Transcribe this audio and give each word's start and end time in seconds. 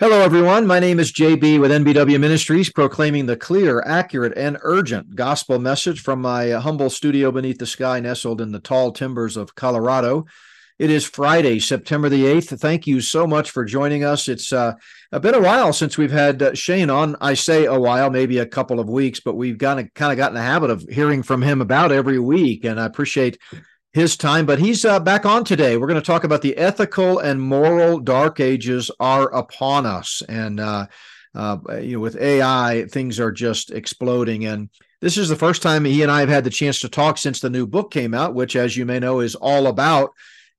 Hello, 0.00 0.20
everyone. 0.20 0.64
My 0.64 0.78
name 0.78 1.00
is 1.00 1.10
JB 1.10 1.58
with 1.58 1.72
NBW 1.72 2.20
Ministries, 2.20 2.70
proclaiming 2.70 3.26
the 3.26 3.36
clear, 3.36 3.82
accurate, 3.84 4.32
and 4.36 4.56
urgent 4.62 5.16
gospel 5.16 5.58
message 5.58 6.02
from 6.02 6.20
my 6.20 6.50
humble 6.50 6.88
studio 6.88 7.32
beneath 7.32 7.58
the 7.58 7.66
sky, 7.66 7.98
nestled 7.98 8.40
in 8.40 8.52
the 8.52 8.60
tall 8.60 8.92
timbers 8.92 9.36
of 9.36 9.56
Colorado. 9.56 10.24
It 10.78 10.90
is 10.90 11.04
Friday, 11.04 11.58
September 11.58 12.08
the 12.08 12.26
8th. 12.26 12.60
Thank 12.60 12.86
you 12.86 13.00
so 13.00 13.26
much 13.26 13.50
for 13.50 13.64
joining 13.64 14.04
us. 14.04 14.28
It's 14.28 14.52
uh, 14.52 14.74
been 15.10 15.34
a 15.34 15.42
while 15.42 15.72
since 15.72 15.98
we've 15.98 16.12
had 16.12 16.40
uh, 16.40 16.54
Shane 16.54 16.90
on. 16.90 17.16
I 17.20 17.34
say 17.34 17.64
a 17.64 17.76
while, 17.76 18.08
maybe 18.08 18.38
a 18.38 18.46
couple 18.46 18.78
of 18.78 18.88
weeks, 18.88 19.18
but 19.18 19.34
we've 19.34 19.58
kind 19.58 19.80
of 19.80 19.92
kind 19.94 20.12
of 20.12 20.16
gotten 20.16 20.36
the 20.36 20.42
habit 20.42 20.70
of 20.70 20.82
hearing 20.88 21.24
from 21.24 21.42
him 21.42 21.60
about 21.60 21.90
every 21.90 22.20
week. 22.20 22.64
And 22.64 22.80
I 22.80 22.86
appreciate 22.86 23.40
his 23.92 24.16
time, 24.16 24.46
but 24.46 24.58
he's 24.58 24.84
uh, 24.84 25.00
back 25.00 25.24
on 25.24 25.44
today. 25.44 25.76
We're 25.76 25.86
going 25.86 26.00
to 26.00 26.06
talk 26.06 26.24
about 26.24 26.42
the 26.42 26.56
ethical 26.56 27.18
and 27.18 27.40
moral 27.40 27.98
dark 27.98 28.38
ages 28.40 28.90
are 29.00 29.32
upon 29.34 29.86
us, 29.86 30.22
and 30.28 30.60
uh, 30.60 30.86
uh, 31.34 31.58
you 31.80 31.94
know, 31.94 32.00
with 32.00 32.16
AI, 32.16 32.86
things 32.90 33.18
are 33.18 33.32
just 33.32 33.70
exploding. 33.70 34.44
And 34.44 34.70
this 35.00 35.16
is 35.16 35.28
the 35.28 35.36
first 35.36 35.62
time 35.62 35.84
he 35.84 36.02
and 36.02 36.10
I 36.10 36.20
have 36.20 36.28
had 36.28 36.44
the 36.44 36.50
chance 36.50 36.80
to 36.80 36.88
talk 36.88 37.18
since 37.18 37.40
the 37.40 37.50
new 37.50 37.66
book 37.66 37.90
came 37.90 38.14
out, 38.14 38.34
which, 38.34 38.56
as 38.56 38.76
you 38.76 38.84
may 38.84 38.98
know, 38.98 39.20
is 39.20 39.34
all 39.34 39.66
about 39.66 40.12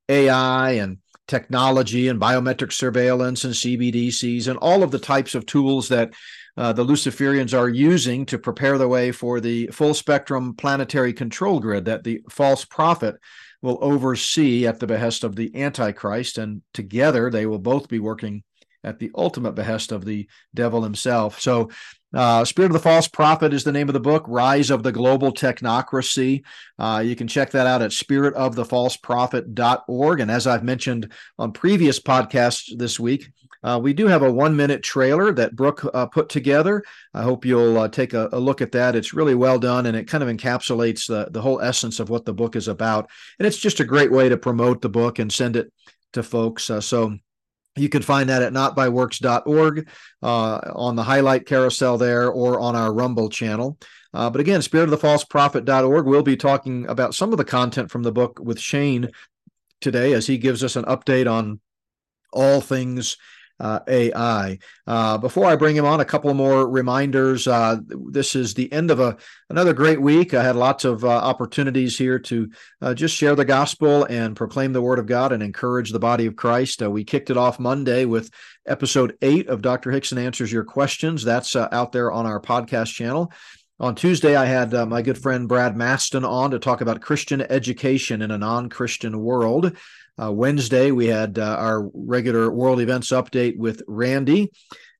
AI 0.08 0.72
and 0.72 0.98
technology 1.28 2.08
and 2.08 2.20
biometric 2.20 2.74
surveillance 2.74 3.44
and 3.44 3.54
CBDCs 3.54 4.48
and 4.48 4.58
all 4.58 4.82
of 4.82 4.92
the 4.92 5.00
types 5.00 5.36
of 5.36 5.46
tools 5.46 5.90
that 5.90 6.12
uh, 6.58 6.74
the 6.74 6.86
Luciferians 6.86 7.58
are 7.58 7.70
using 7.70 8.26
to 8.28 8.38
prepare 8.38 8.78
the 8.78 8.88
way 8.88 9.12
for 9.12 9.40
the 9.40 9.68
full 9.68 9.94
spectrum 9.94 10.56
planetary 10.56 11.14
control 11.14 11.60
grid 11.60 11.86
that 11.86 12.04
the 12.04 12.22
false 12.30 12.66
prophet 12.66 13.16
will 13.62 13.78
oversee 13.82 14.66
at 14.66 14.80
the 14.80 14.88
behest 14.88 15.24
of 15.24 15.36
the 15.36 15.56
Antichrist. 15.56 16.38
And 16.38 16.62
together 16.74 17.30
they 17.30 17.46
will 17.46 17.60
both 17.60 17.88
be 17.88 18.00
working 18.00 18.44
at 18.84 19.00
the 19.00 19.12
ultimate 19.16 19.54
behest 19.54 19.92
of 19.92 20.06
the 20.06 20.28
devil 20.54 20.84
himself. 20.84 21.42
So, 21.42 21.70
uh, 22.12 22.44
Spirit 22.44 22.70
of 22.70 22.74
the 22.74 22.80
False 22.80 23.08
Prophet 23.08 23.54
is 23.54 23.64
the 23.64 23.72
name 23.72 23.88
of 23.88 23.94
the 23.94 24.00
book, 24.00 24.26
Rise 24.28 24.72
of 24.72 24.82
the 24.82 24.92
Global 24.92 25.32
Technocracy. 25.32 26.42
Uh, 26.80 27.04
you 27.06 27.16
can 27.16 27.28
check 27.28 27.52
that 27.52 27.68
out 27.68 27.84
at 27.84 27.92
spiritofthefalseprophet.org. 27.92 30.20
And 30.20 30.32
as 30.32 30.48
I've 30.48 30.64
mentioned 30.64 31.14
on 31.38 31.52
previous 31.52 32.00
podcasts 32.00 32.76
this 32.76 33.00
week, 33.00 33.30
uh, 33.64 33.80
we 33.82 33.94
do 33.94 34.08
have 34.08 34.22
a 34.22 34.32
one 34.32 34.56
minute 34.56 34.82
trailer 34.82 35.34
that 35.34 35.56
Brooke 35.56 35.84
uh, 35.94 36.06
put 36.06 36.30
together. 36.30 36.84
I 37.14 37.24
hope 37.24 37.46
you'll 37.46 37.78
uh, 37.78 37.90
take 37.90 38.14
a, 38.14 38.30
a, 38.32 38.40
look 38.40 38.62
at 38.62 38.72
that. 38.72 38.96
It's 38.96 39.14
really 39.14 39.36
well 39.36 39.60
done 39.60 39.86
and 39.86 39.98
it 39.98 40.08
kind 40.08 40.24
of 40.24 40.30
encapsulates 40.30 41.08
the, 41.08 41.30
the 41.32 41.42
whole 41.42 41.60
essence 41.60 42.00
of 42.00 42.10
what 42.10 42.26
the 42.26 42.34
book 42.34 42.56
is 42.56 42.68
about. 42.68 43.10
And 43.38 43.46
it's 43.46 43.58
just 43.58 43.82
a 43.82 43.86
great 43.86 44.12
way 44.12 44.30
to 44.30 44.38
promote 44.38 44.82
the 44.82 44.90
book 44.90 45.20
and 45.20 45.32
send 45.32 45.58
it 45.58 45.72
to 46.14 46.24
folks. 46.24 46.70
Uh, 46.70 46.80
so 46.80 47.18
you 47.76 47.90
can 47.90 48.02
find 48.02 48.30
that 48.30 48.42
at 48.42 48.54
notbyworks.org 48.54 49.90
uh, 50.24 50.60
on 50.74 50.96
the 50.96 51.04
highlight 51.04 51.46
carousel 51.46 51.98
there 51.98 52.32
or 52.32 52.60
on 52.60 52.76
our 52.76 52.94
Rumble 52.94 53.30
channel. 53.30 53.78
Uh, 54.14 54.30
but 54.30 54.42
again, 54.42 54.62
spiritofthefalseprophet.org, 54.62 56.06
we'll 56.06 56.24
be 56.24 56.38
talking 56.38 56.88
about 56.88 57.14
some 57.14 57.32
of 57.32 57.38
the 57.38 57.46
content 57.46 57.92
from 57.92 58.04
the 58.04 58.12
book 58.12 58.40
with 58.42 58.60
Shane 58.60 59.10
today 59.82 60.14
as 60.14 60.28
he 60.28 60.38
gives 60.38 60.64
us 60.64 60.76
an 60.76 60.86
update 60.86 61.32
on 61.32 61.60
all 62.34 62.62
things 62.62 63.18
uh, 63.60 63.80
AI. 63.88 64.60
Uh, 64.88 65.18
before 65.18 65.46
I 65.46 65.56
bring 65.56 65.76
him 65.76 65.86
on, 65.86 66.00
a 66.00 66.06
couple 66.06 66.34
more 66.34 66.68
reminders. 66.68 67.48
Uh, 67.48 67.78
this 67.88 68.36
is 68.36 68.54
the 68.54 68.72
end 68.72 68.92
of 68.92 69.00
a 69.00 69.18
another 69.50 69.74
great 69.74 70.02
week. 70.02 70.34
I 70.34 70.44
had 70.44 70.56
lots 70.56 70.86
of 70.86 71.04
uh, 71.04 71.10
opportunities 71.10 71.98
here 71.98 72.20
to 72.20 72.50
uh, 72.82 72.94
just 72.94 73.16
share 73.16 73.36
the 73.36 73.46
gospel 73.46 74.06
and 74.06 74.36
proclaim 74.36 74.74
the 74.74 74.82
word 74.82 75.00
of 75.00 75.06
God 75.06 75.32
and 75.32 75.44
encourage 75.44 75.92
the 75.92 76.00
body 76.00 76.26
of 76.26 76.36
Christ. 76.36 76.82
Uh, 76.82 76.90
we 76.90 77.04
kicked 77.04 77.30
it 77.30 77.38
off 77.38 77.60
Monday 77.60 78.06
with 78.06 78.32
episode 78.68 79.18
eight 79.22 79.48
of 79.48 79.62
Dr. 79.62 79.92
Hixson 79.92 80.18
Answers 80.18 80.52
Your 80.52 80.64
Questions. 80.64 81.24
That's 81.24 81.56
out 81.56 81.92
there 81.92 82.12
on 82.12 82.26
our 82.26 82.40
podcast 82.40 82.94
channel. 82.94 83.32
On 83.82 83.96
Tuesday, 83.96 84.36
I 84.36 84.44
had 84.44 84.74
uh, 84.74 84.86
my 84.86 85.02
good 85.02 85.18
friend 85.18 85.48
Brad 85.48 85.78
Maston 85.78 86.26
on 86.26 86.52
to 86.52 86.60
talk 86.60 86.82
about 86.82 87.00
Christian 87.00 87.42
education 87.42 88.22
in 88.22 88.30
a 88.30 88.38
non 88.38 88.68
Christian 88.68 89.22
world. 89.22 89.78
Uh, 90.22 90.32
Wednesday, 90.32 90.92
we 90.92 91.08
had 91.08 91.40
uh, 91.40 91.56
our 91.60 91.90
regular 91.94 92.52
world 92.52 92.82
events 92.82 93.12
update 93.12 93.58
with 93.58 93.82
Randy, 93.88 94.52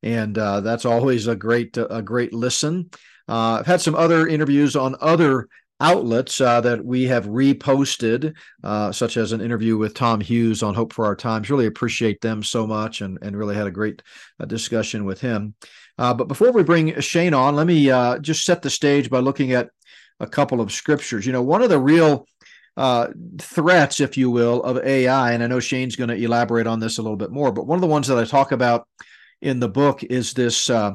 and 0.02 0.38
uh, 0.38 0.62
that's 0.62 0.86
always 0.86 1.28
a 1.28 1.36
great 1.36 1.78
a 1.78 2.02
great 2.02 2.34
listen. 2.34 2.90
Uh, 3.28 3.60
I've 3.60 3.66
had 3.66 3.82
some 3.82 3.96
other 3.96 4.28
interviews 4.28 4.76
on 4.76 4.96
other 5.02 5.48
outlets 5.82 6.40
uh, 6.42 6.62
that 6.62 6.84
we 6.84 7.04
have 7.06 7.26
reposted, 7.26 8.34
uh, 8.64 8.92
such 8.92 9.18
as 9.18 9.32
an 9.32 9.42
interview 9.42 9.78
with 9.78 9.94
Tom 9.94 10.22
Hughes 10.22 10.64
on 10.64 10.74
Hope 10.74 10.94
for 10.94 11.06
Our 11.06 11.16
Times. 11.16 11.50
Really 11.50 11.68
appreciate 11.68 12.22
them 12.22 12.42
so 12.42 12.66
much, 12.66 13.02
and 13.02 13.18
and 13.22 13.38
really 13.38 13.56
had 13.56 13.68
a 13.68 13.72
great 13.72 14.02
discussion 14.48 15.04
with 15.04 15.20
him. 15.20 15.54
but 15.98 16.30
before 16.30 16.54
we 16.54 16.64
bring 16.64 16.98
Shane 17.02 17.34
on, 17.34 17.56
let 17.56 17.68
me 17.68 17.88
just 18.22 18.46
set 18.46 18.62
the 18.62 18.70
stage 18.70 19.10
by 19.10 19.20
looking 19.20 19.52
at 19.52 19.70
a 20.22 20.28
couple 20.28 20.62
of 20.62 20.72
scriptures. 20.72 21.26
You 21.26 21.34
know, 21.34 21.42
one 21.42 21.62
of 21.62 21.70
the 21.70 21.80
real 21.80 22.26
uh, 22.78 23.08
threats, 23.40 24.00
if 24.00 24.18
you 24.18 24.30
will, 24.32 24.64
of 24.64 24.78
AI. 24.78 25.34
And 25.34 25.44
I 25.44 25.48
know 25.48 25.60
Shane's 25.60 25.96
going 25.96 26.10
to 26.10 26.16
elaborate 26.16 26.68
on 26.68 26.80
this 26.80 26.98
a 26.98 27.02
little 27.02 27.18
bit 27.18 27.32
more, 27.32 27.52
but 27.52 27.68
one 27.68 27.78
of 27.78 27.82
the 27.82 27.88
ones 27.88 28.08
that 28.08 28.18
I 28.18 28.26
talk 28.26 28.52
about 28.52 28.88
in 29.42 29.60
the 29.60 29.70
book 29.70 30.04
is 30.04 30.34
this 30.34 30.70
uh, 30.70 30.94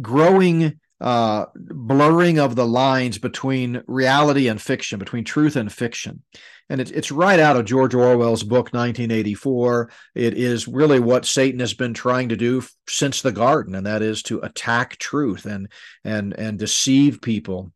growing 0.00 0.80
uh, 1.02 1.46
blurring 1.56 2.38
of 2.38 2.54
the 2.54 2.66
lines 2.66 3.18
between 3.18 3.82
reality 3.88 4.46
and 4.46 4.62
fiction, 4.62 5.00
between 5.00 5.24
truth 5.24 5.56
and 5.56 5.72
fiction. 5.72 6.22
And 6.68 6.80
it's, 6.80 6.92
it's 6.92 7.10
right 7.10 7.40
out 7.40 7.56
of 7.56 7.64
George 7.64 7.92
Orwell's 7.92 8.44
book, 8.44 8.72
1984. 8.72 9.90
It 10.14 10.34
is 10.34 10.68
really 10.68 11.00
what 11.00 11.26
Satan 11.26 11.58
has 11.58 11.74
been 11.74 11.92
trying 11.92 12.28
to 12.28 12.36
do 12.36 12.62
since 12.88 13.20
the 13.20 13.32
garden, 13.32 13.74
and 13.74 13.84
that 13.84 14.00
is 14.00 14.22
to 14.24 14.38
attack 14.40 14.96
truth 14.96 15.44
and 15.44 15.68
and 16.04 16.34
and 16.38 16.56
deceive 16.58 17.20
people 17.20 17.72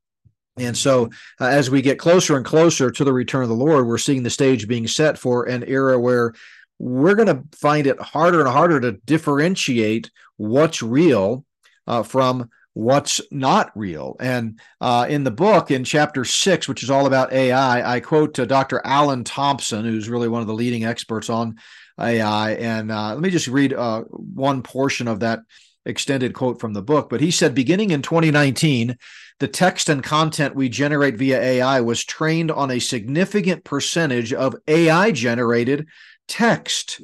and 0.56 0.76
so, 0.76 1.10
uh, 1.40 1.46
as 1.46 1.70
we 1.70 1.82
get 1.82 1.98
closer 1.98 2.36
and 2.36 2.44
closer 2.44 2.90
to 2.90 3.04
the 3.04 3.12
return 3.12 3.42
of 3.42 3.48
the 3.48 3.54
Lord, 3.54 3.86
we're 3.86 3.98
seeing 3.98 4.22
the 4.22 4.30
stage 4.30 4.66
being 4.66 4.88
set 4.88 5.18
for 5.18 5.44
an 5.44 5.64
era 5.66 5.98
where 5.98 6.32
we're 6.78 7.14
going 7.14 7.28
to 7.28 7.42
find 7.56 7.86
it 7.86 8.00
harder 8.00 8.40
and 8.40 8.48
harder 8.48 8.80
to 8.80 8.92
differentiate 8.92 10.10
what's 10.36 10.82
real 10.82 11.44
uh, 11.86 12.02
from 12.02 12.50
what's 12.72 13.20
not 13.30 13.70
real. 13.74 14.16
And 14.20 14.60
uh, 14.82 15.06
in 15.08 15.24
the 15.24 15.30
book, 15.30 15.70
in 15.70 15.84
chapter 15.84 16.24
six, 16.24 16.68
which 16.68 16.82
is 16.82 16.90
all 16.90 17.06
about 17.06 17.32
AI, 17.32 17.96
I 17.96 18.00
quote 18.00 18.38
uh, 18.38 18.44
Dr. 18.44 18.82
Alan 18.84 19.24
Thompson, 19.24 19.84
who's 19.84 20.10
really 20.10 20.28
one 20.28 20.42
of 20.42 20.46
the 20.46 20.54
leading 20.54 20.84
experts 20.84 21.30
on 21.30 21.56
AI. 21.98 22.52
And 22.52 22.90
uh, 22.90 23.14
let 23.14 23.20
me 23.20 23.30
just 23.30 23.48
read 23.48 23.72
uh, 23.72 24.02
one 24.02 24.62
portion 24.62 25.08
of 25.08 25.20
that 25.20 25.40
extended 25.86 26.34
quote 26.34 26.60
from 26.60 26.74
the 26.74 26.82
book. 26.82 27.08
But 27.08 27.22
he 27.22 27.30
said, 27.30 27.54
beginning 27.54 27.90
in 27.90 28.02
2019, 28.02 28.98
the 29.38 29.48
text 29.48 29.88
and 29.88 30.02
content 30.02 30.54
we 30.54 30.68
generate 30.68 31.16
via 31.16 31.40
AI 31.40 31.80
was 31.80 32.04
trained 32.04 32.50
on 32.50 32.70
a 32.70 32.78
significant 32.78 33.64
percentage 33.64 34.32
of 34.32 34.56
AI 34.66 35.12
generated 35.12 35.86
text. 36.28 37.00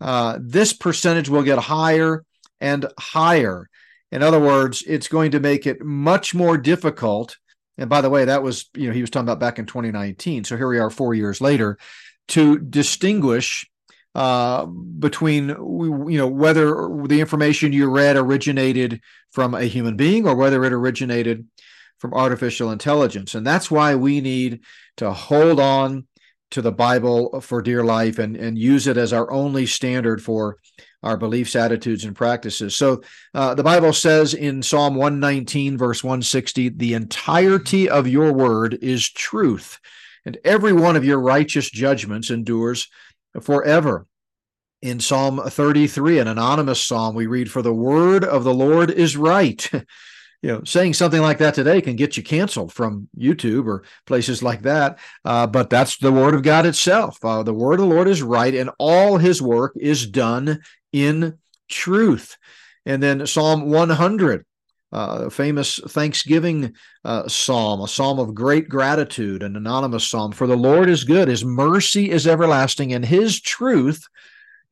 Uh, 0.00 0.38
this 0.40 0.72
percentage 0.72 1.28
will 1.28 1.42
get 1.42 1.58
higher 1.58 2.24
and 2.60 2.86
higher. 2.98 3.68
In 4.12 4.22
other 4.22 4.40
words, 4.40 4.82
it's 4.86 5.08
going 5.08 5.32
to 5.32 5.40
make 5.40 5.66
it 5.66 5.82
much 5.82 6.34
more 6.34 6.58
difficult. 6.58 7.36
And 7.78 7.88
by 7.88 8.00
the 8.00 8.10
way, 8.10 8.26
that 8.26 8.42
was, 8.42 8.68
you 8.74 8.88
know, 8.88 8.92
he 8.92 9.00
was 9.00 9.10
talking 9.10 9.28
about 9.28 9.40
back 9.40 9.58
in 9.58 9.66
2019. 9.66 10.44
So 10.44 10.56
here 10.56 10.68
we 10.68 10.78
are 10.78 10.90
four 10.90 11.14
years 11.14 11.40
later 11.40 11.78
to 12.28 12.58
distinguish 12.58 13.69
uh, 14.14 14.66
between 14.66 15.48
you 15.48 16.18
know 16.18 16.26
whether 16.26 16.88
the 17.06 17.20
information 17.20 17.72
you 17.72 17.88
read 17.88 18.16
originated 18.16 19.00
from 19.30 19.54
a 19.54 19.64
human 19.64 19.96
being 19.96 20.26
or 20.26 20.34
whether 20.34 20.64
it 20.64 20.72
originated 20.72 21.46
from 21.98 22.14
artificial 22.14 22.72
intelligence. 22.72 23.34
And 23.34 23.46
that's 23.46 23.70
why 23.70 23.94
we 23.94 24.20
need 24.20 24.60
to 24.96 25.12
hold 25.12 25.60
on 25.60 26.06
to 26.50 26.62
the 26.62 26.72
bible 26.72 27.40
for 27.40 27.62
dear 27.62 27.84
life 27.84 28.18
and 28.18 28.36
and 28.36 28.58
use 28.58 28.88
it 28.88 28.96
as 28.96 29.12
our 29.12 29.30
only 29.30 29.66
standard 29.66 30.20
for 30.20 30.56
our 31.02 31.16
beliefs 31.16 31.54
attitudes 31.54 32.04
and 32.04 32.16
practices. 32.16 32.74
So 32.74 33.02
uh, 33.32 33.54
the 33.54 33.62
bible 33.62 33.92
says 33.92 34.34
in 34.34 34.62
psalm 34.62 34.96
119 34.96 35.78
verse 35.78 36.02
160 36.02 36.70
the 36.70 36.94
entirety 36.94 37.88
of 37.88 38.08
your 38.08 38.32
word 38.32 38.76
is 38.82 39.08
truth 39.08 39.78
and 40.26 40.38
every 40.44 40.72
one 40.72 40.96
of 40.96 41.04
your 41.04 41.20
righteous 41.20 41.70
judgments 41.70 42.30
endures 42.30 42.88
forever. 43.40 44.06
In 44.82 44.98
Psalm 44.98 45.40
33, 45.44 46.20
an 46.20 46.28
anonymous 46.28 46.82
psalm, 46.82 47.14
we 47.14 47.26
read, 47.26 47.50
For 47.50 47.60
the 47.60 47.74
word 47.74 48.24
of 48.24 48.44
the 48.44 48.54
Lord 48.54 48.90
is 48.90 49.16
right. 49.16 49.68
you 50.42 50.48
know, 50.48 50.62
saying 50.64 50.94
something 50.94 51.20
like 51.20 51.38
that 51.38 51.54
today 51.54 51.82
can 51.82 51.96
get 51.96 52.16
you 52.16 52.22
canceled 52.22 52.72
from 52.72 53.08
YouTube 53.18 53.66
or 53.66 53.84
places 54.06 54.42
like 54.42 54.62
that. 54.62 54.98
Uh, 55.24 55.46
but 55.46 55.68
that's 55.68 55.98
the 55.98 56.12
word 56.12 56.34
of 56.34 56.42
God 56.42 56.64
itself. 56.64 57.22
Uh, 57.22 57.42
the 57.42 57.52
word 57.52 57.74
of 57.74 57.80
the 57.80 57.94
Lord 57.94 58.08
is 58.08 58.22
right, 58.22 58.54
and 58.54 58.70
all 58.78 59.18
his 59.18 59.42
work 59.42 59.74
is 59.76 60.06
done 60.06 60.60
in 60.92 61.38
truth. 61.68 62.38
And 62.86 63.02
then 63.02 63.26
Psalm 63.26 63.70
100, 63.70 64.46
uh, 64.92 65.30
famous 65.30 65.78
Thanksgiving 65.88 66.74
uh, 67.04 67.28
psalm, 67.28 67.80
a 67.80 67.88
psalm 67.88 68.18
of 68.18 68.34
great 68.34 68.68
gratitude, 68.68 69.42
an 69.42 69.56
anonymous 69.56 70.08
psalm. 70.08 70.32
For 70.32 70.46
the 70.46 70.56
Lord 70.56 70.88
is 70.88 71.04
good, 71.04 71.28
his 71.28 71.44
mercy 71.44 72.10
is 72.10 72.26
everlasting, 72.26 72.92
and 72.92 73.04
his 73.04 73.40
truth 73.40 74.04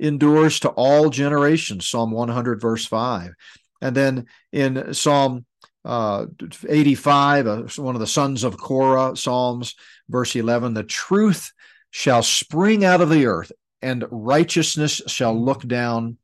endures 0.01 0.61
to 0.61 0.71
all 0.71 1.11
generations, 1.11 1.89
Psalm 1.89 2.11
100, 2.11 2.61
verse 2.61 2.87
5. 2.87 3.33
And 3.81 3.97
then 3.97 4.27
in 4.53 4.95
Psalm 4.95 5.45
uh, 5.85 6.27
85, 6.69 7.47
uh, 7.47 7.63
one 7.77 7.95
of 7.95 8.01
the 8.01 8.07
sons 8.07 8.45
of 8.45 8.59
Korah, 8.59 9.17
Psalms, 9.17 9.75
verse 10.09 10.35
11, 10.35 10.75
the 10.75 10.83
truth 10.83 11.53
shall 11.91 12.23
spring 12.23 12.85
out 12.85 13.01
of 13.01 13.11
the 13.11 13.27
earth, 13.27 13.53
and 13.83 14.05
righteousness 14.11 15.01
shall 15.07 15.39
look 15.41 15.67
down 15.67 16.19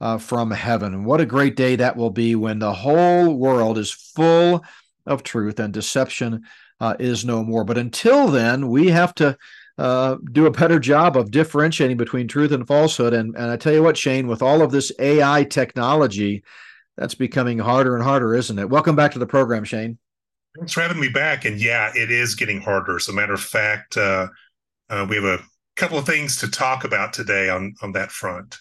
uh, 0.00 0.18
from 0.18 0.50
heaven. 0.50 1.04
What 1.04 1.20
a 1.20 1.26
great 1.26 1.56
day 1.56 1.76
that 1.76 1.96
will 1.96 2.10
be 2.10 2.34
when 2.34 2.58
the 2.58 2.72
whole 2.72 3.34
world 3.34 3.78
is 3.78 3.90
full 3.90 4.64
of 5.06 5.22
truth 5.22 5.58
and 5.58 5.72
deception 5.72 6.44
uh, 6.80 6.94
is 6.98 7.24
no 7.24 7.42
more. 7.42 7.64
But 7.64 7.78
until 7.78 8.28
then, 8.28 8.68
we 8.68 8.88
have 8.88 9.14
to 9.16 9.36
uh, 9.78 10.16
do 10.32 10.46
a 10.46 10.50
better 10.50 10.78
job 10.78 11.16
of 11.16 11.30
differentiating 11.30 11.96
between 11.96 12.28
truth 12.28 12.52
and 12.52 12.66
falsehood. 12.66 13.14
And, 13.14 13.34
and 13.36 13.50
I 13.50 13.56
tell 13.56 13.72
you 13.72 13.82
what, 13.82 13.96
Shane, 13.96 14.26
with 14.26 14.42
all 14.42 14.62
of 14.62 14.70
this 14.70 14.92
AI 14.98 15.44
technology, 15.44 16.42
that's 16.96 17.14
becoming 17.14 17.58
harder 17.58 17.94
and 17.94 18.04
harder, 18.04 18.34
isn't 18.34 18.58
it? 18.58 18.68
Welcome 18.68 18.96
back 18.96 19.12
to 19.12 19.20
the 19.20 19.26
program, 19.26 19.64
Shane. 19.64 19.98
Thanks 20.56 20.72
for 20.72 20.80
having 20.80 21.00
me 21.00 21.08
back. 21.08 21.44
And 21.44 21.60
yeah, 21.60 21.92
it 21.94 22.10
is 22.10 22.34
getting 22.34 22.60
harder. 22.60 22.96
As 22.96 23.08
a 23.08 23.12
matter 23.12 23.34
of 23.34 23.40
fact, 23.40 23.96
uh, 23.96 24.28
uh, 24.90 25.06
we 25.08 25.14
have 25.16 25.24
a 25.24 25.38
couple 25.76 25.98
of 25.98 26.06
things 26.06 26.38
to 26.38 26.50
talk 26.50 26.82
about 26.82 27.12
today 27.12 27.48
on 27.48 27.74
on 27.82 27.92
that 27.92 28.10
front. 28.10 28.58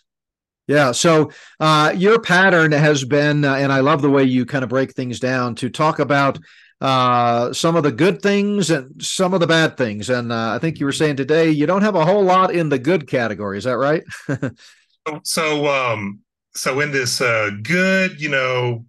Yeah. 0.68 0.92
So 0.92 1.32
uh, 1.60 1.94
your 1.96 2.20
pattern 2.20 2.74
has 2.74 3.04
been, 3.04 3.46
uh, 3.46 3.56
and 3.56 3.72
I 3.72 3.80
love 3.80 4.02
the 4.02 4.10
way 4.10 4.24
you 4.24 4.46
kind 4.46 4.64
of 4.64 4.70
break 4.70 4.94
things 4.94 5.20
down 5.20 5.56
to 5.56 5.70
talk 5.70 6.00
about 6.00 6.40
uh, 6.82 7.52
some 7.54 7.76
of 7.76 7.84
the 7.84 7.92
good 7.92 8.22
things 8.22 8.70
and 8.70 9.02
some 9.02 9.34
of 9.34 9.40
the 9.40 9.48
bad 9.48 9.78
things. 9.78 10.10
And 10.10 10.32
uh, 10.32 10.54
I 10.54 10.60
think 10.60 10.80
you 10.80 10.86
were 10.86 10.92
saying 10.92 11.16
today 11.16 11.50
you 11.50 11.66
don't 11.66 11.82
have 11.82 11.96
a 11.96 12.06
whole 12.06 12.24
lot 12.24 12.54
in 12.54 12.70
the 12.70 12.80
good 12.80 13.08
category. 13.08 13.58
Is 13.58 13.64
that 13.64 13.78
right? 13.78 14.04
so, 14.28 15.20
so, 15.24 15.68
um, 15.68 16.20
so 16.54 16.80
in 16.80 16.92
this 16.92 17.22
uh, 17.22 17.52
good, 17.64 18.22
you 18.22 18.30
know, 18.30 18.86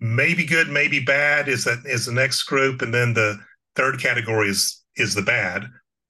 maybe 0.00 0.44
good, 0.44 0.68
maybe 0.68 1.00
bad 1.00 1.48
is 1.48 1.64
that 1.64 1.78
is 1.84 2.06
the 2.06 2.12
next 2.12 2.44
group, 2.44 2.82
and 2.82 2.94
then 2.94 3.14
the 3.14 3.38
third 3.74 4.00
category 4.00 4.48
is 4.48 4.82
is 4.96 5.14
the 5.14 5.22
bad. 5.22 5.64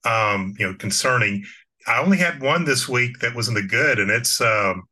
Um, 0.05 0.55
you 0.57 0.67
know, 0.67 0.75
concerning. 0.75 1.43
I 1.87 2.01
only 2.01 2.17
had 2.17 2.41
one 2.41 2.65
this 2.65 2.87
week 2.87 3.19
that 3.19 3.35
was 3.35 3.47
in 3.47 3.53
the 3.53 3.63
good, 3.63 3.99
and 3.99 4.11
it's 4.11 4.39
um, 4.39 4.83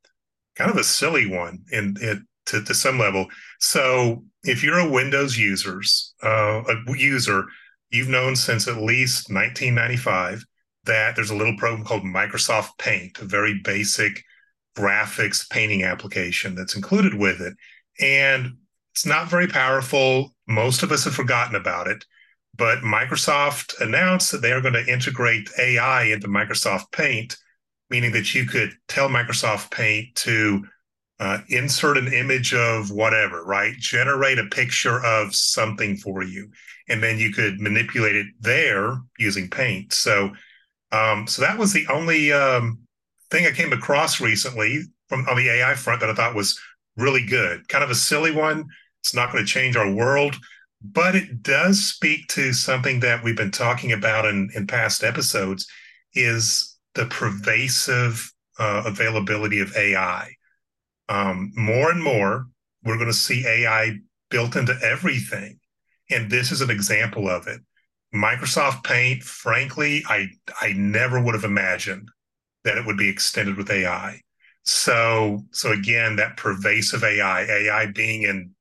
kind 0.57 0.71
of 0.71 0.77
a 0.77 0.83
silly 0.83 1.27
one 1.27 1.63
in 1.71 1.95
it 2.01 2.19
to, 2.48 2.63
to 2.63 2.74
some 2.74 2.98
level. 2.98 3.27
So 3.59 4.24
if 4.44 4.63
you're 4.63 4.80
a 4.80 4.89
Windows 4.89 5.38
users, 5.38 6.13
uh, 6.24 6.63
a 6.68 6.98
user, 6.98 7.45
you've 7.89 8.09
known 8.09 8.36
since 8.36 8.68
at 8.68 8.77
least 8.77 9.31
1995 9.31 10.44
that 10.86 11.15
there's 11.15 11.30
a 11.30 11.36
little 11.36 11.57
program 11.57 11.86
called 11.86 12.04
Microsoft 12.04 12.77
Paint, 12.80 13.19
a 13.19 13.25
very 13.25 13.59
basic 13.63 14.24
graphics 14.75 15.50
painting 15.50 15.83
application 15.83 16.56
that's 16.56 16.75
included 16.75 17.13
with 17.13 17.42
it. 17.42 17.53
And 18.00 18.57
it's 18.94 19.06
not 19.06 19.30
very 19.30 19.48
powerful. 19.48 20.33
Most 20.48 20.83
of 20.83 20.92
us 20.92 21.03
have 21.03 21.13
forgotten 21.13 21.56
about 21.56 21.88
it. 21.88 22.06
But 22.56 22.80
Microsoft 22.80 23.80
announced 23.81 24.31
that 24.31 24.42
they 24.42 24.51
are 24.51 24.62
going 24.62 24.74
to 24.74 24.92
integrate 24.92 25.50
AI 25.60 26.03
into 26.06 26.27
Microsoft 26.27 26.92
Paint 26.92 27.38
meaning 27.89 28.12
that 28.12 28.34
you 28.34 28.45
could 28.45 28.72
tell 28.88 29.10
Microsoft 29.10 29.72
Paint 29.72 30.16
to 30.16 30.66
uh, 31.19 31.39
insert 31.50 31.98
an 31.98 32.13
image 32.13 32.54
of 32.54 32.92
whatever, 32.92 33.44
right? 33.44 33.75
Generate 33.78 34.38
a 34.38 34.45
picture 34.45 35.04
of 35.04 35.34
something 35.34 35.98
for 35.98 36.24
you, 36.24 36.50
and 36.89 37.01
then 37.01 37.18
you 37.18 37.31
could 37.31 37.60
manipulate 37.60 38.16
it 38.16 38.28
there 38.39 38.98
using 39.18 39.50
Paint. 39.50 39.94
So, 39.94 40.31
um, 40.92 41.25
so 41.28 41.42
that 41.42 41.57
was 41.57 41.74
the 41.74 41.88
only 41.88 42.31
um, 42.31 42.80
thing 43.31 43.45
I 43.45 43.51
came 43.51 43.74
across 43.74 44.22
recently 44.22 44.84
from 45.10 45.25
on 45.28 45.38
the 45.38 45.50
AI 45.50 45.74
front 45.75 46.01
that 46.01 46.10
I 46.10 46.13
thought 46.13 46.36
was 46.36 46.60
really 46.98 47.25
good. 47.25 47.68
Kind 47.68 47.84
of 47.84 47.89
a 47.89 47.95
silly 47.95 48.31
one. 48.31 48.66
It's 49.01 49.16
not 49.16 49.31
going 49.31 49.44
to 49.44 49.51
change 49.51 49.75
our 49.75 49.92
world, 49.92 50.36
but 50.81 51.16
it 51.16 51.42
does 51.42 51.84
speak 51.84 52.28
to 52.30 52.54
something 52.54 53.00
that 53.00 53.24
we've 53.24 53.38
been 53.38 53.51
talking 53.51 53.92
about 53.92 54.25
in 54.25 54.50
in 54.54 54.68
past 54.68 55.04
episodes. 55.04 55.68
Is 56.13 56.67
the 56.98 57.06
pervasive 57.06 58.34
uh, 58.60 58.84
availability 58.86 59.60
of 59.62 59.76
AI. 59.78 60.34
Um, 61.08 61.54
more 61.56 61.92
and 61.92 62.04
more, 62.04 62.48
we're 62.84 62.98
going 62.98 63.08
to 63.08 63.14
see 63.14 63.48
AI 63.48 64.00
built 64.30 64.56
into 64.56 64.78
everything. 64.84 65.60
And 66.10 66.30
this 66.30 66.52
is 66.52 66.62
an 66.62 66.72
example 66.72 67.30
of 67.30 67.48
it. 67.48 67.62
Microsoft 68.14 68.84
Paint, 68.84 69.24
frankly, 69.24 70.04
I, 70.08 70.28
I 70.60 70.74
never 70.74 71.22
would 71.22 71.36
have 71.36 71.44
imagined 71.44 72.10
that 72.64 72.78
it 72.78 72.86
would 72.86 72.98
be 72.98 73.10
extended 73.10 73.58
with 73.58 73.70
AI. 73.70 74.20
So, 74.64 75.44
so 75.52 75.72
again, 75.72 76.16
that 76.16 76.36
pervasive 76.36 77.04
AI, 77.04 77.44
AI 77.44 77.86
being 77.88 78.24
in 78.24 78.52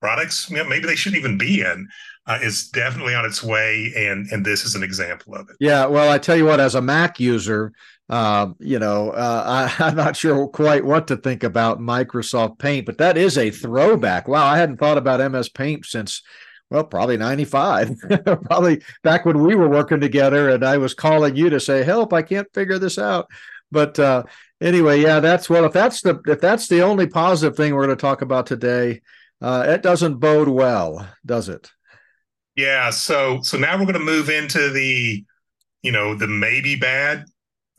products, 0.00 0.50
maybe 0.50 0.86
they 0.86 0.94
shouldn't 0.94 1.18
even 1.18 1.38
be 1.38 1.60
in, 1.60 1.88
uh, 2.26 2.38
is 2.42 2.68
definitely 2.68 3.14
on 3.14 3.24
its 3.24 3.42
way, 3.42 3.92
and 3.96 4.26
and 4.30 4.44
this 4.44 4.64
is 4.64 4.74
an 4.74 4.82
example 4.82 5.34
of 5.34 5.48
it. 5.50 5.56
Yeah, 5.60 5.86
well, 5.86 6.10
I 6.10 6.18
tell 6.18 6.36
you 6.36 6.46
what, 6.46 6.60
as 6.60 6.74
a 6.74 6.80
Mac 6.80 7.20
user, 7.20 7.72
uh, 8.08 8.48
you 8.58 8.78
know, 8.78 9.10
uh, 9.10 9.68
I, 9.78 9.88
am 9.88 9.96
not 9.96 10.16
sure 10.16 10.46
quite 10.48 10.84
what 10.84 11.06
to 11.08 11.16
think 11.16 11.44
about 11.44 11.80
Microsoft 11.80 12.58
Paint, 12.58 12.86
but 12.86 12.98
that 12.98 13.16
is 13.16 13.36
a 13.36 13.50
throwback. 13.50 14.28
Wow, 14.28 14.46
I 14.46 14.58
hadn't 14.58 14.78
thought 14.78 14.98
about 14.98 15.30
MS 15.30 15.48
Paint 15.48 15.86
since. 15.86 16.22
Well, 16.70 16.82
probably 16.82 17.18
95, 17.18 17.94
probably 18.24 18.82
back 19.04 19.26
when 19.26 19.44
we 19.44 19.54
were 19.54 19.68
working 19.68 20.00
together 20.00 20.48
and 20.48 20.64
I 20.64 20.78
was 20.78 20.94
calling 20.94 21.36
you 21.36 21.50
to 21.50 21.60
say, 21.60 21.84
help, 21.84 22.12
I 22.12 22.22
can't 22.22 22.52
figure 22.52 22.78
this 22.78 22.98
out. 22.98 23.28
But 23.70 23.98
uh, 23.98 24.24
anyway, 24.60 25.00
yeah, 25.00 25.20
that's 25.20 25.48
well, 25.50 25.66
if 25.66 25.72
that's 25.72 26.00
the 26.00 26.20
if 26.26 26.40
that's 26.40 26.66
the 26.66 26.82
only 26.82 27.06
positive 27.06 27.56
thing 27.56 27.74
we're 27.74 27.84
going 27.84 27.96
to 27.96 28.00
talk 28.00 28.22
about 28.22 28.46
today, 28.46 29.02
uh, 29.40 29.64
it 29.68 29.82
doesn't 29.82 30.16
bode 30.16 30.48
well, 30.48 31.06
does 31.24 31.48
it? 31.48 31.70
Yeah. 32.56 32.90
So 32.90 33.40
so 33.42 33.58
now 33.58 33.74
we're 33.74 33.84
going 33.84 33.94
to 33.94 34.00
move 34.00 34.30
into 34.30 34.70
the, 34.70 35.24
you 35.82 35.92
know, 35.92 36.14
the 36.14 36.28
maybe 36.28 36.76
bad, 36.76 37.24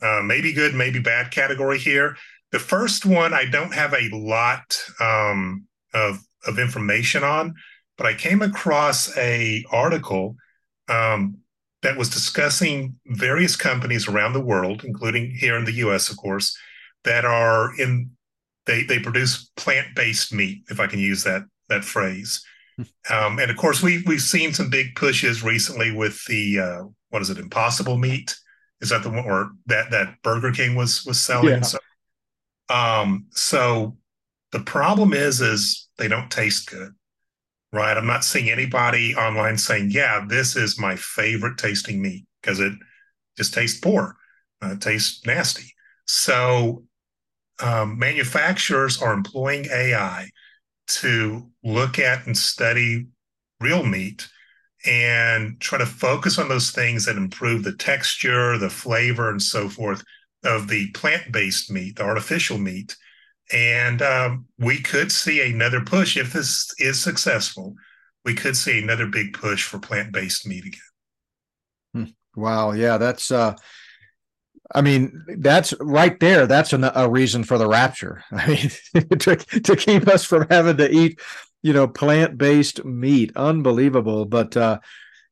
uh, 0.02 0.22
maybe 0.24 0.54
good, 0.54 0.74
maybe 0.76 1.00
bad 1.00 1.32
category 1.32 1.80
here. 1.80 2.18
The 2.52 2.60
first 2.60 3.06
one 3.06 3.34
I 3.34 3.46
don't 3.46 3.74
have 3.74 3.94
a 3.94 4.10
lot 4.14 4.78
um, 5.00 5.66
of 5.94 6.20
of 6.46 6.60
information 6.60 7.24
on, 7.24 7.56
but 7.98 8.06
I 8.06 8.14
came 8.14 8.42
across 8.42 9.16
a 9.18 9.66
article 9.72 10.36
um, 10.90 11.38
that 11.82 11.98
was 11.98 12.10
discussing 12.10 12.96
various 13.08 13.56
companies 13.56 14.08
around 14.08 14.34
the 14.34 14.42
world, 14.42 14.84
including 14.84 15.32
here 15.32 15.58
in 15.58 15.66
the 15.66 15.74
U.S., 15.74 16.10
of 16.10 16.18
course, 16.18 16.58
that 17.04 17.26
are 17.26 17.80
in 17.80 18.12
they 18.66 18.84
they 18.84 19.00
produce 19.00 19.50
plant 19.56 19.96
based 19.96 20.34
meat, 20.34 20.64
if 20.70 20.80
I 20.80 20.88
can 20.88 21.00
use 21.00 21.24
that 21.24 21.44
that 21.70 21.86
phrase. 21.86 22.44
Um, 23.10 23.40
and 23.40 23.50
of 23.50 23.58
course, 23.58 23.82
we've 23.82 24.06
we've 24.08 24.22
seen 24.22 24.54
some 24.54 24.70
big 24.70 24.96
pushes 24.96 25.44
recently 25.44 25.92
with 25.92 26.24
the 26.26 26.60
uh, 26.60 26.84
what 27.10 27.22
is 27.22 27.30
it, 27.30 27.38
Impossible 27.38 27.98
Meat? 27.98 28.36
Is 28.82 28.90
that 28.90 29.04
the 29.04 29.10
one 29.10 29.26
where 29.26 29.50
that 29.68 29.92
that 29.92 30.22
Burger 30.24 30.52
King 30.52 30.76
was 30.76 31.06
was 31.06 31.20
selling? 31.20 31.50
Yeah. 31.50 31.62
So, 31.62 31.80
um, 32.70 33.28
so 33.32 33.98
the 34.52 34.60
problem 34.60 35.14
is, 35.14 35.42
is 35.42 35.88
they 35.98 36.08
don't 36.08 36.30
taste 36.30 36.70
good, 36.70 36.94
right? 37.72 37.96
I'm 37.96 38.08
not 38.08 38.26
seeing 38.26 38.50
anybody 38.50 39.16
online 39.16 39.58
saying, 39.58 39.92
"Yeah, 39.92 40.26
this 40.28 40.56
is 40.56 40.80
my 40.80 40.96
favorite 40.96 41.58
tasting 41.58 42.02
meat," 42.02 42.26
because 42.42 42.60
it 42.60 42.74
just 43.38 43.54
tastes 43.54 43.80
poor, 43.80 44.18
uh, 44.62 44.76
tastes 44.76 45.26
nasty. 45.26 45.74
So 46.08 46.84
um, 47.62 47.98
manufacturers 47.98 49.02
are 49.02 49.14
employing 49.14 49.66
AI 49.72 50.30
to 50.88 51.50
look 51.64 52.00
at 52.00 52.26
and 52.26 52.38
study 52.38 53.08
real 53.60 53.84
meat 53.84 54.28
and 54.86 55.60
try 55.60 55.78
to 55.78 55.86
focus 55.86 56.38
on 56.38 56.48
those 56.48 56.72
things 56.72 57.06
that 57.06 57.18
improve 57.18 57.64
the 57.64 57.74
texture, 57.74 58.58
the 58.58 58.70
flavor, 58.70 59.30
and 59.30 59.42
so 59.42 59.68
forth 59.68 60.04
of 60.44 60.68
the 60.68 60.92
plant 60.92 61.32
based 61.32 61.72
meat, 61.72 61.96
the 61.96 62.04
artificial 62.04 62.58
meat. 62.58 62.96
And 63.52 64.02
um, 64.02 64.46
we 64.60 64.82
could 64.82 65.12
see 65.12 65.42
another 65.42 65.82
push 65.82 66.18
if 66.18 66.34
this 66.34 66.72
is 66.78 67.00
successful. 67.00 67.76
We 68.24 68.34
could 68.34 68.58
see 68.58 68.82
another 68.82 69.08
big 69.08 69.34
push 69.34 69.64
for 69.64 69.80
plant 69.80 70.12
based 70.12 70.48
meat 70.48 70.66
again. 70.66 70.82
Hmm. 71.94 72.40
Wow. 72.40 72.72
Yeah. 72.72 72.98
That's, 72.98 73.32
uh, 73.32 73.56
I 74.74 74.82
mean, 74.82 75.24
that's 75.38 75.74
right 75.80 76.20
there. 76.20 76.48
That's 76.48 76.74
an, 76.74 76.90
a 76.96 77.10
reason 77.10 77.44
for 77.44 77.58
the 77.58 77.68
rapture. 77.68 78.24
I 78.32 78.48
mean, 78.48 79.10
to, 79.10 79.36
to 79.36 79.76
keep 79.76 80.08
us 80.08 80.26
from 80.26 80.48
having 80.50 80.78
to 80.78 80.90
eat, 80.90 81.20
you 81.62 81.74
know, 81.74 81.88
plant 81.88 82.38
based 82.38 82.84
meat. 82.84 83.32
Unbelievable. 83.36 84.26
But 84.26 84.58
uh, 84.58 84.80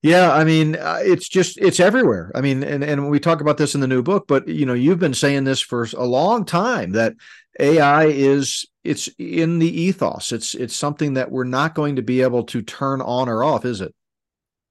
yeah, 0.02 0.32
I 0.32 0.44
mean, 0.44 0.76
uh, 0.76 1.00
it's 1.02 1.28
just 1.28 1.58
it's 1.58 1.80
everywhere. 1.80 2.32
I 2.36 2.42
mean, 2.42 2.64
and 2.64 2.84
and 2.84 3.10
we 3.10 3.20
talk 3.20 3.42
about 3.42 3.58
this 3.58 3.74
in 3.74 3.82
the 3.82 3.88
new 3.88 4.04
book, 4.04 4.26
but 4.28 4.48
you 4.48 4.66
know, 4.66 4.74
you've 4.74 5.00
been 5.00 5.14
saying 5.14 5.46
this 5.46 5.62
for 5.62 5.88
a 5.98 6.06
long 6.06 6.46
time 6.46 6.92
that 6.92 7.14
AI 7.60 8.06
is 8.06 8.66
it's 8.84 9.08
in 9.18 9.60
the 9.60 9.82
ethos. 9.82 10.32
It's 10.32 10.56
it's 10.56 10.76
something 10.76 11.16
that 11.16 11.32
we're 11.32 11.46
not 11.46 11.74
going 11.74 11.96
to 11.96 12.02
be 12.02 12.22
able 12.22 12.44
to 12.46 12.62
turn 12.62 13.02
on 13.02 13.30
or 13.30 13.44
off, 13.44 13.66
is 13.66 13.82
it? 13.82 13.96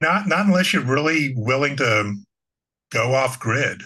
Not 0.00 0.28
not 0.28 0.46
unless 0.46 0.72
you're 0.72 0.84
really 0.84 1.32
willing 1.36 1.76
to 1.78 2.14
go 2.90 3.14
off 3.14 3.40
grid 3.40 3.82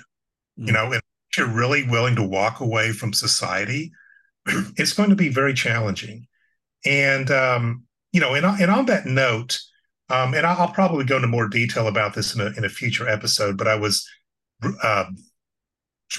you 0.57 0.73
know, 0.73 0.87
and 0.87 1.03
if 1.31 1.39
you're 1.39 1.49
really 1.49 1.87
willing 1.87 2.17
to 2.17 2.23
walk 2.23 2.61
away 2.61 2.93
from 2.93 3.13
society, 3.13 3.93
it's 4.47 4.93
going 4.93 5.11
to 5.11 5.17
be 5.17 5.29
very 5.29 5.55
challenging. 5.55 6.27
And 6.85 7.31
um, 7.31 7.85
you 8.13 8.21
know, 8.21 8.35
and, 8.35 8.47
and 8.47 8.71
on 8.71 8.87
that 8.87 9.07
note, 9.07 9.59
um, 10.09 10.35
and 10.35 10.47
I'll, 10.47 10.69
probably 10.69 11.05
go 11.05 11.17
into 11.17 11.29
more 11.29 11.49
detail 11.49 11.89
about 11.89 12.15
this 12.15 12.35
in 12.35 12.41
a, 12.41 12.47
in 12.57 12.65
a 12.65 12.69
future 12.69 13.09
episode. 13.09 13.59
But 13.59 13.67
I 13.67 13.75
was 13.75 14.09
uh, 14.83 15.07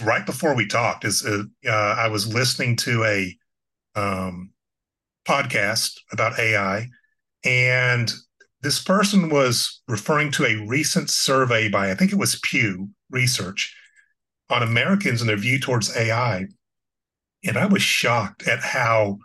right 0.04 0.26
before 0.26 0.56
we 0.56 0.68
talked, 0.68 1.06
is 1.06 1.26
uh, 1.26 1.44
uh, 1.66 1.96
I 1.98 2.10
was 2.10 2.32
listening 2.32 2.76
to 2.78 3.04
a 3.06 3.36
um, 3.96 4.52
podcast 5.28 5.94
about 6.12 6.38
AI, 6.38 6.88
and 7.46 8.14
this 8.62 8.84
person 8.84 9.30
was 9.30 9.82
referring 9.88 10.32
to 10.32 10.46
a 10.46 10.68
recent 10.68 11.10
survey 11.10 11.70
by 11.70 11.90
I 11.90 11.96
think 11.96 12.12
it 12.12 12.20
was 12.20 12.40
Pew 12.44 12.90
Research 13.10 13.74
on 14.50 14.64
Americans 14.64 15.22
and 15.22 15.30
their 15.30 15.38
view 15.38 15.60
towards 15.60 15.96
AI, 15.96 16.46
and 17.44 17.58
I 17.58 17.66
was 17.66 17.82
shocked 17.82 18.48
at 18.48 18.60
how 18.60 19.18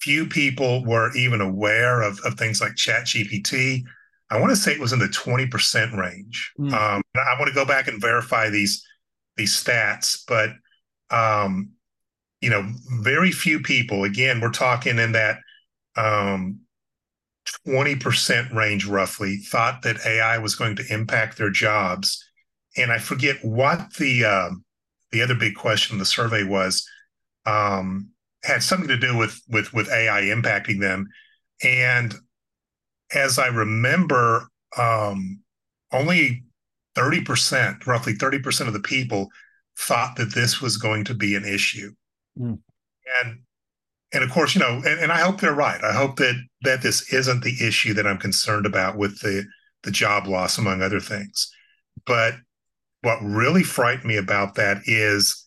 few 0.00 0.26
people 0.26 0.84
were 0.84 1.14
even 1.16 1.40
aware 1.40 2.02
of, 2.02 2.18
of 2.20 2.34
things 2.34 2.60
like 2.60 2.76
Chat 2.76 3.04
GPT. 3.04 3.82
I 4.30 4.38
want 4.40 4.50
to 4.50 4.56
say 4.56 4.72
it 4.72 4.80
was 4.80 4.92
in 4.92 4.98
the 4.98 5.06
20% 5.06 5.96
range. 5.96 6.52
Mm. 6.58 6.72
Um, 6.72 7.02
I 7.14 7.38
want 7.38 7.48
to 7.48 7.54
go 7.54 7.64
back 7.64 7.88
and 7.88 8.00
verify 8.00 8.50
these 8.50 8.84
these 9.36 9.52
stats, 9.52 10.22
but 10.28 10.50
um, 11.10 11.70
you 12.40 12.50
know, 12.50 12.68
very 13.00 13.32
few 13.32 13.60
people, 13.60 14.04
again, 14.04 14.40
we're 14.40 14.50
talking 14.50 14.98
in 14.98 15.12
that 15.12 15.38
um, 15.96 16.60
20% 17.66 18.54
range 18.54 18.86
roughly, 18.86 19.36
thought 19.36 19.82
that 19.82 20.04
AI 20.06 20.38
was 20.38 20.54
going 20.54 20.76
to 20.76 20.92
impact 20.92 21.38
their 21.38 21.50
jobs. 21.50 22.23
And 22.76 22.92
I 22.92 22.98
forget 22.98 23.36
what 23.42 23.94
the 23.94 24.24
uh, 24.24 24.50
the 25.12 25.22
other 25.22 25.34
big 25.34 25.54
question 25.54 25.94
in 25.94 25.98
the 25.98 26.04
survey 26.04 26.44
was. 26.44 26.86
Um, 27.46 28.10
had 28.44 28.62
something 28.62 28.88
to 28.88 28.96
do 28.96 29.16
with 29.16 29.40
with 29.48 29.72
with 29.72 29.90
AI 29.90 30.22
impacting 30.22 30.80
them. 30.80 31.08
And 31.62 32.14
as 33.14 33.38
I 33.38 33.46
remember, 33.46 34.48
um, 34.76 35.40
only 35.92 36.44
30%, 36.96 37.86
roughly 37.86 38.14
30% 38.14 38.66
of 38.66 38.72
the 38.72 38.80
people 38.80 39.28
thought 39.78 40.16
that 40.16 40.34
this 40.34 40.60
was 40.60 40.76
going 40.76 41.04
to 41.04 41.14
be 41.14 41.34
an 41.34 41.44
issue. 41.44 41.92
Mm. 42.38 42.58
And 43.22 43.38
and 44.12 44.22
of 44.22 44.30
course, 44.30 44.54
you 44.54 44.60
know, 44.60 44.80
and, 44.86 45.00
and 45.00 45.12
I 45.12 45.20
hope 45.20 45.40
they're 45.40 45.54
right. 45.54 45.82
I 45.82 45.92
hope 45.92 46.16
that 46.16 46.36
that 46.62 46.82
this 46.82 47.12
isn't 47.12 47.42
the 47.42 47.56
issue 47.60 47.94
that 47.94 48.06
I'm 48.06 48.18
concerned 48.18 48.66
about 48.66 48.96
with 48.96 49.20
the 49.20 49.44
the 49.82 49.90
job 49.90 50.26
loss, 50.26 50.58
among 50.58 50.82
other 50.82 51.00
things. 51.00 51.50
But 52.06 52.34
what 53.04 53.22
really 53.22 53.62
frightened 53.62 54.06
me 54.06 54.16
about 54.16 54.54
that 54.56 54.78
is 54.86 55.46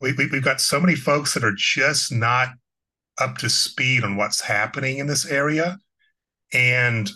we, 0.00 0.12
we, 0.14 0.26
we've 0.26 0.44
got 0.44 0.60
so 0.60 0.80
many 0.80 0.96
folks 0.96 1.34
that 1.34 1.44
are 1.44 1.54
just 1.56 2.12
not 2.12 2.48
up 3.20 3.38
to 3.38 3.48
speed 3.48 4.02
on 4.02 4.16
what's 4.16 4.40
happening 4.40 4.98
in 4.98 5.06
this 5.06 5.26
area. 5.26 5.78
And 6.52 7.10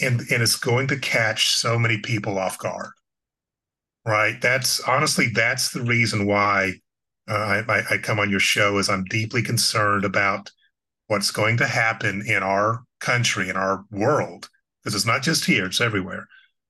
and 0.00 0.20
and 0.20 0.42
it's 0.42 0.56
going 0.56 0.88
to 0.88 0.98
catch 0.98 1.54
so 1.54 1.78
many 1.78 1.98
people 1.98 2.38
off 2.38 2.58
guard 2.58 2.90
right? 4.04 4.40
That's 4.40 4.80
honestly 4.80 5.28
that's 5.28 5.70
the 5.70 5.82
reason 5.82 6.26
why 6.26 6.72
uh, 7.28 7.62
I, 7.68 7.82
I 7.90 7.98
come 7.98 8.18
on 8.18 8.30
your 8.30 8.40
show 8.40 8.78
is 8.78 8.88
i'm 8.88 9.04
deeply 9.04 9.42
concerned 9.42 10.04
about 10.04 10.50
what's 11.06 11.30
going 11.30 11.56
to 11.58 11.66
happen 11.66 12.22
in 12.26 12.42
our 12.42 12.82
country 13.00 13.48
in 13.48 13.56
our 13.56 13.84
world 13.92 14.48
because 14.82 14.94
it's 14.96 15.06
not 15.06 15.22
just 15.22 15.44
here 15.44 15.66
it's 15.66 15.80
everywhere 15.80 16.26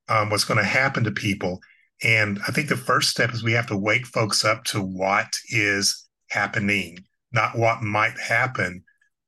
um, 0.09 0.31
what's 0.31 0.45
going 0.45 0.59
to 0.59 0.65
happen 0.65 1.05
to 1.05 1.11
people 1.11 1.61
and 2.03 2.41
I 2.47 2.51
think 2.51 2.69
the 2.69 2.77
first 2.77 3.11
step 3.11 3.33
is 3.33 3.43
we 3.43 3.53
have 3.53 3.69
to 3.69 3.77
wake 3.77 4.07
folks 4.07 4.45
up 4.45 4.65
to 4.65 4.83
what 4.83 5.37
is 5.51 6.07
happening, 6.31 7.05
not 7.33 7.57
what 7.57 7.83
might 7.83 8.19
happen. 8.19 8.83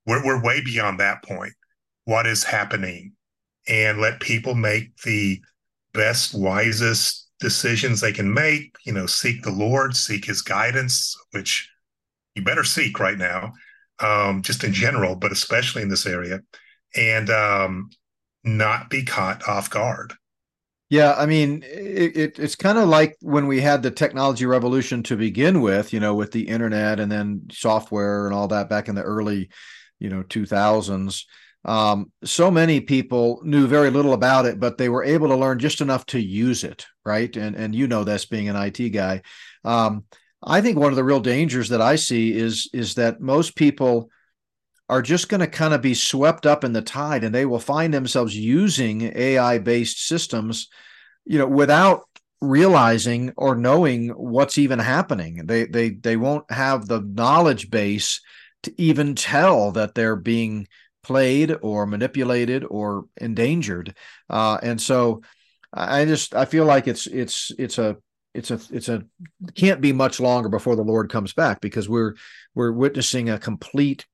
We're, 0.07 0.25
we're 0.25 0.43
way 0.43 0.61
beyond 0.61 0.99
that 0.99 1.23
point. 1.23 1.53
What 2.05 2.27
is 2.27 2.43
happening? 2.43 3.13
And 3.69 4.01
let 4.01 4.21
people 4.21 4.55
make 4.55 4.97
the 5.03 5.41
best, 5.93 6.35
wisest 6.35 7.29
decisions 7.39 8.01
they 8.01 8.13
can 8.13 8.33
make. 8.33 8.75
You 8.85 8.93
know, 8.93 9.07
seek 9.07 9.43
the 9.43 9.53
Lord, 9.53 9.97
seek 9.97 10.25
his 10.25 10.43
guidance, 10.43 11.17
which 11.31 11.71
you 12.35 12.43
better 12.43 12.65
seek 12.65 12.99
right 12.99 13.17
now, 13.17 13.53
um, 14.01 14.43
just 14.43 14.65
in 14.65 14.73
general, 14.73 15.15
but 15.15 15.33
especially 15.33 15.83
in 15.83 15.89
this 15.89 16.07
area, 16.07 16.41
and 16.97 17.31
um, 17.31 17.89
not 18.43 18.91
be 18.91 19.05
caught 19.05 19.49
off 19.49 19.71
guard. 19.71 20.15
Yeah, 20.95 21.15
I 21.19 21.27
mean, 21.27 21.65
it, 21.65 22.17
it 22.17 22.39
it's 22.39 22.55
kind 22.55 22.79
of 22.79 22.89
like 22.89 23.17
when 23.21 23.49
we 23.49 23.61
had 23.61 23.83
the 23.83 23.91
technology 23.91 24.47
revolution 24.47 25.03
to 25.05 25.17
begin 25.17 25.61
with, 25.61 25.93
you 25.93 25.99
know, 25.99 26.15
with 26.15 26.31
the 26.31 26.47
internet 26.47 27.01
and 27.01 27.11
then 27.11 27.49
software 27.51 28.27
and 28.27 28.35
all 28.35 28.47
that 28.49 28.69
back 28.69 28.89
in 28.89 28.95
the 28.95 29.03
early, 29.03 29.49
you 29.99 30.09
know, 30.09 30.23
2000s. 30.23 31.27
Um, 31.65 32.13
so 32.23 32.49
many 32.49 32.81
people 32.81 33.41
knew 33.43 33.67
very 33.67 33.91
little 33.91 34.13
about 34.13 34.47
it, 34.47 34.61
but 34.61 34.79
they 34.79 34.89
were 34.89 35.03
able 35.03 35.29
to 35.29 35.35
learn 35.37 35.59
just 35.59 35.81
enough 35.81 36.07
to 36.07 36.21
use 36.21 36.63
it, 36.63 36.87
right? 37.05 37.35
And 37.37 37.57
and 37.57 37.75
you 37.75 37.89
know 37.89 38.05
this 38.05 38.27
being 38.27 38.49
an 38.49 38.57
IT 38.57 38.91
guy. 38.91 39.23
Um, 39.65 40.05
I 40.45 40.61
think 40.61 40.79
one 40.79 40.93
of 40.93 40.97
the 40.97 41.03
real 41.05 41.21
dangers 41.21 41.71
that 41.71 41.83
I 41.83 41.97
see 41.97 42.33
is 42.39 42.71
is 42.73 42.95
that 42.95 43.21
most 43.21 43.57
people 43.57 44.11
are 44.89 45.03
just 45.03 45.29
going 45.29 45.41
to 45.41 45.47
kind 45.47 45.73
of 45.73 45.81
be 45.81 45.95
swept 45.95 46.47
up 46.47 46.63
in 46.63 46.73
the 46.73 46.83
tide 46.83 47.25
and 47.25 47.35
they 47.35 47.47
will 47.47 47.59
find 47.59 47.93
themselves 47.93 48.37
using 48.37 49.13
AI 49.17 49.59
based 49.59 50.07
systems, 50.07 50.69
you 51.25 51.39
know, 51.39 51.47
without 51.47 52.05
realizing 52.41 53.33
or 53.37 53.57
knowing 53.57 54.09
what's 54.11 54.59
even 54.59 54.79
happening. 54.79 55.47
They 55.47 55.65
they 55.65 55.91
they 55.91 56.17
won't 56.17 56.51
have 56.51 56.87
the 56.87 57.01
knowledge 57.01 57.71
base 57.71 58.21
to 58.65 58.75
even 58.81 59.15
tell 59.15 59.73
that 59.73 59.95
they're 59.95 60.17
being 60.17 60.69
played 61.03 61.55
or 61.63 61.87
manipulated 61.87 62.65
or 62.69 63.05
endangered. 63.17 63.95
Uh, 64.29 64.59
and 64.63 64.81
so 64.81 65.23
I 65.73 66.05
just 66.05 66.35
I 66.35 66.45
feel 66.45 66.65
like 66.65 66.87
it's 66.87 67.07
it's 67.07 67.51
it's 67.59 67.79
a 67.79 67.97
it's 68.35 68.51
a 68.51 68.61
it's 68.71 68.89
a 68.89 69.05
can't 69.55 69.81
be 69.81 69.93
much 69.93 70.21
longer 70.21 70.49
before 70.49 70.77
the 70.77 70.83
Lord 70.83 71.11
comes 71.11 71.33
back 71.33 71.61
because 71.61 71.89
we're 71.89 72.15
we're 72.55 72.73
witnessing 72.73 73.31
a 73.31 73.39
complete 73.39 74.07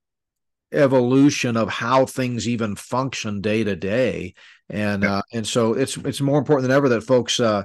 evolution 0.73 1.57
of 1.57 1.69
how 1.69 2.07
things 2.07 2.49
even 2.49 2.76
function 2.76 3.40
day 3.40 3.64
to 3.64 3.75
day 3.75 4.35
and 4.70 5.04
uh, 5.04 5.22
and 5.32 5.46
so 5.46 5.74
it's 5.74 5.96
it's 5.98 6.20
more 6.20 6.38
important 6.38 6.68
than 6.68 6.76
ever 6.76 6.88
that 6.88 7.02
folks 7.02 7.40
uh, 7.40 7.64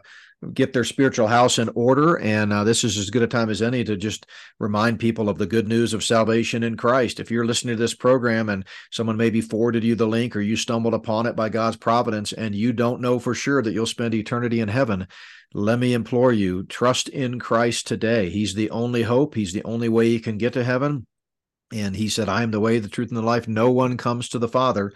get 0.53 0.73
their 0.73 0.83
spiritual 0.83 1.27
house 1.27 1.57
in 1.59 1.69
order. 1.75 2.19
And 2.19 2.51
uh, 2.51 2.63
this 2.63 2.83
is 2.83 2.97
as 2.97 3.09
good 3.09 3.23
a 3.23 3.27
time 3.27 3.49
as 3.49 3.61
any 3.61 3.83
to 3.83 3.95
just 3.95 4.25
remind 4.59 4.99
people 4.99 5.29
of 5.29 5.37
the 5.37 5.45
good 5.45 5.67
news 5.67 5.93
of 5.93 6.03
salvation 6.03 6.63
in 6.63 6.77
christ. 6.77 7.19
If 7.19 7.31
you're 7.31 7.45
listening 7.45 7.75
to 7.75 7.81
this 7.81 7.95
program 7.95 8.49
and 8.49 8.65
someone 8.91 9.17
maybe 9.17 9.41
forwarded 9.41 9.83
you 9.83 9.95
the 9.95 10.07
link 10.07 10.35
or 10.35 10.41
you 10.41 10.55
stumbled 10.55 10.93
upon 10.93 11.25
it 11.25 11.35
by 11.35 11.49
god's 11.49 11.77
providence 11.77 12.33
and 12.33 12.53
you 12.53 12.73
don't 12.73 13.01
know 13.01 13.17
for 13.17 13.33
sure 13.33 13.61
that 13.61 13.71
you'll 13.71 13.85
spend 13.85 14.13
eternity 14.13 14.59
in 14.59 14.67
heaven 14.67 15.07
let 15.53 15.79
me 15.79 15.93
implore 15.93 16.33
you 16.33 16.63
trust 16.63 17.07
in 17.07 17.39
christ 17.39 17.87
today. 17.87 18.29
He's 18.29 18.53
the 18.53 18.69
only 18.71 19.03
hope. 19.03 19.35
He's 19.35 19.53
the 19.53 19.63
only 19.63 19.87
way 19.87 20.07
you 20.07 20.19
can 20.19 20.37
get 20.37 20.53
to 20.53 20.63
heaven. 20.65 21.07
And 21.73 21.95
he 21.95 22.09
said, 22.09 22.27
I 22.29 22.43
am 22.43 22.51
the 22.51 22.59
way, 22.59 22.77
the 22.79 22.89
truth, 22.89 23.07
and 23.07 23.17
the 23.17 23.21
life. 23.21 23.47
No 23.47 23.71
one 23.71 23.95
comes 23.95 24.29
to 24.29 24.39
the 24.39 24.49
Father 24.49 24.91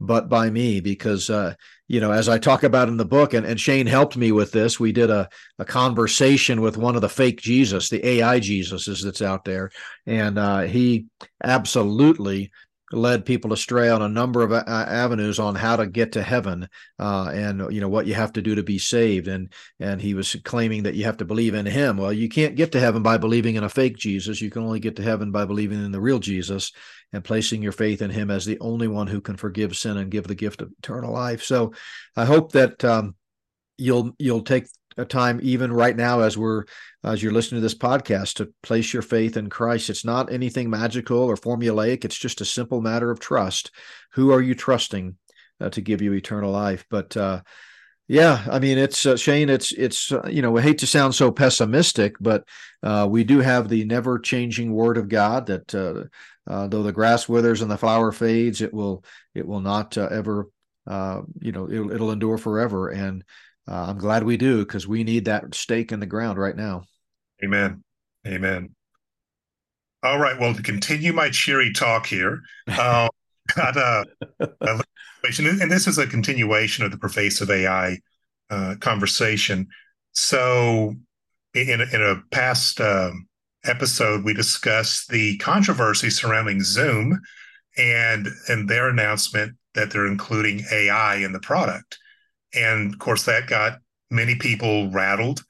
but 0.00 0.28
by 0.28 0.50
me 0.50 0.80
because 0.80 1.30
uh, 1.30 1.54
you 1.88 2.00
know 2.00 2.12
as 2.12 2.28
i 2.28 2.38
talk 2.38 2.62
about 2.62 2.88
in 2.88 2.96
the 2.96 3.04
book 3.04 3.34
and, 3.34 3.46
and 3.46 3.60
shane 3.60 3.86
helped 3.86 4.16
me 4.16 4.32
with 4.32 4.52
this 4.52 4.80
we 4.80 4.92
did 4.92 5.10
a, 5.10 5.28
a 5.58 5.64
conversation 5.64 6.60
with 6.60 6.76
one 6.76 6.94
of 6.94 7.02
the 7.02 7.08
fake 7.08 7.40
jesus 7.40 7.88
the 7.88 8.06
ai 8.06 8.40
jesuses 8.40 9.02
that's 9.02 9.22
out 9.22 9.44
there. 9.44 9.70
And 10.06 10.38
uh, 10.38 10.60
he 10.62 11.06
absolutely 11.42 12.50
led 12.92 13.24
people 13.24 13.52
astray 13.52 13.88
on 13.88 14.02
a 14.02 14.08
number 14.08 14.42
of 14.42 14.52
uh, 14.52 14.64
avenues 14.66 15.38
on 15.38 15.54
how 15.54 15.76
to 15.76 15.86
get 15.86 16.12
to 16.12 16.22
heaven 16.22 16.68
uh, 16.98 17.30
and 17.32 17.72
you 17.72 17.80
know 17.80 17.88
what 17.88 18.06
you 18.06 18.14
have 18.14 18.32
to 18.32 18.42
do 18.42 18.54
to 18.54 18.62
be 18.62 18.78
saved. 18.78 19.28
And 19.28 19.52
and 19.78 20.00
he 20.00 20.14
was 20.14 20.36
claiming 20.44 20.82
that 20.84 20.94
you 20.94 21.04
have 21.04 21.18
to 21.18 21.24
believe 21.24 21.54
in 21.54 21.66
him. 21.66 21.96
Well 21.96 22.12
you 22.12 22.28
can't 22.28 22.56
get 22.56 22.72
to 22.72 22.80
heaven 22.80 23.02
by 23.02 23.18
believing 23.18 23.56
in 23.56 23.64
a 23.64 23.68
fake 23.68 23.96
jesus. 23.96 24.40
You 24.40 24.50
can 24.50 24.62
only 24.62 24.80
get 24.80 24.96
to 24.96 25.02
heaven 25.02 25.30
by 25.30 25.44
believing 25.44 25.84
in 25.84 25.92
the 25.92 26.00
real 26.00 26.18
jesus 26.18 26.72
and 27.12 27.24
placing 27.24 27.62
your 27.62 27.72
faith 27.72 28.02
in 28.02 28.10
him 28.10 28.30
as 28.30 28.44
the 28.44 28.58
only 28.60 28.88
one 28.88 29.06
who 29.06 29.20
can 29.20 29.36
forgive 29.36 29.76
sin 29.76 29.96
and 29.96 30.10
give 30.10 30.26
the 30.26 30.34
gift 30.34 30.62
of 30.62 30.70
eternal 30.78 31.12
life. 31.12 31.42
So 31.42 31.72
i 32.16 32.24
hope 32.24 32.52
that 32.52 32.84
um, 32.84 33.14
you'll 33.78 34.12
you'll 34.18 34.42
take 34.42 34.66
a 34.96 35.04
time 35.04 35.40
even 35.42 35.72
right 35.72 35.96
now 35.96 36.20
as 36.20 36.36
we're 36.36 36.64
as 37.02 37.22
you're 37.22 37.32
listening 37.32 37.60
to 37.60 37.62
this 37.62 37.74
podcast 37.74 38.34
to 38.34 38.52
place 38.62 38.92
your 38.92 39.02
faith 39.02 39.36
in 39.36 39.48
Christ. 39.48 39.88
It's 39.88 40.04
not 40.04 40.32
anything 40.32 40.68
magical 40.68 41.18
or 41.18 41.36
formulaic. 41.36 42.04
It's 42.04 42.18
just 42.18 42.40
a 42.40 42.44
simple 42.44 42.80
matter 42.80 43.10
of 43.10 43.20
trust. 43.20 43.70
Who 44.12 44.32
are 44.32 44.40
you 44.42 44.54
trusting 44.54 45.16
uh, 45.60 45.70
to 45.70 45.80
give 45.80 46.02
you 46.02 46.12
eternal 46.12 46.50
life? 46.50 46.84
But 46.90 47.16
uh, 47.16 47.40
yeah, 48.08 48.44
I 48.50 48.58
mean, 48.58 48.76
it's 48.76 49.06
uh, 49.06 49.16
Shane. 49.16 49.48
It's 49.48 49.72
it's 49.72 50.12
uh, 50.12 50.28
you 50.28 50.42
know 50.42 50.50
we 50.50 50.62
hate 50.62 50.78
to 50.78 50.86
sound 50.86 51.14
so 51.14 51.30
pessimistic, 51.30 52.16
but 52.20 52.44
uh, 52.82 53.06
we 53.08 53.24
do 53.24 53.38
have 53.38 53.68
the 53.68 53.84
never 53.84 54.18
changing 54.18 54.72
Word 54.72 54.98
of 54.98 55.08
God 55.08 55.46
that 55.46 55.74
uh, 55.74 56.66
though 56.66 56.82
the 56.82 56.92
grass 56.92 57.28
withers 57.28 57.62
and 57.62 57.70
the 57.70 57.78
flower 57.78 58.12
fades, 58.12 58.60
it 58.60 58.74
will 58.74 59.04
it 59.34 59.46
will 59.46 59.60
not 59.60 59.96
ever 59.96 60.48
you 61.40 61.52
know 61.52 61.70
it'll, 61.70 61.92
it'll 61.92 62.10
endure 62.10 62.36
forever 62.36 62.88
and 62.88 63.22
uh, 63.68 63.86
I'm 63.88 63.98
glad 63.98 64.24
we 64.24 64.36
do 64.36 64.58
because 64.58 64.86
we 64.86 65.04
need 65.04 65.26
that 65.26 65.54
stake 65.54 65.92
in 65.92 66.00
the 66.00 66.06
ground 66.06 66.38
right 66.38 66.56
now. 66.56 66.84
Amen. 67.44 67.82
Amen. 68.26 68.74
All 70.02 70.18
right. 70.18 70.38
Well, 70.38 70.54
to 70.54 70.62
continue 70.62 71.12
my 71.12 71.30
cheery 71.30 71.72
talk 71.72 72.06
here, 72.06 72.40
uh, 72.68 73.08
got 73.56 73.76
a, 73.76 74.04
a 74.60 74.82
and 75.22 75.70
this 75.70 75.86
is 75.86 75.98
a 75.98 76.06
continuation 76.06 76.84
of 76.84 76.90
the 76.90 76.98
pervasive 76.98 77.50
AI 77.50 77.98
uh, 78.48 78.74
conversation. 78.80 79.68
So, 80.12 80.94
in, 81.54 81.80
in 81.80 82.02
a 82.02 82.22
past 82.30 82.80
um, 82.80 83.26
episode, 83.64 84.24
we 84.24 84.32
discussed 84.32 85.10
the 85.10 85.36
controversy 85.38 86.10
surrounding 86.10 86.62
Zoom 86.62 87.20
and 87.76 88.28
and 88.48 88.68
their 88.68 88.88
announcement 88.88 89.56
that 89.74 89.90
they're 89.90 90.06
including 90.06 90.64
AI 90.72 91.16
in 91.16 91.32
the 91.32 91.40
product. 91.40 91.98
And 92.54 92.92
of 92.92 92.98
course, 92.98 93.24
that 93.24 93.46
got 93.46 93.78
many 94.10 94.34
people 94.34 94.90
rattled. 94.90 95.42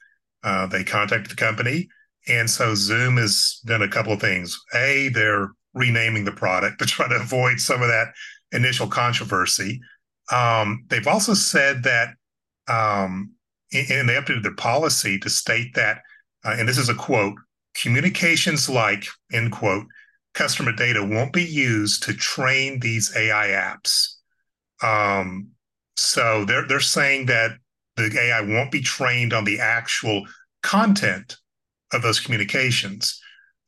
Uh, 0.43 0.67
they 0.67 0.83
contacted 0.83 1.31
the 1.31 1.35
company. 1.35 1.89
And 2.27 2.49
so 2.49 2.75
Zoom 2.75 3.17
has 3.17 3.59
done 3.65 3.81
a 3.81 3.87
couple 3.87 4.13
of 4.13 4.21
things. 4.21 4.59
A, 4.75 5.09
they're 5.09 5.51
renaming 5.73 6.25
the 6.25 6.31
product 6.31 6.79
to 6.79 6.85
try 6.85 7.07
to 7.07 7.15
avoid 7.15 7.59
some 7.59 7.81
of 7.81 7.87
that 7.87 8.13
initial 8.51 8.87
controversy. 8.87 9.81
Um, 10.31 10.85
they've 10.87 11.07
also 11.07 11.33
said 11.33 11.83
that, 11.83 12.09
um, 12.67 13.31
and 13.73 14.07
they 14.07 14.15
updated 14.15 14.43
their 14.43 14.55
policy 14.55 15.17
to 15.19 15.29
state 15.29 15.73
that, 15.75 16.01
uh, 16.45 16.55
and 16.57 16.67
this 16.67 16.77
is 16.77 16.89
a 16.89 16.95
quote 16.95 17.35
communications 17.73 18.69
like, 18.69 19.05
end 19.31 19.51
quote, 19.51 19.85
customer 20.33 20.71
data 20.71 21.03
won't 21.03 21.33
be 21.33 21.43
used 21.43 22.03
to 22.03 22.13
train 22.13 22.79
these 22.79 23.15
AI 23.15 23.47
apps. 23.47 24.15
Um, 24.83 25.49
so 25.97 26.45
they're 26.45 26.67
they're 26.67 26.79
saying 26.79 27.27
that 27.27 27.51
the 27.97 28.17
AI 28.19 28.41
won't 28.41 28.71
be 28.71 28.81
trained 28.81 29.33
on 29.33 29.43
the 29.43 29.59
actual 29.59 30.23
content 30.63 31.37
of 31.93 32.01
those 32.01 32.19
communications. 32.19 33.19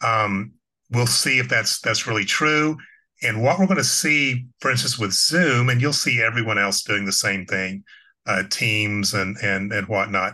Um, 0.03 0.53
we'll 0.91 1.07
see 1.07 1.39
if 1.39 1.49
that's 1.49 1.79
that's 1.81 2.07
really 2.07 2.25
true. 2.25 2.77
And 3.21 3.41
what 3.41 3.57
we're 3.57 3.67
going 3.67 3.77
to 3.77 3.83
see, 3.83 4.47
for 4.59 4.69
instance, 4.69 4.99
with 4.99 5.13
Zoom, 5.13 5.69
and 5.69 5.81
you'll 5.81 5.93
see 5.93 6.21
everyone 6.21 6.57
else 6.57 6.83
doing 6.83 7.05
the 7.05 7.11
same 7.11 7.45
thing, 7.45 7.83
uh, 8.25 8.43
Teams 8.49 9.13
and 9.13 9.37
and 9.37 9.71
and 9.71 9.87
whatnot. 9.87 10.33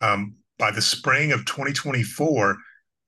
Um, 0.00 0.36
by 0.58 0.70
the 0.70 0.82
spring 0.82 1.32
of 1.32 1.44
2024, 1.46 2.56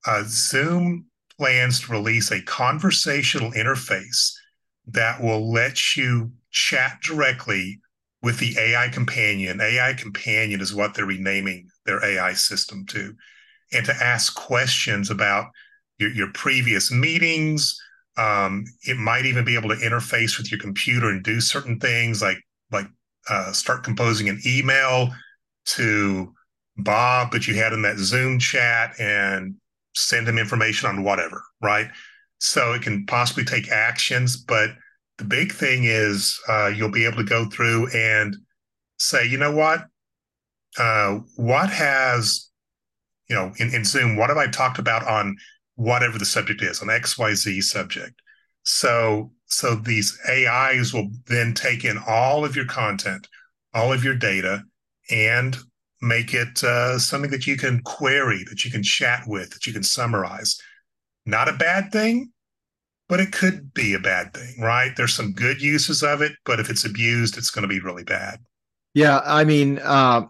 uh, 0.07 0.23
Zoom 0.27 1.07
plans 1.39 1.81
to 1.81 1.93
release 1.93 2.31
a 2.31 2.43
conversational 2.43 3.51
interface 3.53 4.33
that 4.87 5.23
will 5.23 5.53
let 5.53 5.97
you 5.97 6.31
chat 6.51 6.99
directly 7.03 7.81
with 8.23 8.39
the 8.39 8.55
AI 8.59 8.89
companion. 8.89 9.61
AI 9.61 9.95
companion 9.95 10.61
is 10.61 10.75
what 10.75 10.95
they're 10.95 11.07
renaming 11.07 11.69
their 11.87 12.05
AI 12.05 12.35
system 12.35 12.85
to, 12.87 13.15
and 13.73 13.87
to 13.87 13.95
ask 13.95 14.35
questions 14.35 15.11
about 15.11 15.47
your, 15.99 16.11
your 16.11 16.31
previous 16.33 16.91
meetings. 16.91 17.81
Um, 18.17 18.65
it 18.83 18.97
might 18.97 19.25
even 19.25 19.45
be 19.45 19.55
able 19.55 19.71
to 19.71 19.77
interface 19.77 20.37
with 20.37 20.51
your 20.51 20.61
computer 20.61 21.09
and 21.09 21.23
do 21.23 21.41
certain 21.41 21.79
things 21.79 22.21
like 22.21 22.39
like 22.71 22.87
uh, 23.29 23.53
start 23.53 23.85
composing 23.85 24.29
an 24.29 24.41
email 24.47 25.11
to 25.65 26.33
Bob 26.77 27.33
that 27.33 27.47
you 27.47 27.55
had 27.55 27.73
in 27.73 27.83
that 27.83 27.99
Zoom 27.99 28.39
chat 28.39 28.95
and 28.99 29.55
send 29.95 30.29
him 30.29 30.39
information 30.39 30.89
on 30.89 31.03
whatever, 31.05 31.43
right? 31.61 31.91
So 32.39 32.73
it 32.73 32.83
can 32.83 33.07
possibly 33.07 33.45
take 33.45 33.71
actions, 33.71 34.37
but 34.37 34.71
the 35.21 35.27
big 35.27 35.53
thing 35.53 35.85
is 35.85 36.41
uh, 36.49 36.73
you'll 36.75 36.91
be 36.91 37.05
able 37.05 37.19
to 37.19 37.25
go 37.25 37.45
through 37.45 37.89
and 37.89 38.37
say, 38.99 39.27
you 39.27 39.37
know 39.37 39.55
what, 39.55 39.85
uh, 40.79 41.19
what 41.37 41.71
has, 41.71 42.51
you 43.29 43.37
know, 43.37 43.53
in, 43.59 43.75
in 43.75 43.85
Zoom, 43.85 44.17
what 44.17 44.31
have 44.31 44.39
I 44.39 44.47
talked 44.47 44.79
about 44.79 45.07
on 45.07 45.37
whatever 45.75 46.19
the 46.19 46.25
subject 46.25 46.63
is, 46.63 46.81
on 46.81 46.89
X 46.89 47.19
Y 47.19 47.35
Z 47.35 47.61
subject. 47.61 48.15
So 48.63 49.31
so 49.45 49.75
these 49.75 50.19
AIs 50.29 50.95
will 50.95 51.11
then 51.27 51.53
take 51.53 51.85
in 51.85 51.99
all 52.07 52.45
of 52.45 52.57
your 52.57 52.67
content, 52.67 53.29
all 53.75 53.93
of 53.93 54.03
your 54.03 54.15
data, 54.15 54.63
and 55.11 55.57
make 56.01 56.33
it 56.33 56.65
uh, 56.65 56.99
something 56.99 57.31
that 57.31 57.47
you 57.47 57.59
can 57.59 57.83
query, 57.83 58.43
that 58.49 58.65
you 58.65 58.71
can 58.71 58.83
chat 58.83 59.25
with, 59.27 59.51
that 59.51 59.67
you 59.67 59.73
can 59.75 59.83
summarize. 59.83 60.59
Not 61.27 61.49
a 61.49 61.53
bad 61.53 61.93
thing, 61.93 62.33
but 63.11 63.19
it 63.19 63.33
could 63.33 63.75
be 63.75 63.93
a 63.93 63.99
bad 63.99 64.33
thing, 64.33 64.55
right? 64.61 64.93
There's 64.97 65.15
some 65.17 65.33
good 65.33 65.61
uses 65.61 66.05
of 66.05 66.23
it, 66.23 66.31
but 66.45 66.61
if 66.61 66.71
it's 66.71 66.85
abused, 66.85 67.37
it's 67.37 67.51
going 67.51 67.63
to 67.63 67.69
be 67.69 67.81
really 67.81 68.05
bad. 68.05 68.39
Yeah, 68.95 69.21
I 69.25 69.43
mean, 69.43 69.81
uh, 69.83 70.27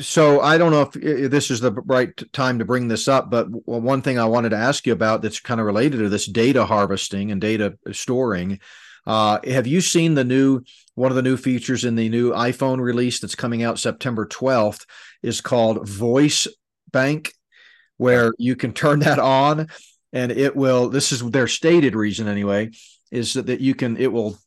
so 0.00 0.40
I 0.40 0.56
don't 0.56 0.70
know 0.70 0.82
if 0.82 0.92
this 0.92 1.50
is 1.50 1.60
the 1.60 1.72
right 1.72 2.10
time 2.32 2.60
to 2.60 2.64
bring 2.64 2.86
this 2.86 3.08
up, 3.08 3.28
but 3.28 3.48
one 3.66 4.02
thing 4.02 4.20
I 4.20 4.24
wanted 4.24 4.50
to 4.50 4.56
ask 4.56 4.86
you 4.86 4.92
about 4.92 5.20
that's 5.20 5.40
kind 5.40 5.58
of 5.58 5.66
related 5.66 5.98
to 5.98 6.08
this 6.08 6.26
data 6.26 6.64
harvesting 6.64 7.32
and 7.32 7.40
data 7.40 7.76
storing. 7.90 8.60
Uh, 9.04 9.40
have 9.44 9.66
you 9.66 9.80
seen 9.80 10.14
the 10.14 10.24
new 10.24 10.62
one 10.94 11.10
of 11.10 11.16
the 11.16 11.22
new 11.22 11.36
features 11.36 11.84
in 11.84 11.96
the 11.96 12.08
new 12.08 12.30
iPhone 12.30 12.80
release 12.80 13.18
that's 13.18 13.34
coming 13.34 13.64
out 13.64 13.80
September 13.80 14.26
12th 14.26 14.86
is 15.24 15.40
called 15.40 15.88
Voice 15.88 16.46
Bank, 16.92 17.32
where 17.96 18.32
you 18.38 18.54
can 18.54 18.72
turn 18.72 19.00
that 19.00 19.18
on 19.18 19.66
and 20.16 20.32
it 20.32 20.56
will. 20.56 20.88
This 20.88 21.12
is 21.12 21.20
their 21.30 21.46
stated 21.46 21.94
reason 21.94 22.26
anyway, 22.26 22.70
is 23.12 23.34
that, 23.34 23.46
that 23.46 23.60
you 23.60 23.74
can 23.74 23.96
it 23.98 24.10
will 24.10 24.38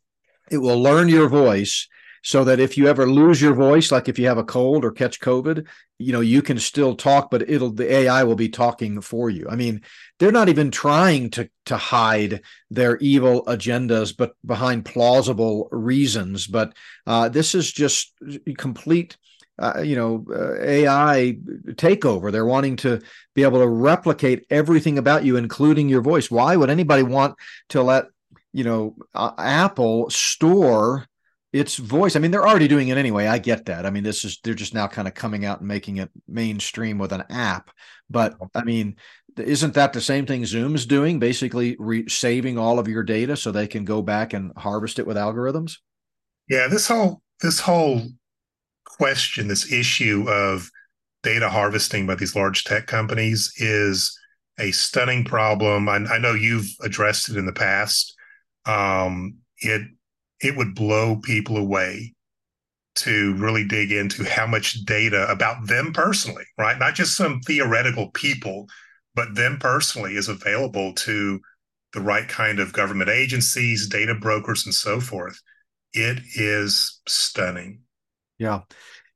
it 0.49 0.57
will 0.57 0.81
learn 0.81 1.09
your 1.09 1.29
voice 1.29 1.87
so 2.23 2.43
that 2.43 2.59
if 2.59 2.75
you 2.75 2.87
ever 2.87 3.07
lose 3.07 3.41
your 3.41 3.53
voice, 3.53 3.91
like 3.91 4.09
if 4.09 4.17
you 4.19 4.27
have 4.27 4.39
a 4.39 4.43
cold 4.43 4.83
or 4.83 4.91
catch 4.91 5.19
COVID, 5.21 5.67
you 5.99 6.11
know, 6.11 6.19
you 6.19 6.41
can 6.41 6.59
still 6.59 6.95
talk, 6.95 7.29
but 7.29 7.47
it'll 7.47 7.71
the 7.71 7.89
AI 7.91 8.23
will 8.23 8.35
be 8.35 8.49
talking 8.49 8.99
for 8.99 9.29
you. 9.29 9.47
I 9.47 9.55
mean, 9.55 9.81
they're 10.17 10.31
not 10.31 10.49
even 10.49 10.71
trying 10.71 11.29
to 11.31 11.49
to 11.67 11.77
hide 11.77 12.41
their 12.71 12.97
evil 12.97 13.45
agendas, 13.45 14.15
but 14.17 14.33
behind 14.43 14.85
plausible 14.85 15.69
reasons. 15.71 16.47
But 16.47 16.73
uh, 17.05 17.29
this 17.29 17.53
is 17.53 17.71
just 17.71 18.13
complete. 18.57 19.17
Uh, 19.59 19.81
you 19.81 19.95
know, 19.95 20.25
uh, 20.31 20.55
AI 20.61 21.37
takeover. 21.71 22.31
They're 22.31 22.45
wanting 22.45 22.77
to 22.77 23.01
be 23.35 23.43
able 23.43 23.59
to 23.59 23.67
replicate 23.67 24.45
everything 24.49 24.97
about 24.97 25.25
you, 25.25 25.35
including 25.35 25.89
your 25.89 26.01
voice. 26.01 26.31
Why 26.31 26.55
would 26.55 26.69
anybody 26.69 27.03
want 27.03 27.35
to 27.69 27.83
let 27.83 28.05
you 28.53 28.63
know 28.63 28.95
uh, 29.13 29.31
Apple 29.37 30.09
store 30.09 31.05
its 31.51 31.77
voice. 31.77 32.15
I 32.15 32.19
mean, 32.19 32.31
they're 32.31 32.47
already 32.47 32.67
doing 32.67 32.89
it 32.89 32.97
anyway. 32.97 33.27
I 33.27 33.39
get 33.39 33.65
that. 33.65 33.85
I 33.85 33.89
mean, 33.89 34.03
this 34.03 34.23
is 34.23 34.39
they're 34.43 34.53
just 34.53 34.73
now 34.73 34.87
kind 34.87 35.07
of 35.07 35.13
coming 35.13 35.45
out 35.45 35.59
and 35.59 35.67
making 35.67 35.97
it 35.97 36.09
mainstream 36.27 36.97
with 36.97 37.11
an 37.11 37.23
app. 37.29 37.71
But 38.09 38.35
I 38.53 38.63
mean, 38.63 38.97
isn't 39.37 39.73
that 39.73 39.93
the 39.93 40.01
same 40.01 40.25
thing 40.25 40.45
Zoom's 40.45 40.85
doing? 40.85 41.19
Basically, 41.19 41.75
re- 41.79 42.07
saving 42.07 42.57
all 42.57 42.77
of 42.77 42.87
your 42.87 43.03
data 43.03 43.35
so 43.35 43.51
they 43.51 43.67
can 43.67 43.83
go 43.83 44.01
back 44.01 44.33
and 44.33 44.51
harvest 44.57 44.99
it 44.99 45.07
with 45.07 45.17
algorithms. 45.17 45.77
Yeah, 46.47 46.67
this 46.67 46.87
whole 46.87 47.21
this 47.41 47.59
whole 47.59 48.03
question, 48.85 49.47
this 49.47 49.71
issue 49.71 50.25
of 50.29 50.69
data 51.23 51.49
harvesting 51.49 52.07
by 52.07 52.15
these 52.15 52.35
large 52.35 52.63
tech 52.63 52.87
companies 52.87 53.51
is 53.57 54.17
a 54.59 54.71
stunning 54.71 55.23
problem. 55.23 55.89
I, 55.89 55.95
I 55.95 56.17
know 56.17 56.33
you've 56.33 56.69
addressed 56.81 57.29
it 57.29 57.37
in 57.37 57.45
the 57.45 57.53
past. 57.53 58.13
Um, 58.65 59.37
it 59.59 59.81
it 60.41 60.55
would 60.55 60.75
blow 60.75 61.17
people 61.17 61.57
away 61.57 62.13
to 62.95 63.33
really 63.35 63.65
dig 63.65 63.91
into 63.91 64.23
how 64.23 64.45
much 64.45 64.83
data 64.85 65.29
about 65.29 65.67
them 65.67 65.93
personally, 65.93 66.43
right? 66.57 66.77
Not 66.77 66.95
just 66.95 67.15
some 67.15 67.39
theoretical 67.41 68.09
people, 68.11 68.67
but 69.15 69.35
them 69.35 69.57
personally 69.59 70.15
is 70.15 70.27
available 70.27 70.93
to 70.93 71.39
the 71.93 72.01
right 72.01 72.27
kind 72.27 72.59
of 72.59 72.73
government 72.73 73.09
agencies, 73.09 73.87
data 73.87 74.15
brokers, 74.15 74.65
and 74.65 74.73
so 74.73 74.99
forth. 74.99 75.41
It 75.93 76.19
is 76.35 77.01
stunning. 77.07 77.81
Yeah. 78.39 78.61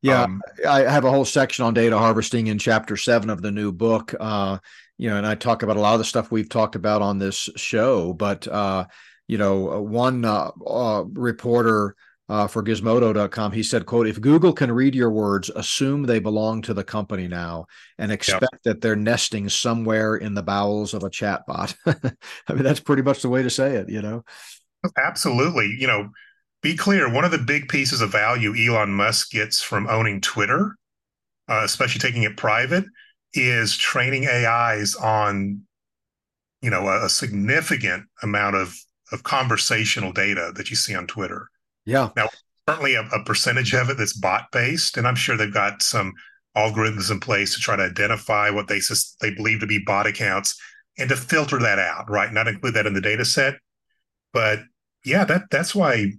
Yeah. 0.02 0.24
Um, 0.24 0.42
I 0.68 0.82
have 0.82 1.06
a 1.06 1.10
whole 1.10 1.26
section 1.26 1.66
on 1.66 1.74
data 1.74 1.98
harvesting 1.98 2.48
in 2.48 2.60
chapter 2.60 2.98
seven 2.98 3.30
of 3.30 3.42
the 3.42 3.52
new 3.52 3.72
book. 3.72 4.14
Uh, 4.20 4.60
you 4.98 5.10
know, 5.10 5.18
and 5.18 5.26
I 5.26 5.36
talk 5.36 5.64
about 5.64 5.78
a 5.78 5.80
lot 5.80 5.94
of 5.94 6.00
the 6.00 6.06
stuff 6.06 6.30
we've 6.30 6.50
talked 6.50 6.76
about 6.76 7.02
on 7.02 7.18
this 7.18 7.50
show, 7.56 8.14
but 8.14 8.48
uh, 8.48 8.86
you 9.28 9.38
know, 9.38 9.82
one 9.82 10.26
uh, 10.26 10.52
uh, 10.68 11.06
reporter 11.14 11.96
uh, 12.30 12.48
for 12.48 12.64
Gizmodo.com, 12.64 13.52
he 13.52 13.64
said, 13.64 13.86
"quote 13.86 14.08
If 14.08 14.22
Google 14.22 14.54
can 14.54 14.72
read 14.72 14.96
your 14.96 15.10
words, 15.10 15.50
assume 15.50 16.04
they 16.04 16.20
belong 16.20 16.62
to 16.64 16.74
the 16.74 16.84
company 16.84 17.28
now, 17.28 17.66
and 17.98 18.12
expect 18.12 18.44
yep. 18.54 18.62
that 18.64 18.82
they're 18.82 18.96
nesting 18.96 19.50
somewhere 19.50 20.16
in 20.16 20.34
the 20.34 20.44
bowels 20.44 20.94
of 20.94 21.04
a 21.04 21.10
chatbot." 21.10 21.76
I 22.48 22.54
mean, 22.54 22.64
that's 22.64 22.80
pretty 22.80 23.02
much 23.02 23.22
the 23.22 23.30
way 23.30 23.44
to 23.44 23.50
say 23.50 23.76
it. 23.76 23.90
You 23.90 24.02
know, 24.02 24.24
absolutely. 24.98 25.76
You 25.78 25.88
know, 25.88 26.10
be 26.64 26.76
clear. 26.76 27.12
One 27.12 27.26
of 27.26 27.32
the 27.32 27.38
big 27.38 27.68
pieces 27.68 28.02
of 28.02 28.12
value 28.12 28.56
Elon 28.56 28.92
Musk 28.92 29.32
gets 29.32 29.62
from 29.62 29.88
owning 29.88 30.22
Twitter, 30.22 30.76
uh, 31.48 31.62
especially 31.64 32.00
taking 32.00 32.24
it 32.24 32.38
private, 32.38 32.86
is 33.34 33.78
training 33.78 34.28
AIs 34.28 34.96
on 34.96 35.62
you 36.62 36.72
know 36.72 36.88
a, 36.88 37.06
a 37.06 37.10
significant 37.10 38.06
amount 38.24 38.56
of 38.56 38.76
of 39.12 39.24
conversational 39.24 40.12
data 40.12 40.52
that 40.56 40.70
you 40.70 40.76
see 40.76 40.96
on 40.96 41.06
Twitter. 41.06 41.48
Yeah. 41.86 42.10
Now, 42.16 42.30
certainly 42.68 42.96
a, 42.96 43.02
a 43.02 43.24
percentage 43.24 43.74
of 43.76 43.90
it 43.90 43.98
that's 43.98 44.18
bot 44.18 44.52
based, 44.52 44.98
and 44.98 45.08
I'm 45.08 45.16
sure 45.16 45.38
they've 45.38 45.54
got 45.54 45.84
some 45.84 46.14
algorithms 46.56 47.12
in 47.12 47.20
place 47.20 47.54
to 47.54 47.60
try 47.60 47.76
to 47.76 47.84
identify 47.84 48.50
what 48.50 48.68
they 48.68 48.80
they 49.22 49.34
believe 49.34 49.60
to 49.60 49.68
be 49.68 49.84
bot 49.86 50.08
accounts 50.08 50.60
and 50.98 51.10
to 51.10 51.16
filter 51.16 51.60
that 51.60 51.80
out, 51.80 52.10
right? 52.10 52.32
Not 52.32 52.48
include 52.48 52.76
that 52.76 52.86
in 52.86 52.94
the 52.94 53.02
data 53.02 53.26
set. 53.26 53.56
But 54.32 54.60
yeah, 55.06 55.26
that 55.26 55.44
that's 55.52 55.76
why, 55.76 56.14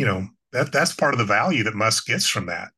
you 0.00 0.06
know, 0.06 0.26
that 0.52 0.72
that's 0.72 0.94
part 0.94 1.12
of 1.12 1.18
the 1.18 1.26
value 1.26 1.62
that 1.64 1.74
Musk 1.74 2.06
gets 2.06 2.26
from 2.26 2.46
that. 2.46 2.68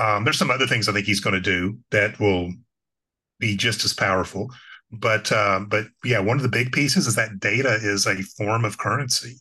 Um, 0.00 0.24
there's 0.24 0.36
some 0.36 0.50
other 0.50 0.66
things 0.66 0.88
I 0.88 0.92
think 0.92 1.06
he's 1.06 1.20
going 1.20 1.34
to 1.34 1.40
do 1.40 1.78
that 1.92 2.18
will 2.18 2.52
be 3.38 3.56
just 3.56 3.84
as 3.84 3.94
powerful. 3.94 4.50
But 4.90 5.30
um, 5.30 5.66
but 5.66 5.86
yeah, 6.02 6.18
one 6.18 6.36
of 6.36 6.42
the 6.42 6.48
big 6.48 6.72
pieces 6.72 7.06
is 7.06 7.14
that 7.14 7.38
data 7.38 7.78
is 7.80 8.06
a 8.06 8.20
form 8.36 8.64
of 8.64 8.78
currency. 8.78 9.36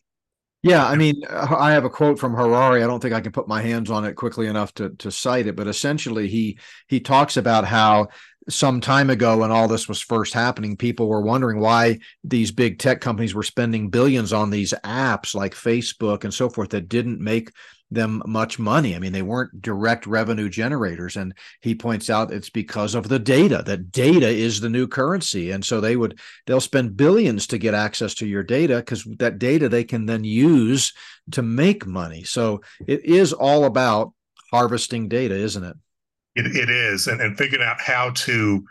Yeah, 0.62 0.86
I 0.86 0.96
mean, 0.96 1.22
I 1.30 1.72
have 1.72 1.84
a 1.84 1.90
quote 1.90 2.20
from 2.20 2.36
Harari. 2.36 2.84
I 2.84 2.88
don't 2.88 3.02
think 3.02 3.14
I 3.14 3.22
can 3.22 3.34
put 3.34 3.50
my 3.50 3.62
hands 3.62 3.90
on 3.90 4.06
it 4.06 4.14
quickly 4.14 4.46
enough 4.46 4.72
to 4.76 4.92
to 4.92 5.12
cite 5.12 5.48
it, 5.48 5.56
but 5.56 5.68
essentially, 5.68 6.28
he 6.28 6.60
he 6.88 7.00
talks 7.00 7.38
about 7.38 7.66
how 7.66 8.08
some 8.50 8.82
time 8.82 9.10
ago 9.10 9.38
when 9.38 9.52
all 9.52 9.68
this 9.68 9.88
was 9.88 10.02
first 10.02 10.34
happening, 10.34 10.76
people 10.76 11.08
were 11.08 11.22
wondering 11.22 11.60
why 11.60 12.00
these 12.24 12.52
big 12.52 12.80
tech 12.80 13.02
companies 13.02 13.34
were 13.34 13.44
spending 13.44 13.90
billions 13.90 14.34
on 14.34 14.50
these 14.50 14.74
apps 14.84 15.34
like 15.34 15.54
Facebook 15.54 16.24
and 16.24 16.34
so 16.34 16.50
forth 16.50 16.70
that 16.72 16.90
didn't 16.90 17.22
make 17.22 17.52
them 17.94 18.22
much 18.26 18.60
money. 18.60 18.96
I 18.96 19.00
mean, 19.00 19.14
they 19.14 19.22
weren't 19.22 19.62
direct 19.62 20.08
revenue 20.08 20.50
generators. 20.50 21.16
And 21.16 21.34
he 21.62 21.76
points 21.76 22.10
out 22.10 22.34
it's 22.34 22.50
because 22.50 22.96
of 22.96 23.08
the 23.08 23.20
data, 23.20 23.64
that 23.66 23.92
data 23.92 24.28
is 24.28 24.60
the 24.60 24.70
new 24.70 24.88
currency. 24.88 25.52
And 25.52 25.64
so 25.64 25.80
they 25.80 25.96
would, 25.96 26.20
they'll 26.46 26.60
spend 26.60 26.98
billions 26.98 27.48
to 27.48 27.58
get 27.58 27.74
access 27.74 28.16
to 28.16 28.28
your 28.28 28.44
data 28.44 28.78
because 28.78 29.04
that 29.20 29.40
data 29.40 29.70
they 29.70 29.84
can 29.84 30.06
then 30.06 30.24
use 30.24 30.94
to 31.32 31.42
make 31.42 31.86
money. 31.86 32.24
So 32.24 32.62
it 32.88 33.06
is 33.06 33.32
all 33.32 33.66
about 33.66 34.14
harvesting 34.52 35.08
data, 35.08 35.36
isn't 35.36 35.64
it? 35.64 35.76
It, 36.36 36.48
it 36.48 36.70
is, 36.70 37.08
and, 37.08 37.22
and 37.22 37.38
figuring 37.38 37.64
out 37.64 37.80
how 37.80 38.10
to, 38.10 38.64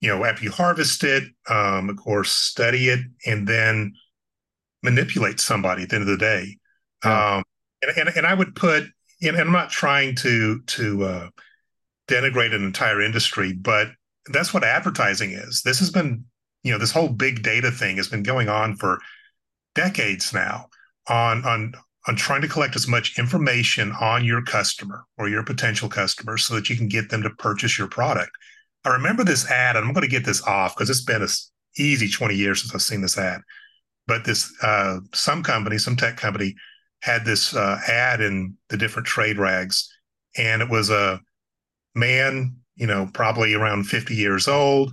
you 0.00 0.08
know, 0.08 0.24
after 0.24 0.44
you 0.44 0.50
harvest 0.50 1.04
it, 1.04 1.24
um, 1.48 1.88
of 1.88 1.96
course, 1.96 2.30
study 2.30 2.88
it, 2.88 3.00
and 3.26 3.48
then 3.48 3.94
manipulate 4.82 5.40
somebody 5.40 5.82
at 5.84 5.88
the 5.88 5.96
end 5.96 6.02
of 6.02 6.08
the 6.08 6.16
day. 6.18 6.58
Yeah. 7.04 7.36
Um, 7.36 7.44
and, 7.82 7.96
and, 7.96 8.16
and 8.16 8.26
I 8.26 8.34
would 8.34 8.54
put, 8.54 8.84
and 9.22 9.36
I'm 9.36 9.52
not 9.52 9.70
trying 9.70 10.16
to 10.16 10.60
to 10.60 11.04
uh, 11.04 11.28
denigrate 12.08 12.54
an 12.54 12.64
entire 12.64 13.00
industry, 13.00 13.52
but 13.52 13.88
that's 14.32 14.52
what 14.52 14.64
advertising 14.64 15.30
is. 15.30 15.62
This 15.62 15.78
has 15.78 15.90
been, 15.90 16.24
you 16.62 16.72
know, 16.72 16.78
this 16.78 16.92
whole 16.92 17.08
big 17.08 17.42
data 17.42 17.70
thing 17.70 17.96
has 17.96 18.08
been 18.08 18.22
going 18.22 18.48
on 18.48 18.76
for 18.76 19.00
decades 19.74 20.34
now 20.34 20.68
on 21.08 21.44
on 21.44 21.72
on 22.08 22.16
trying 22.16 22.40
to 22.40 22.48
collect 22.48 22.74
as 22.74 22.88
much 22.88 23.18
information 23.18 23.92
on 24.00 24.24
your 24.24 24.42
customer 24.42 25.04
or 25.18 25.28
your 25.28 25.44
potential 25.44 25.90
customer 25.90 26.38
so 26.38 26.54
that 26.54 26.70
you 26.70 26.76
can 26.76 26.88
get 26.88 27.10
them 27.10 27.22
to 27.22 27.30
purchase 27.30 27.78
your 27.78 27.86
product. 27.86 28.30
I 28.84 28.88
remember 28.90 29.24
this 29.24 29.48
ad, 29.50 29.76
and 29.76 29.84
I'm 29.84 29.92
going 29.92 30.02
to 30.02 30.10
get 30.10 30.24
this 30.24 30.42
off 30.42 30.74
because 30.74 30.88
it's 30.88 31.04
been 31.04 31.22
a 31.22 31.28
easy 31.76 32.08
20 32.08 32.34
years 32.34 32.62
since 32.62 32.74
I've 32.74 32.82
seen 32.82 33.02
this 33.02 33.18
ad. 33.18 33.42
But 34.06 34.24
this 34.24 34.50
uh, 34.62 35.00
some 35.12 35.42
company, 35.42 35.76
some 35.76 35.96
tech 35.96 36.16
company, 36.16 36.54
had 37.02 37.26
this 37.26 37.54
uh, 37.54 37.78
ad 37.86 38.22
in 38.22 38.56
the 38.70 38.78
different 38.78 39.06
trade 39.06 39.38
rags, 39.38 39.92
and 40.38 40.62
it 40.62 40.70
was 40.70 40.88
a 40.88 41.20
man, 41.94 42.56
you 42.76 42.86
know, 42.86 43.10
probably 43.12 43.52
around 43.52 43.84
50 43.84 44.14
years 44.14 44.48
old. 44.48 44.92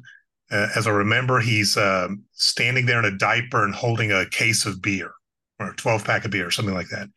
Uh, 0.52 0.68
as 0.76 0.86
I 0.86 0.92
remember, 0.92 1.40
he's 1.40 1.78
uh, 1.78 2.10
standing 2.34 2.86
there 2.86 3.00
in 3.00 3.06
a 3.06 3.18
diaper 3.18 3.64
and 3.64 3.74
holding 3.74 4.12
a 4.12 4.30
case 4.30 4.66
of 4.66 4.82
beer 4.82 5.14
or 5.60 5.72
a 5.72 5.76
12 5.76 6.04
pack 6.04 6.26
of 6.26 6.32
beer, 6.32 6.48
or 6.48 6.52
something 6.52 6.76
like 6.76 6.90
that. 6.90 7.10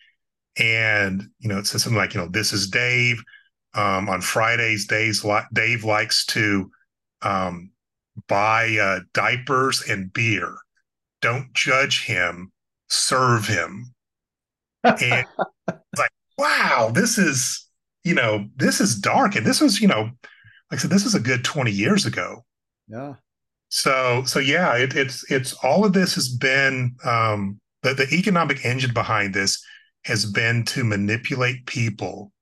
And, 0.59 1.23
you 1.39 1.49
know, 1.49 1.59
it 1.59 1.67
says 1.67 1.83
something 1.83 1.99
like, 1.99 2.15
you 2.15 2.21
know, 2.21 2.29
this 2.29 2.53
is 2.53 2.69
Dave. 2.69 3.23
Um, 3.75 4.09
on 4.09 4.21
Fridays, 4.21 4.87
Dave's 4.87 5.25
Dave 5.53 5.85
likes 5.85 6.25
to 6.27 6.71
um, 7.23 7.71
buy 8.27 8.77
uh, 8.77 9.01
diapers 9.15 9.83
and 9.89 10.13
beer. 10.13 10.57
Don't 11.21 11.53
judge 11.53 12.05
him, 12.05 12.53
serve 12.89 13.47
him. 13.47 13.95
And 14.85 15.27
like, 15.97 16.11
wow, 16.37 16.91
this 16.93 17.19
is, 17.19 17.69
you 18.05 18.15
know, 18.15 18.47
this 18.57 18.81
is 18.81 18.97
dark. 18.97 19.37
And 19.37 19.47
this 19.47 19.61
was, 19.61 19.81
you 19.81 19.89
know, 19.89 20.11
like 20.71 20.73
I 20.73 20.77
said, 20.77 20.91
this 20.91 21.05
was 21.05 21.15
a 21.15 21.21
good 21.21 21.45
20 21.45 21.71
years 21.71 22.07
ago. 22.07 22.45
Yeah. 22.89 23.15
So, 23.69 24.23
so 24.25 24.39
yeah, 24.39 24.77
it, 24.77 24.97
it's, 24.97 25.31
it's 25.31 25.53
all 25.63 25.85
of 25.85 25.93
this 25.93 26.15
has 26.15 26.29
been, 26.29 26.97
um, 27.05 27.61
the, 27.83 27.95
the 27.95 28.09
economic 28.13 28.65
engine 28.65 28.93
behind 28.93 29.35
this 29.35 29.63
has 30.05 30.25
been 30.25 30.65
to 30.65 30.85
manipulate 30.85 31.67
people 31.67 32.33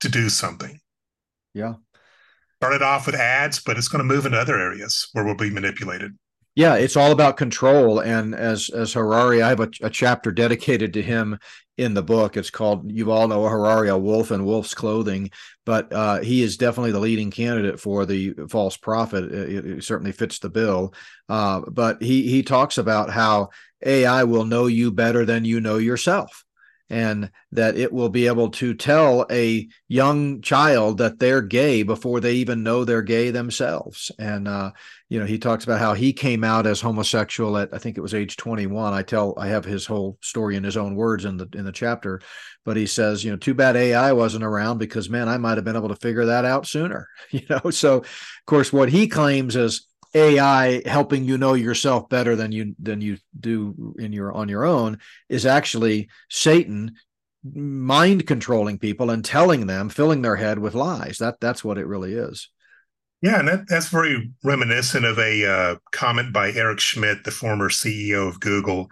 to 0.00 0.08
do 0.08 0.28
something. 0.28 0.78
Yeah. 1.54 1.74
Started 2.60 2.82
off 2.82 3.06
with 3.06 3.14
ads, 3.14 3.60
but 3.60 3.76
it's 3.76 3.88
going 3.88 4.06
to 4.06 4.14
move 4.14 4.26
into 4.26 4.38
other 4.38 4.58
areas 4.58 5.08
where 5.12 5.24
we'll 5.24 5.34
be 5.34 5.50
manipulated. 5.50 6.12
Yeah, 6.54 6.74
it's 6.74 6.96
all 6.96 7.12
about 7.12 7.38
control. 7.38 8.00
And 8.00 8.34
as 8.34 8.68
as 8.68 8.92
Harari, 8.92 9.42
I 9.42 9.48
have 9.48 9.60
a, 9.60 9.70
a 9.82 9.90
chapter 9.90 10.30
dedicated 10.30 10.92
to 10.94 11.02
him 11.02 11.38
in 11.78 11.94
the 11.94 12.02
book. 12.02 12.36
It's 12.36 12.50
called 12.50 12.90
"Yuval 12.92 13.30
Noah 13.30 13.48
Harari: 13.48 13.88
A 13.88 13.96
Wolf 13.96 14.30
in 14.30 14.44
Wolf's 14.44 14.74
Clothing," 14.74 15.30
but 15.64 15.90
uh, 15.92 16.20
he 16.20 16.42
is 16.42 16.58
definitely 16.58 16.92
the 16.92 17.00
leading 17.00 17.30
candidate 17.30 17.80
for 17.80 18.04
the 18.04 18.34
false 18.50 18.76
prophet. 18.76 19.32
It, 19.32 19.66
it 19.66 19.84
certainly 19.84 20.12
fits 20.12 20.40
the 20.40 20.50
bill. 20.50 20.92
Uh, 21.28 21.62
but 21.70 22.02
he 22.02 22.28
he 22.28 22.42
talks 22.42 22.76
about 22.76 23.08
how 23.08 23.48
AI 23.84 24.24
will 24.24 24.44
know 24.44 24.66
you 24.66 24.90
better 24.92 25.24
than 25.24 25.46
you 25.46 25.58
know 25.58 25.78
yourself 25.78 26.41
and 26.92 27.30
that 27.52 27.74
it 27.78 27.90
will 27.90 28.10
be 28.10 28.26
able 28.26 28.50
to 28.50 28.74
tell 28.74 29.24
a 29.30 29.66
young 29.88 30.42
child 30.42 30.98
that 30.98 31.18
they're 31.18 31.40
gay 31.40 31.82
before 31.82 32.20
they 32.20 32.34
even 32.34 32.62
know 32.62 32.84
they're 32.84 33.00
gay 33.00 33.30
themselves. 33.30 34.12
And 34.18 34.46
uh, 34.46 34.72
you 35.08 35.18
know, 35.18 35.24
he 35.24 35.38
talks 35.38 35.64
about 35.64 35.80
how 35.80 35.94
he 35.94 36.12
came 36.12 36.44
out 36.44 36.66
as 36.66 36.82
homosexual 36.82 37.56
at 37.56 37.70
I 37.72 37.78
think 37.78 37.96
it 37.96 38.02
was 38.02 38.12
age 38.12 38.36
21. 38.36 38.92
I 38.92 39.02
tell 39.02 39.32
I 39.38 39.48
have 39.48 39.64
his 39.64 39.86
whole 39.86 40.18
story 40.20 40.54
in 40.54 40.64
his 40.64 40.76
own 40.76 40.94
words 40.94 41.24
in 41.24 41.38
the 41.38 41.48
in 41.54 41.64
the 41.64 41.72
chapter, 41.72 42.20
but 42.62 42.76
he 42.76 42.86
says, 42.86 43.24
you 43.24 43.30
know, 43.30 43.38
too 43.38 43.54
bad 43.54 43.74
AI 43.74 44.12
wasn't 44.12 44.44
around 44.44 44.76
because 44.76 45.08
man, 45.08 45.30
I 45.30 45.38
might 45.38 45.56
have 45.56 45.64
been 45.64 45.76
able 45.76 45.88
to 45.88 45.96
figure 45.96 46.26
that 46.26 46.44
out 46.44 46.66
sooner. 46.66 47.08
You 47.30 47.40
know, 47.48 47.70
so 47.70 47.96
of 47.96 48.44
course, 48.44 48.70
what 48.70 48.90
he 48.90 49.08
claims 49.08 49.56
is 49.56 49.88
AI 50.14 50.82
helping 50.86 51.24
you 51.24 51.38
know 51.38 51.54
yourself 51.54 52.08
better 52.08 52.36
than 52.36 52.52
you 52.52 52.74
than 52.78 53.00
you 53.00 53.18
do 53.38 53.94
in 53.98 54.12
your 54.12 54.32
on 54.32 54.48
your 54.48 54.64
own 54.64 54.98
is 55.28 55.46
actually 55.46 56.08
Satan 56.28 56.94
mind 57.44 58.26
controlling 58.26 58.78
people 58.78 59.10
and 59.10 59.24
telling 59.24 59.66
them, 59.66 59.88
filling 59.88 60.22
their 60.22 60.36
head 60.36 60.58
with 60.58 60.74
lies. 60.74 61.18
That 61.18 61.40
that's 61.40 61.64
what 61.64 61.78
it 61.78 61.86
really 61.86 62.14
is. 62.14 62.48
Yeah, 63.20 63.38
and 63.38 63.48
that, 63.48 63.68
that's 63.68 63.88
very 63.88 64.32
reminiscent 64.42 65.04
of 65.04 65.18
a 65.18 65.46
uh, 65.46 65.76
comment 65.92 66.32
by 66.32 66.50
Eric 66.52 66.80
Schmidt, 66.80 67.22
the 67.24 67.30
former 67.30 67.68
CEO 67.68 68.28
of 68.28 68.40
Google. 68.40 68.88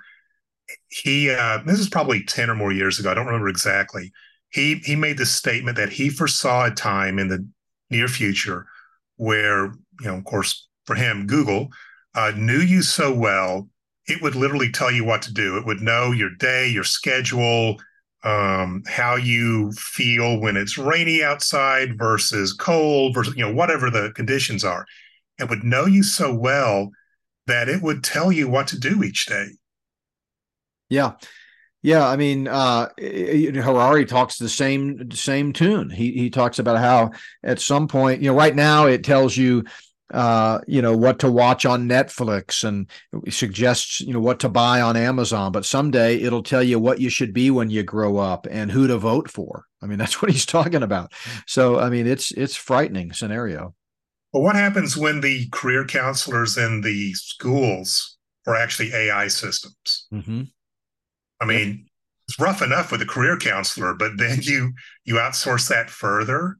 He 0.88 1.30
uh, 1.30 1.58
this 1.66 1.80
is 1.80 1.88
probably 1.88 2.24
ten 2.24 2.48
or 2.48 2.54
more 2.54 2.72
years 2.72 2.98
ago. 2.98 3.10
I 3.10 3.14
don't 3.14 3.26
remember 3.26 3.48
exactly. 3.48 4.12
He 4.50 4.76
he 4.84 4.96
made 4.96 5.18
this 5.18 5.34
statement 5.34 5.76
that 5.76 5.90
he 5.90 6.10
foresaw 6.10 6.66
a 6.66 6.70
time 6.70 7.18
in 7.18 7.28
the 7.28 7.46
near 7.90 8.08
future 8.08 8.66
where 9.16 9.66
you 10.00 10.06
know, 10.06 10.14
of 10.14 10.24
course, 10.24 10.68
for 10.90 10.96
him, 10.96 11.28
Google, 11.28 11.68
uh, 12.16 12.32
knew 12.34 12.58
you 12.58 12.82
so 12.82 13.14
well, 13.14 13.68
it 14.08 14.20
would 14.20 14.34
literally 14.34 14.72
tell 14.72 14.90
you 14.90 15.04
what 15.04 15.22
to 15.22 15.32
do. 15.32 15.56
It 15.56 15.64
would 15.64 15.80
know 15.80 16.10
your 16.10 16.30
day, 16.30 16.68
your 16.68 16.82
schedule, 16.82 17.80
um, 18.24 18.82
how 18.88 19.14
you 19.14 19.70
feel 19.70 20.40
when 20.40 20.56
it's 20.56 20.76
rainy 20.76 21.22
outside 21.22 21.96
versus 21.96 22.52
cold 22.52 23.14
versus, 23.14 23.36
you 23.36 23.46
know, 23.46 23.54
whatever 23.54 23.88
the 23.88 24.10
conditions 24.16 24.64
are. 24.64 24.84
It 25.38 25.48
would 25.48 25.62
know 25.62 25.86
you 25.86 26.02
so 26.02 26.34
well 26.34 26.90
that 27.46 27.68
it 27.68 27.82
would 27.82 28.02
tell 28.02 28.32
you 28.32 28.48
what 28.48 28.66
to 28.68 28.78
do 28.80 29.04
each 29.04 29.26
day. 29.26 29.46
Yeah. 30.88 31.12
Yeah, 31.82 32.06
I 32.06 32.16
mean, 32.16 32.48
uh, 32.48 32.88
Harari 32.98 34.04
talks 34.04 34.36
the 34.36 34.50
same 34.50 35.10
same 35.12 35.54
tune. 35.54 35.88
He 35.88 36.12
he 36.12 36.28
talks 36.28 36.58
about 36.58 36.78
how 36.78 37.12
at 37.42 37.58
some 37.58 37.88
point, 37.88 38.20
you 38.20 38.28
know, 38.28 38.36
right 38.36 38.54
now 38.54 38.86
it 38.86 39.02
tells 39.02 39.34
you 39.34 39.64
uh, 40.12 40.60
you 40.66 40.82
know 40.82 40.96
what 40.96 41.18
to 41.20 41.30
watch 41.30 41.64
on 41.64 41.88
Netflix 41.88 42.64
and 42.64 42.88
suggests 43.32 44.00
you 44.00 44.12
know 44.12 44.20
what 44.20 44.40
to 44.40 44.48
buy 44.48 44.80
on 44.80 44.96
Amazon. 44.96 45.52
But 45.52 45.64
someday 45.64 46.16
it'll 46.16 46.42
tell 46.42 46.62
you 46.62 46.78
what 46.78 47.00
you 47.00 47.10
should 47.10 47.32
be 47.32 47.50
when 47.50 47.70
you 47.70 47.82
grow 47.82 48.18
up 48.18 48.46
and 48.50 48.70
who 48.70 48.86
to 48.86 48.98
vote 48.98 49.30
for. 49.30 49.66
I 49.82 49.86
mean, 49.86 49.98
that's 50.00 50.20
what 50.20 50.30
he's 50.30 50.46
talking 50.46 50.82
about. 50.82 51.12
So 51.46 51.78
I 51.78 51.90
mean, 51.90 52.06
it's 52.06 52.30
it's 52.32 52.56
frightening 52.56 53.12
scenario. 53.12 53.74
Well, 54.32 54.42
what 54.42 54.56
happens 54.56 54.96
when 54.96 55.20
the 55.20 55.48
career 55.48 55.84
counselors 55.84 56.56
in 56.56 56.82
the 56.82 57.12
schools 57.14 58.16
are 58.46 58.54
actually 58.54 58.92
AI 58.92 59.26
systems? 59.28 60.06
Mm-hmm. 60.12 60.42
I 61.40 61.44
mean, 61.44 61.86
it's 62.28 62.38
rough 62.38 62.62
enough 62.62 62.92
with 62.92 63.02
a 63.02 63.06
career 63.06 63.36
counselor, 63.36 63.94
but 63.94 64.12
then 64.16 64.38
you 64.42 64.72
you 65.04 65.14
outsource 65.14 65.68
that 65.68 65.90
further 65.90 66.56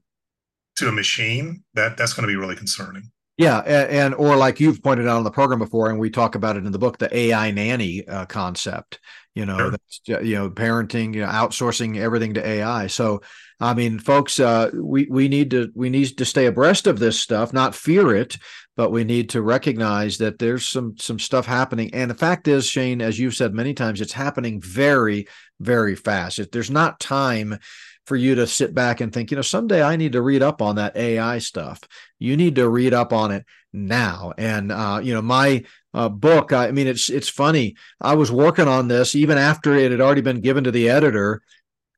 to 0.77 0.87
a 0.89 0.91
machine. 0.91 1.63
That 1.73 1.97
that's 1.97 2.13
going 2.13 2.27
to 2.27 2.31
be 2.31 2.37
really 2.37 2.55
concerning. 2.55 3.11
Yeah, 3.41 3.57
and, 3.65 3.89
and, 3.89 4.13
or 4.13 4.35
like 4.35 4.59
you've 4.59 4.83
pointed 4.83 5.07
out 5.07 5.17
on 5.17 5.23
the 5.23 5.31
program 5.31 5.57
before, 5.57 5.89
and 5.89 5.97
we 5.97 6.11
talk 6.11 6.35
about 6.35 6.57
it 6.57 6.65
in 6.65 6.71
the 6.71 6.77
book, 6.77 6.99
the 6.99 7.15
AI 7.15 7.49
nanny 7.49 8.07
uh, 8.07 8.27
concept. 8.27 8.99
You 9.33 9.47
know, 9.47 9.57
sure. 9.57 9.71
that's, 9.71 10.01
you 10.05 10.35
know, 10.35 10.51
parenting, 10.51 11.15
you 11.15 11.21
know, 11.21 11.27
outsourcing 11.27 11.97
everything 11.97 12.35
to 12.35 12.45
AI. 12.45 12.85
So, 12.85 13.21
I 13.59 13.73
mean, 13.73 13.97
folks, 13.97 14.39
uh, 14.39 14.69
we 14.75 15.07
we 15.09 15.27
need 15.27 15.49
to 15.51 15.71
we 15.73 15.89
need 15.89 16.17
to 16.17 16.25
stay 16.25 16.45
abreast 16.45 16.85
of 16.85 16.99
this 16.99 17.19
stuff, 17.19 17.51
not 17.51 17.73
fear 17.73 18.13
it, 18.13 18.37
but 18.77 18.91
we 18.91 19.05
need 19.05 19.29
to 19.31 19.41
recognize 19.41 20.19
that 20.19 20.37
there's 20.37 20.67
some 20.67 20.95
some 20.99 21.17
stuff 21.17 21.47
happening. 21.47 21.91
And 21.95 22.11
the 22.11 22.15
fact 22.15 22.47
is, 22.47 22.67
Shane, 22.67 23.01
as 23.01 23.17
you've 23.17 23.35
said 23.35 23.55
many 23.55 23.73
times, 23.73 24.01
it's 24.01 24.13
happening 24.13 24.61
very, 24.61 25.27
very 25.59 25.95
fast. 25.95 26.37
If 26.37 26.51
there's 26.51 26.69
not 26.69 26.99
time 26.99 27.57
for 28.05 28.15
you 28.15 28.35
to 28.35 28.47
sit 28.47 28.73
back 28.73 29.01
and 29.01 29.13
think, 29.13 29.31
you 29.31 29.35
know, 29.35 29.41
someday 29.41 29.83
I 29.83 29.95
need 29.95 30.13
to 30.13 30.21
read 30.21 30.41
up 30.41 30.61
on 30.61 30.75
that 30.75 30.95
AI 30.95 31.37
stuff. 31.37 31.79
You 32.19 32.35
need 32.35 32.55
to 32.55 32.67
read 32.67 32.93
up 32.93 33.13
on 33.13 33.31
it 33.31 33.45
now. 33.73 34.33
And 34.37 34.71
uh, 34.71 34.99
you 35.03 35.13
know, 35.13 35.21
my 35.21 35.63
uh, 35.93 36.09
book, 36.09 36.53
I 36.53 36.71
mean, 36.71 36.87
it's 36.87 37.09
it's 37.09 37.29
funny. 37.29 37.75
I 37.99 38.15
was 38.15 38.31
working 38.31 38.67
on 38.67 38.87
this 38.87 39.15
even 39.15 39.37
after 39.37 39.75
it 39.75 39.91
had 39.91 40.01
already 40.01 40.21
been 40.21 40.41
given 40.41 40.63
to 40.63 40.71
the 40.71 40.89
editor. 40.89 41.41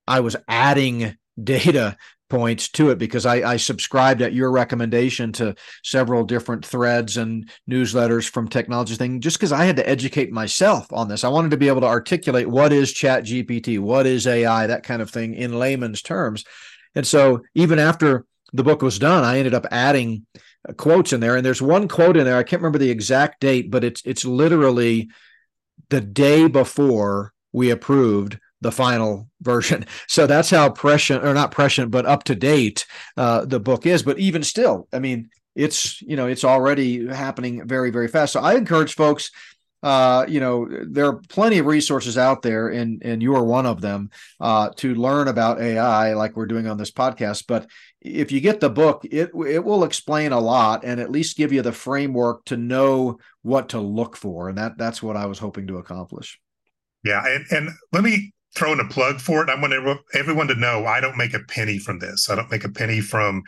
I 0.07 0.19
was 0.19 0.35
adding 0.47 1.17
data 1.43 1.97
points 2.33 2.67
to 2.67 2.89
it 2.89 2.97
because 2.97 3.27
I, 3.27 3.51
I, 3.51 3.57
subscribed 3.57 4.23
at 4.23 4.33
your 4.33 4.49
recommendation 4.49 5.31
to 5.33 5.53
several 5.83 6.23
different 6.23 6.65
threads 6.65 7.17
and 7.17 7.47
newsletters 7.69 8.27
from 8.27 8.47
technology 8.47 8.95
thing 8.95 9.21
just 9.21 9.37
because 9.37 9.51
I 9.51 9.65
had 9.65 9.75
to 9.75 9.87
educate 9.87 10.31
myself 10.31 10.91
on 10.91 11.07
this. 11.07 11.23
I 11.23 11.27
wanted 11.27 11.51
to 11.51 11.57
be 11.57 11.67
able 11.67 11.81
to 11.81 11.87
articulate 11.87 12.49
what 12.49 12.73
is 12.73 12.91
chat 12.91 13.23
GPT, 13.25 13.77
what 13.77 14.07
is 14.07 14.25
AI, 14.25 14.65
that 14.65 14.81
kind 14.81 14.99
of 14.99 15.11
thing 15.11 15.35
in 15.35 15.59
layman's 15.59 16.01
terms. 16.01 16.43
And 16.95 17.05
so 17.05 17.43
even 17.53 17.77
after 17.77 18.25
the 18.51 18.63
book 18.63 18.81
was 18.81 18.97
done, 18.97 19.23
I 19.23 19.37
ended 19.37 19.53
up 19.53 19.67
adding 19.69 20.25
uh, 20.67 20.73
quotes 20.73 21.13
in 21.13 21.19
there. 21.19 21.35
And 21.35 21.45
there's 21.45 21.61
one 21.61 21.87
quote 21.87 22.17
in 22.17 22.25
there, 22.25 22.37
I 22.37 22.43
can't 22.43 22.63
remember 22.63 22.79
the 22.79 22.89
exact 22.89 23.41
date, 23.41 23.69
but 23.69 23.83
it's 23.83 24.01
it's 24.05 24.25
literally 24.25 25.11
the 25.89 26.01
day 26.01 26.47
before 26.47 27.31
we 27.51 27.69
approved 27.69 28.39
the 28.63 28.71
final 28.71 29.29
version. 29.41 29.85
So 30.07 30.27
that's 30.27 30.49
how 30.49 30.69
prescient, 30.69 31.23
or 31.23 31.33
not 31.33 31.51
prescient, 31.51 31.89
but 31.91 32.05
up 32.05 32.23
to 32.25 32.35
date 32.35 32.85
uh, 33.17 33.45
the 33.45 33.59
book 33.59 33.85
is. 33.85 34.03
But 34.03 34.19
even 34.19 34.43
still, 34.43 34.87
I 34.93 34.99
mean, 34.99 35.29
it's 35.55 36.01
you 36.01 36.15
know 36.15 36.27
it's 36.27 36.43
already 36.43 37.07
happening 37.07 37.67
very 37.67 37.89
very 37.89 38.07
fast. 38.07 38.33
So 38.33 38.41
I 38.41 38.55
encourage 38.55 38.95
folks. 38.95 39.31
Uh, 39.81 40.25
you 40.29 40.39
know, 40.39 40.65
there 40.87 41.07
are 41.07 41.21
plenty 41.27 41.57
of 41.57 41.65
resources 41.65 42.17
out 42.17 42.41
there, 42.41 42.69
and 42.69 43.01
and 43.03 43.21
you 43.21 43.35
are 43.35 43.43
one 43.43 43.65
of 43.65 43.81
them 43.81 44.09
uh, 44.39 44.69
to 44.77 44.95
learn 44.95 45.27
about 45.27 45.59
AI, 45.59 46.13
like 46.13 46.37
we're 46.37 46.45
doing 46.45 46.67
on 46.67 46.77
this 46.77 46.91
podcast. 46.91 47.45
But 47.47 47.69
if 47.99 48.31
you 48.31 48.39
get 48.39 48.61
the 48.61 48.69
book, 48.69 49.03
it 49.03 49.31
it 49.47 49.63
will 49.63 49.83
explain 49.83 50.31
a 50.31 50.39
lot 50.39 50.85
and 50.85 51.01
at 51.01 51.11
least 51.11 51.35
give 51.35 51.51
you 51.51 51.61
the 51.61 51.73
framework 51.73 52.45
to 52.45 52.55
know 52.55 53.17
what 53.41 53.69
to 53.69 53.79
look 53.81 54.15
for, 54.15 54.47
and 54.47 54.57
that 54.57 54.77
that's 54.77 55.03
what 55.03 55.17
I 55.17 55.25
was 55.25 55.39
hoping 55.39 55.67
to 55.67 55.77
accomplish. 55.77 56.39
Yeah, 57.03 57.21
and, 57.27 57.45
and 57.51 57.69
let 57.91 58.03
me 58.03 58.33
throwing 58.55 58.79
a 58.79 58.85
plug 58.85 59.19
for 59.19 59.43
it. 59.43 59.49
I 59.49 59.59
want 59.59 59.99
everyone 60.13 60.47
to 60.47 60.55
know 60.55 60.85
I 60.85 60.99
don't 60.99 61.17
make 61.17 61.33
a 61.33 61.39
penny 61.39 61.79
from 61.79 61.99
this. 61.99 62.29
I 62.29 62.35
don't 62.35 62.51
make 62.51 62.63
a 62.63 62.69
penny 62.69 63.01
from 63.01 63.43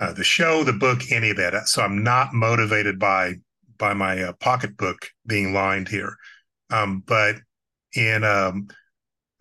uh, 0.00 0.12
the 0.12 0.24
show, 0.24 0.64
the 0.64 0.72
book, 0.72 1.02
any 1.10 1.30
of 1.30 1.36
that. 1.36 1.68
So 1.68 1.82
I'm 1.82 2.02
not 2.02 2.34
motivated 2.34 2.98
by 2.98 3.34
by 3.78 3.92
my 3.92 4.22
uh, 4.22 4.32
pocketbook 4.40 5.06
being 5.26 5.52
lined 5.52 5.88
here. 5.88 6.16
Um, 6.70 7.02
but 7.06 7.36
in 7.94 8.24
um, 8.24 8.68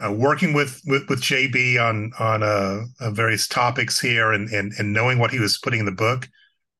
uh, 0.04 0.12
working 0.12 0.54
with, 0.54 0.82
with 0.86 1.08
with 1.10 1.21
JB 1.21 1.80
on 1.82 2.12
on 2.19 2.43
uh, 2.43 2.86
uh, 2.99 3.12
various 3.12 3.47
topics 3.47 3.99
here 3.99 4.32
and, 4.32 4.49
and 4.49 4.73
and 4.78 4.93
knowing 4.93 5.19
what 5.19 5.32
he 5.32 5.39
was 5.39 5.58
putting 5.58 5.80
in 5.80 5.86
the 5.86 5.91
book, 5.91 6.28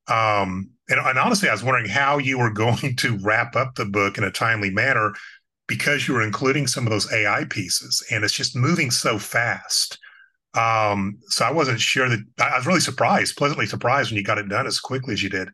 um, 0.08 0.70
and, 0.88 1.00
and 1.00 1.18
honestly, 1.18 1.48
I 1.48 1.52
was 1.52 1.64
wondering 1.64 1.88
how 1.88 2.18
you 2.18 2.38
were 2.38 2.50
going 2.52 2.96
to 2.96 3.18
wrap 3.18 3.56
up 3.56 3.74
the 3.74 3.86
book 3.86 4.18
in 4.18 4.24
a 4.24 4.30
timely 4.30 4.70
manner 4.70 5.14
because 5.66 6.06
you 6.06 6.14
were 6.14 6.22
including 6.22 6.66
some 6.66 6.84
of 6.84 6.90
those 6.90 7.12
AI 7.12 7.44
pieces 7.50 8.04
and 8.10 8.24
it's 8.24 8.32
just 8.32 8.56
moving 8.56 8.90
so 8.90 9.18
fast. 9.18 9.98
Um, 10.54 11.18
so 11.28 11.44
I 11.44 11.50
wasn't 11.50 11.80
sure 11.80 12.08
that 12.08 12.20
I 12.40 12.56
was 12.56 12.66
really 12.66 12.80
surprised, 12.80 13.36
pleasantly 13.36 13.66
surprised 13.66 14.10
when 14.10 14.16
you 14.16 14.24
got 14.24 14.38
it 14.38 14.48
done 14.48 14.66
as 14.66 14.80
quickly 14.80 15.12
as 15.12 15.22
you 15.22 15.28
did. 15.28 15.48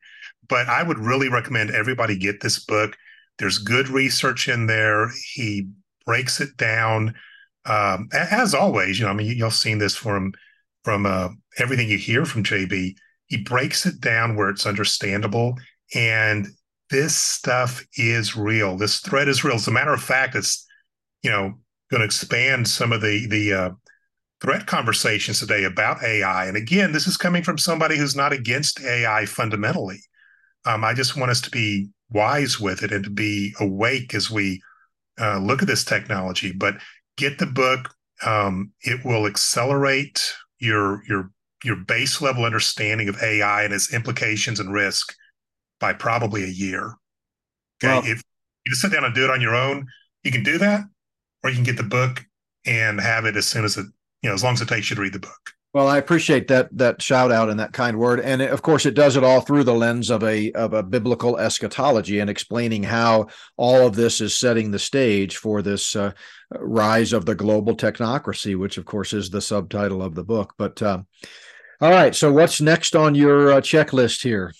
But 0.49 0.69
I 0.69 0.83
would 0.83 0.99
really 0.99 1.29
recommend 1.29 1.71
everybody 1.71 2.17
get 2.17 2.41
this 2.41 2.65
book. 2.65 2.97
There's 3.39 3.59
good 3.59 3.89
research 3.89 4.49
in 4.49 4.67
there. 4.67 5.11
He 5.35 5.69
breaks 6.05 6.41
it 6.41 6.57
down. 6.57 7.15
Um, 7.65 8.09
as 8.13 8.55
always, 8.55 8.99
you 8.99 9.07
know, 9.07 9.11
I 9.11 9.15
mean, 9.15 9.37
you've 9.37 9.55
seen 9.55 9.79
this 9.79 9.97
from 9.97 10.33
from 10.85 11.07
uh, 11.07 11.29
everything 11.59 11.89
you 11.89 11.97
hear 11.97 12.25
from 12.25 12.43
JB. 12.43 12.95
He 13.27 13.37
breaks 13.39 13.87
it 13.87 14.01
down 14.01 14.37
where 14.37 14.51
it's 14.51 14.67
understandable, 14.67 15.57
and 15.95 16.49
this 16.93 17.17
stuff 17.17 17.85
is 17.97 18.37
real. 18.37 18.77
This 18.77 19.01
threat 19.01 19.27
is 19.27 19.43
real. 19.43 19.57
As 19.57 19.67
a 19.67 19.73
matter 19.73 19.95
of 19.95 20.03
fact, 20.03 20.37
it's 20.37 20.65
you 21.23 21.31
know 21.31 21.55
going 21.91 22.01
to 22.01 22.05
expand 22.05 22.69
some 22.69 22.93
of 22.93 23.01
the 23.01 23.27
the 23.27 23.53
uh, 23.53 23.71
threat 24.41 24.67
conversations 24.67 25.41
today 25.41 25.65
about 25.65 26.05
AI. 26.05 26.47
And 26.47 26.57
again, 26.57 26.93
this 26.93 27.07
is 27.07 27.17
coming 27.17 27.43
from 27.43 27.59
somebody 27.59 27.97
who's 27.97 28.15
not 28.15 28.33
against 28.33 28.81
AI 28.83 29.25
fundamentally. 29.25 30.01
Um, 30.67 30.85
I 30.85 30.93
just 30.93 31.17
want 31.17 31.31
us 31.31 31.41
to 31.41 31.51
be 31.51 31.89
wise 32.11 32.61
with 32.61 32.83
it 32.83 32.93
and 32.93 33.05
to 33.05 33.11
be 33.11 33.55
awake 33.59 34.15
as 34.15 34.31
we 34.31 34.61
uh, 35.19 35.39
look 35.39 35.63
at 35.63 35.69
this 35.69 35.85
technology. 35.85 36.53
But 36.53 36.77
get 37.17 37.39
the 37.39 37.47
book; 37.47 37.89
um, 38.25 38.73
it 38.83 39.03
will 39.03 39.27
accelerate 39.27 40.35
your 40.59 41.03
your 41.09 41.31
your 41.65 41.77
base 41.77 42.21
level 42.21 42.45
understanding 42.45 43.09
of 43.09 43.23
AI 43.23 43.63
and 43.63 43.73
its 43.73 43.95
implications 43.95 44.61
and 44.61 44.75
risk 44.75 45.15
by 45.83 45.93
probably 45.93 46.45
a 46.45 46.47
year. 46.47 46.95
Okay. 47.83 47.93
Well, 47.93 48.03
if 48.05 48.23
you 48.65 48.71
just 48.71 48.81
sit 48.81 48.93
down 48.93 49.05
and 49.05 49.15
do 49.15 49.25
it 49.25 49.31
on 49.31 49.41
your 49.41 49.57
own, 49.57 49.89
you 50.23 50.31
can 50.31 50.45
do 50.45 50.57
that, 50.59 50.85
or 51.43 51.51
you 51.51 51.57
can 51.57 51.65
get 51.65 51.77
the 51.77 51.83
book 51.83 52.25
and 52.65 53.01
have 53.01 53.27
it 53.27 53.37
as 53.37 53.49
soon 53.49 53.65
as 53.65 53.77
it, 53.77 53.87
you 54.23 54.31
know, 54.31 54.35
as 54.35 54.45
long 54.45 54.55
as 54.55 54.61
it 54.61 54.69
takes 54.69 54.89
you 54.89 54.97
to 54.97 55.03
read 55.03 55.13
the 55.13 55.19
book. 55.19 55.51
Well, 55.75 55.89
I 55.89 55.99
appreciate 55.99 56.49
that 56.49 56.69
that 56.77 57.03
shout 57.03 57.33
out 57.33 57.49
and 57.49 57.59
that 57.59 57.73
kind 57.73 57.99
word, 57.99 58.21
and 58.21 58.43
of 58.43 58.63
course, 58.63 58.87
it 58.87 58.95
does 58.95 59.17
it 59.17 59.25
all 59.25 59.41
through 59.41 59.65
the 59.65 59.75
lens 59.75 60.11
of 60.11 60.23
a 60.23 60.53
of 60.53 60.75
a 60.75 60.83
biblical 60.83 61.39
eschatology 61.39 62.21
and 62.21 62.31
explaining 62.31 62.85
how 62.85 63.29
all 63.57 63.87
of 63.87 63.97
this 63.97 64.21
is 64.21 64.37
setting 64.37 64.71
the 64.71 64.79
stage 64.79 65.39
for 65.39 65.63
this 65.63 65.97
uh, 65.97 66.13
rise 66.51 67.13
of 67.15 67.25
the 67.25 67.35
global 67.35 67.75
technocracy, 67.75 68.57
which 68.57 68.77
of 68.77 68.85
course 68.85 69.15
is 69.15 69.31
the 69.31 69.41
subtitle 69.41 70.03
of 70.03 70.15
the 70.15 70.25
book. 70.25 70.53
But 70.59 70.81
uh, 70.83 71.03
all 71.81 71.91
right, 71.91 72.15
so 72.15 72.31
what's 72.31 72.61
next 72.61 72.95
on 72.95 73.15
your 73.15 73.55
uh, 73.55 73.61
checklist 73.63 74.23
here? 74.23 74.53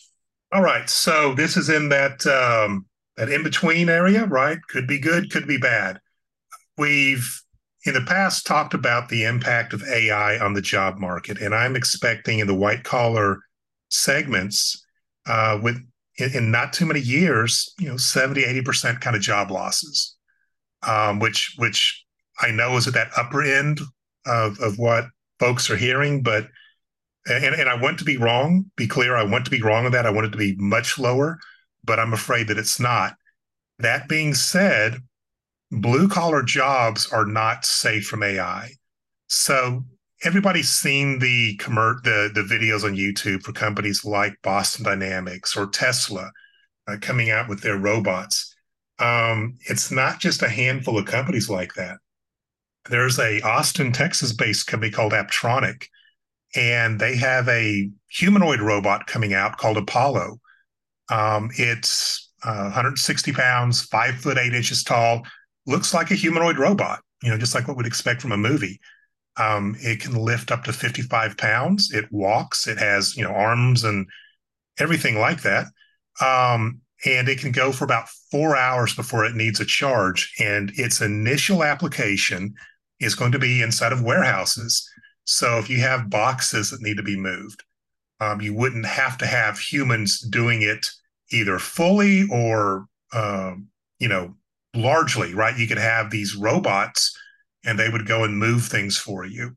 All 0.53 0.63
right. 0.63 0.89
So 0.89 1.35
this 1.35 1.57
is 1.57 1.71
in 1.71 1.89
that 1.89 2.27
um, 2.27 2.85
that 3.17 3.31
in 3.31 3.43
between 3.43 3.89
area, 3.89 4.27
right? 4.27 4.59
Could 4.69 4.87
be 4.87 4.99
good, 4.99 5.31
could 5.31 5.47
be 5.47 5.57
bad. 5.57 5.99
We've 6.77 7.27
in 7.85 7.95
the 7.95 8.03
past 8.03 8.47
talked 8.47 8.75
about 8.75 9.09
the 9.09 9.25
impact 9.25 9.73
of 9.73 9.83
AI 9.83 10.39
on 10.39 10.53
the 10.53 10.61
job 10.61 10.99
market, 10.99 11.41
and 11.41 11.55
I'm 11.55 11.75
expecting 11.75 12.39
in 12.39 12.47
the 12.47 12.55
white 12.55 12.85
collar 12.85 13.39
segments 13.89 14.85
uh, 15.27 15.59
with 15.63 15.77
in, 16.19 16.37
in, 16.37 16.51
not 16.51 16.75
too 16.75 16.85
many 16.85 17.01
years, 17.01 17.73
you 17.79 17.89
know, 17.89 17.97
70, 17.97 18.43
80% 18.43 19.01
kind 19.01 19.17
of 19.17 19.23
job 19.23 19.51
losses, 19.51 20.17
um, 20.87 21.19
which 21.19 21.55
which 21.57 22.05
I 22.41 22.51
know 22.51 22.77
is 22.77 22.87
at 22.87 22.95
that 22.95 23.11
upper 23.17 23.43
end 23.43 23.81
of, 24.27 24.59
of 24.61 24.79
what 24.79 25.07
folks 25.41 25.71
are 25.71 25.77
hearing, 25.77 26.23
but 26.23 26.47
and, 27.27 27.55
and 27.55 27.69
I 27.69 27.81
want 27.81 27.99
to 27.99 28.05
be 28.05 28.17
wrong, 28.17 28.71
be 28.77 28.87
clear, 28.87 29.17
I 29.17 29.23
want 29.23 29.45
to 29.45 29.51
be 29.51 29.63
wrong 29.63 29.87
on 29.87 29.93
that. 29.93 30.07
I 30.07 30.11
want 30.11 30.27
it 30.27 30.31
to 30.31 30.39
be 30.39 30.57
much 30.57 30.99
lower, 30.99 31.39
but 31.85 31.99
I'm 31.99 32.13
afraid 32.13 32.49
that 32.49 32.59
it's 32.59 32.81
not. 32.81 33.15
That 33.79 34.09
being 34.09 34.35
said, 34.35 34.99
blue 35.71 36.09
collar 36.09 36.43
jobs 36.43 37.11
are 37.13 37.27
not 37.27 37.65
safe 37.65 38.07
from 38.07 38.23
AI. 38.23 38.71
So 39.29 39.85
everybody's 40.25 40.69
seen 40.69 41.19
the 41.19 41.57
commer- 41.59 42.03
the 42.03 42.31
the 42.35 42.43
videos 42.43 42.85
on 42.85 42.95
YouTube 42.95 43.43
for 43.43 43.53
companies 43.53 44.05
like 44.05 44.35
Boston 44.43 44.85
Dynamics 44.85 45.57
or 45.57 45.67
Tesla 45.67 46.31
uh, 46.87 46.97
coming 47.01 47.31
out 47.31 47.49
with 47.49 47.63
their 47.63 47.79
robots. 47.79 48.55
Um, 48.99 49.59
it's 49.69 49.91
not 49.91 50.21
just 50.21 50.43
a 50.43 50.49
handful 50.49 50.99
of 50.99 51.07
companies 51.07 51.49
like 51.49 51.75
that. 51.75 51.97
There's 52.91 53.19
a 53.19 53.41
Austin, 53.41 53.93
Texas 53.93 54.33
based 54.33 54.67
company 54.67 54.91
called 54.91 55.13
Apptronik 55.13 55.87
and 56.55 56.99
they 56.99 57.17
have 57.17 57.49
a 57.49 57.91
humanoid 58.11 58.61
robot 58.61 59.07
coming 59.07 59.35
out 59.35 59.59
called 59.59 59.77
Apollo. 59.77 60.39
Um, 61.11 61.51
it's 61.57 62.31
uh, 62.45 62.65
160 62.65 63.33
pounds, 63.33 63.83
five 63.83 64.17
foot 64.17 64.39
eight 64.39 64.55
inches 64.55 64.83
tall, 64.83 65.23
looks 65.67 65.95
like 65.95 66.11
a 66.11 66.17
humanoid 66.17 66.59
robot, 66.59 67.01
you 67.23 67.31
know, 67.31 67.39
just 67.39 67.55
like 67.55 67.69
what 67.69 67.77
we'd 67.77 67.87
expect 67.87 68.21
from 68.21 68.33
a 68.33 68.37
movie. 68.37 68.81
Um, 69.39 69.77
it 69.81 70.01
can 70.01 70.15
lift 70.15 70.51
up 70.51 70.65
to 70.65 70.73
55 70.73 71.37
pounds. 71.39 71.91
It 71.93 72.07
walks. 72.11 72.67
It 72.67 72.79
has, 72.79 73.17
you 73.17 73.25
know, 73.25 73.31
arms 73.31 73.85
and 73.85 74.07
everything 74.79 75.19
like 75.19 75.43
that. 75.43 75.67
Um, 76.21 76.81
and 77.05 77.29
it 77.29 77.39
can 77.39 77.51
go 77.51 77.73
for 77.73 77.85
about 77.85 78.09
four 78.31 78.57
hours 78.57 78.95
before 78.95 79.25
it 79.25 79.35
needs 79.35 79.61
a 79.61 79.65
charge. 79.65 80.33
And 80.39 80.71
its 80.77 81.01
initial 81.01 81.65
application 81.65 82.55
is 83.01 83.15
going 83.15 83.33
to 83.33 83.39
be 83.39 83.63
inside 83.63 83.93
of 83.93 84.03
warehouses 84.03 84.89
so 85.25 85.59
if 85.59 85.71
you 85.71 85.81
have 85.81 86.11
boxes 86.11 86.71
that 86.71 86.83
need 86.83 86.97
to 86.97 87.03
be 87.03 87.17
moved, 87.17 87.63
um, 88.21 88.41
you 88.41 88.55
wouldn't 88.55 88.87
have 88.87 89.19
to 89.19 89.27
have 89.27 89.59
humans 89.59 90.21
doing 90.21 90.63
it 90.63 90.87
either 91.31 91.59
fully 91.59 92.27
or 92.31 92.87
um, 93.13 93.69
you 93.99 94.09
know 94.09 94.35
largely 94.75 95.35
right? 95.35 95.59
You 95.59 95.67
could 95.67 95.79
have 95.79 96.11
these 96.11 96.35
robots 96.35 97.17
and 97.65 97.79
they 97.79 97.89
would 97.89 98.07
go 98.07 98.25
and 98.25 98.39
move 98.39 98.65
things 98.65 98.97
for 98.97 99.25
you. 99.25 99.55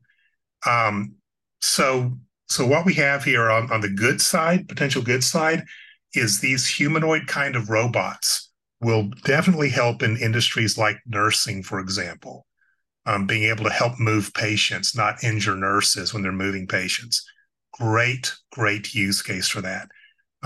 Um, 0.66 1.16
so 1.60 2.12
so 2.48 2.66
what 2.66 2.86
we 2.86 2.94
have 2.94 3.24
here 3.24 3.50
on, 3.50 3.70
on 3.72 3.80
the 3.80 3.88
good 3.88 4.20
side 4.20 4.68
potential 4.68 5.02
good 5.02 5.24
side 5.24 5.64
is 6.14 6.40
these 6.40 6.66
humanoid 6.66 7.26
kind 7.26 7.56
of 7.56 7.70
robots 7.70 8.50
will 8.80 9.10
definitely 9.24 9.70
help 9.70 10.02
in 10.02 10.16
industries 10.16 10.78
like 10.78 10.98
nursing 11.06 11.62
for 11.62 11.80
example 11.80 12.46
um, 13.06 13.26
being 13.26 13.44
able 13.44 13.64
to 13.64 13.70
help 13.70 13.98
move 13.98 14.32
patients 14.34 14.96
not 14.96 15.22
injure 15.24 15.56
nurses 15.56 16.12
when 16.12 16.22
they're 16.22 16.32
moving 16.32 16.66
patients 16.66 17.24
great 17.72 18.32
great 18.52 18.94
use 18.94 19.22
case 19.22 19.48
for 19.48 19.60
that 19.60 19.88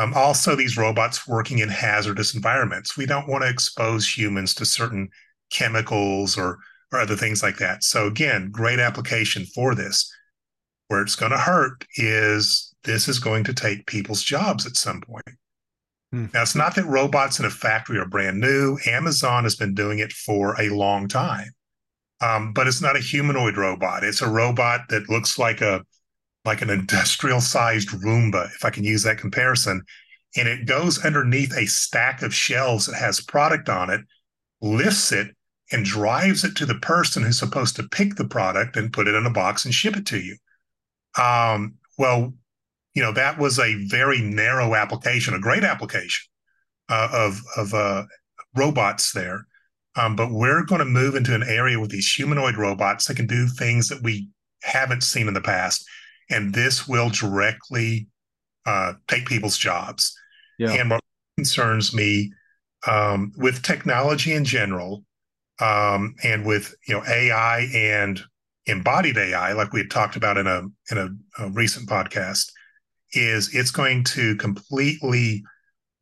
um, 0.01 0.15
also, 0.15 0.55
these 0.55 0.79
robots 0.79 1.29
working 1.29 1.59
in 1.59 1.69
hazardous 1.69 2.35
environments. 2.35 2.97
We 2.97 3.05
don't 3.05 3.29
want 3.29 3.43
to 3.43 3.51
expose 3.51 4.09
humans 4.09 4.55
to 4.55 4.65
certain 4.65 5.11
chemicals 5.51 6.39
or, 6.39 6.59
or 6.91 7.01
other 7.01 7.17
things 7.17 7.43
like 7.43 7.59
that. 7.59 7.85
So, 7.85 8.07
again, 8.07 8.51
great 8.51 8.79
application 8.79 9.45
for 9.45 9.75
this. 9.75 10.11
Where 10.89 11.03
it's 11.03 11.17
going 11.17 11.33
to 11.33 11.39
hurt 11.39 11.85
is 11.97 12.75
this 12.83 13.09
is 13.09 13.19
going 13.19 13.45
to 13.45 13.55
take 13.55 13.87
people's 13.87 14.23
jobs 14.23 14.67
at 14.67 14.77
some 14.77 15.03
point. 15.03 15.29
Hmm. 16.13 16.27
Now, 16.33 16.43
it's 16.43 16.57
not 16.57 16.75
that 16.77 16.87
robots 16.87 17.39
in 17.39 17.45
a 17.45 17.51
factory 17.51 17.99
are 17.99 18.07
brand 18.07 18.41
new. 18.41 18.79
Amazon 18.87 19.45
has 19.45 19.55
been 19.55 19.75
doing 19.75 19.99
it 19.99 20.13
for 20.13 20.61
a 20.61 20.71
long 20.71 21.09
time. 21.09 21.51
Um, 22.21 22.53
but 22.53 22.67
it's 22.67 22.83
not 22.83 22.97
a 22.97 23.01
humanoid 23.01 23.57
robot. 23.57 24.05
It's 24.05 24.21
a 24.21 24.29
robot 24.29 24.89
that 24.91 25.09
looks 25.09 25.39
like 25.39 25.61
a 25.61 25.83
like 26.45 26.63
an 26.63 26.71
industrial 26.71 27.41
sized 27.41 27.89
Roomba, 27.89 28.47
if 28.55 28.65
I 28.65 28.71
can 28.71 28.85
use 28.85 29.03
that 29.03 29.19
comparison. 29.19 29.83
And 30.37 30.49
it 30.49 30.67
goes 30.67 31.05
underneath 31.05 31.55
a 31.57 31.67
stack 31.67 32.23
of 32.23 32.35
shelves 32.35 32.87
that 32.87 32.97
has 32.97 33.21
product 33.21 33.69
on 33.69 33.91
it, 33.91 34.01
lifts 34.61 35.13
it, 35.13 35.35
and 35.73 35.85
drives 35.85 36.45
it 36.45 36.57
to 36.57 36.67
the 36.67 36.77
person 36.77 37.23
who's 37.23 37.39
supposed 37.39 37.77
to 37.77 37.89
pick 37.89 38.17
the 38.17 38.27
product 38.27 38.77
and 38.77 38.93
put 38.93 39.07
it 39.09 39.15
in 39.15 39.27
a 39.27 39.31
box 39.31 39.65
and 39.65 39.75
ship 39.75 39.97
it 39.97 40.07
to 40.07 40.19
you. 40.19 40.37
Um, 41.21 41.75
well, 41.99 42.33
you 42.95 43.03
know, 43.03 43.13
that 43.13 43.39
was 43.39 43.59
a 43.59 43.85
very 43.87 44.21
narrow 44.21 44.75
application, 44.75 45.35
a 45.35 45.41
great 45.41 45.65
application 45.65 46.27
uh, 46.89 47.09
of, 47.13 47.41
of 47.57 47.75
uh, 47.75 48.05
robots 48.57 49.13
there. 49.13 49.47
Um, 50.01 50.17
but 50.17 50.31
we're 50.31 50.65
going 50.65 50.79
to 50.79 50.85
move 50.85 51.15
into 51.15 51.35
an 51.35 51.43
area 51.43 51.79
with 51.79 51.91
these 51.91 52.11
humanoid 52.13 52.57
robots 52.57 53.07
that 53.07 53.17
can 53.17 53.27
do 53.27 53.47
things 53.47 53.89
that 53.89 54.03
we 54.03 54.29
haven't 54.63 55.03
seen 55.03 55.29
in 55.29 55.35
the 55.35 55.41
past 55.41 55.85
and 56.31 56.55
this 56.55 56.89
will 56.89 57.11
directly 57.11 58.07
uh, 58.65 58.95
take 59.09 59.27
people's 59.27 59.59
jobs. 59.59 60.17
Yeah. 60.59 60.73
And 60.73 60.91
what 60.91 61.01
concerns 61.37 61.93
me 61.93 62.33
um, 62.87 63.33
with 63.37 63.63
technology 63.63 64.33
in 64.33 64.45
general, 64.45 65.05
um, 65.61 66.15
and 66.23 66.47
with 66.47 66.75
you 66.89 66.95
know 66.95 67.05
AI 67.07 67.69
and 67.75 68.23
embodied 68.67 69.19
AI, 69.19 69.53
like 69.53 69.73
we 69.73 69.81
had 69.81 69.91
talked 69.91 70.17
about 70.17 70.39
in 70.39 70.47
a 70.47 70.63
in 70.91 70.99
a, 70.99 71.43
a 71.43 71.51
recent 71.51 71.89
podcast, 71.89 72.51
is 73.13 73.55
it's 73.55 73.71
going 73.71 74.05
to 74.05 74.37
completely 74.37 75.43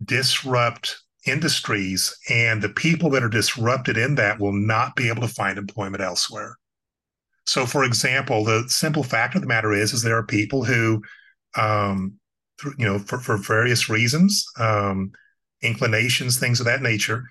disrupt 0.05 1.01
industries, 1.27 2.17
and 2.31 2.63
the 2.63 2.69
people 2.69 3.11
that 3.11 3.23
are 3.23 3.29
disrupted 3.29 3.97
in 3.97 4.15
that 4.17 4.41
will 4.41 4.53
not 4.53 4.97
be 4.97 5.09
able 5.09 5.23
to 5.23 5.29
find 5.29 5.59
employment 5.59 6.03
elsewhere. 6.03 6.57
So, 7.47 7.67
for 7.67 7.85
example, 7.85 8.45
the 8.45 8.65
simple 8.69 9.03
fact 9.03 9.35
of 9.35 9.41
the 9.41 9.49
matter 9.49 9.73
is, 9.73 9.93
is 9.93 10.03
there 10.03 10.17
are 10.17 10.27
people 10.27 10.65
who, 10.65 11.03
um, 11.57 12.15
you 12.77 12.87
know, 12.87 12.99
for, 12.99 13.19
for 13.19 13.37
various 13.39 13.89
reasons, 13.89 14.45
um, 14.59 15.13
inclinations, 15.63 16.39
things 16.39 16.61
of 16.61 16.67
that 16.67 16.83
nature, 16.83 17.25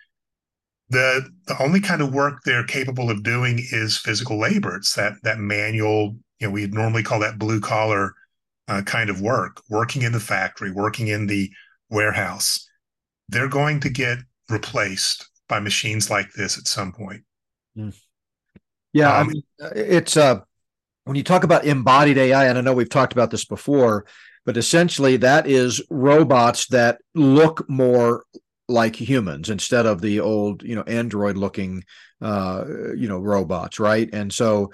the 0.90 1.30
the 1.48 1.62
only 1.62 1.82
kind 1.82 2.02
of 2.02 2.14
work 2.14 2.40
they're 2.44 2.64
capable 2.64 3.10
of 3.10 3.24
doing 3.24 3.60
is 3.72 3.98
physical 3.98 4.40
labor. 4.40 4.78
It's 4.78 4.96
that 4.96 5.14
that 5.24 5.40
manual, 5.40 6.16
you 6.40 6.48
know, 6.48 6.52
we 6.52 6.68
normally 6.68 7.04
call 7.04 7.20
that 7.20 7.38
blue 7.38 7.60
collar 7.60 8.14
uh, 8.68 8.82
kind 8.84 9.10
of 9.10 9.22
work, 9.22 9.62
working 9.70 10.02
in 10.02 10.12
the 10.12 10.20
factory, 10.20 10.72
working 10.72 11.08
in 11.08 11.28
the 11.28 11.52
warehouse. 11.90 12.67
They're 13.30 13.50
going 13.50 13.80
to 13.82 13.90
get 13.90 14.20
replaced 14.50 15.30
by 15.48 15.60
machines 15.60 16.10
like 16.10 16.32
this 16.34 16.58
at 16.58 16.68
some 16.68 16.92
point. 16.92 17.24
Mm. 17.78 17.96
Yeah, 18.94 19.16
um, 19.16 19.30
I 19.30 19.32
mean, 19.32 19.44
it's 19.76 20.18
uh, 20.18 20.42
when 21.06 21.16
you 21.16 21.24
talk 21.24 21.44
about 21.44 21.66
embodied 21.66 22.18
AI, 22.18 22.46
and 22.46 22.58
I 22.58 22.62
know 22.62 22.74
we've 22.74 22.90
talked 22.90 23.14
about 23.14 23.32
this 23.32 23.46
before, 23.46 24.06
but 24.46 24.58
essentially 24.58 25.18
that 25.18 25.48
is 25.48 25.82
robots 25.90 26.68
that 26.68 27.00
look 27.14 27.70
more 27.70 28.24
like 28.70 28.96
humans 28.96 29.50
instead 29.50 29.86
of 29.86 30.02
the 30.02 30.20
old, 30.20 30.64
you 30.64 30.76
know, 30.76 30.84
android 30.84 31.38
looking, 31.38 31.84
uh, 32.22 32.64
you 32.96 33.08
know, 33.08 33.20
robots, 33.20 33.80
right? 33.80 34.10
And 34.12 34.32
so, 34.32 34.72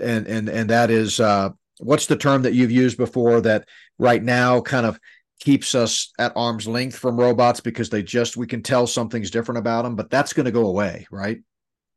and 0.00 0.26
and 0.26 0.48
and 0.48 0.70
that 0.70 0.90
is 0.90 1.20
uh, 1.20 1.50
what's 1.78 2.06
the 2.06 2.16
term 2.16 2.42
that 2.42 2.54
you've 2.54 2.70
used 2.70 2.96
before 2.96 3.40
that 3.42 3.68
right 3.98 4.22
now 4.22 4.60
kind 4.60 4.86
of 4.86 4.98
keeps 5.44 5.74
us 5.74 6.10
at 6.18 6.32
arm's 6.36 6.66
length 6.66 6.96
from 6.96 7.20
robots 7.20 7.60
because 7.60 7.90
they 7.90 8.02
just 8.02 8.36
we 8.36 8.46
can 8.46 8.62
tell 8.62 8.86
something's 8.86 9.30
different 9.30 9.58
about 9.58 9.82
them, 9.82 9.94
but 9.94 10.10
that's 10.10 10.32
going 10.32 10.46
to 10.46 10.52
go 10.52 10.66
away, 10.66 11.06
right? 11.10 11.38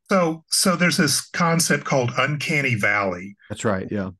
So, 0.10 0.44
so 0.50 0.76
there's 0.76 0.98
this 0.98 1.22
concept 1.30 1.86
called 1.86 2.12
uncanny 2.18 2.76
valley. 2.76 3.36
That's 3.50 3.66
right. 3.66 3.88
Yeah. 3.90 4.12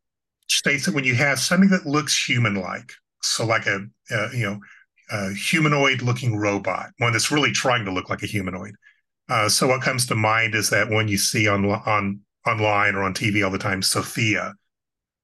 States 0.48 0.86
that 0.86 0.96
when 0.96 1.04
you 1.04 1.16
have 1.16 1.40
something 1.40 1.70
that 1.70 1.86
looks 1.86 2.26
human-like, 2.26 2.94
so 3.22 3.46
like 3.46 3.66
a, 3.68 3.86
a 4.12 4.30
you 4.34 4.46
know 4.46 4.60
a 5.12 5.34
humanoid-looking 5.34 6.38
robot, 6.38 6.92
one 7.00 7.12
that's 7.12 7.32
really 7.32 7.52
trying 7.52 7.84
to 7.86 7.92
look 7.92 8.10
like 8.10 8.24
a 8.24 8.28
humanoid. 8.28 8.76
Uh, 9.30 9.50
so 9.50 9.68
what 9.68 9.82
comes 9.82 10.06
to 10.06 10.16
mind 10.16 10.56
is 10.56 10.70
that 10.70 10.90
when 10.90 11.10
you 11.10 11.18
see 11.18 11.50
on 11.50 11.66
on 11.66 12.22
online 12.46 12.96
or 12.96 13.04
on 13.04 13.14
TV 13.14 13.44
all 13.44 13.52
the 13.52 13.58
time, 13.58 13.82
Sophia 13.82 14.54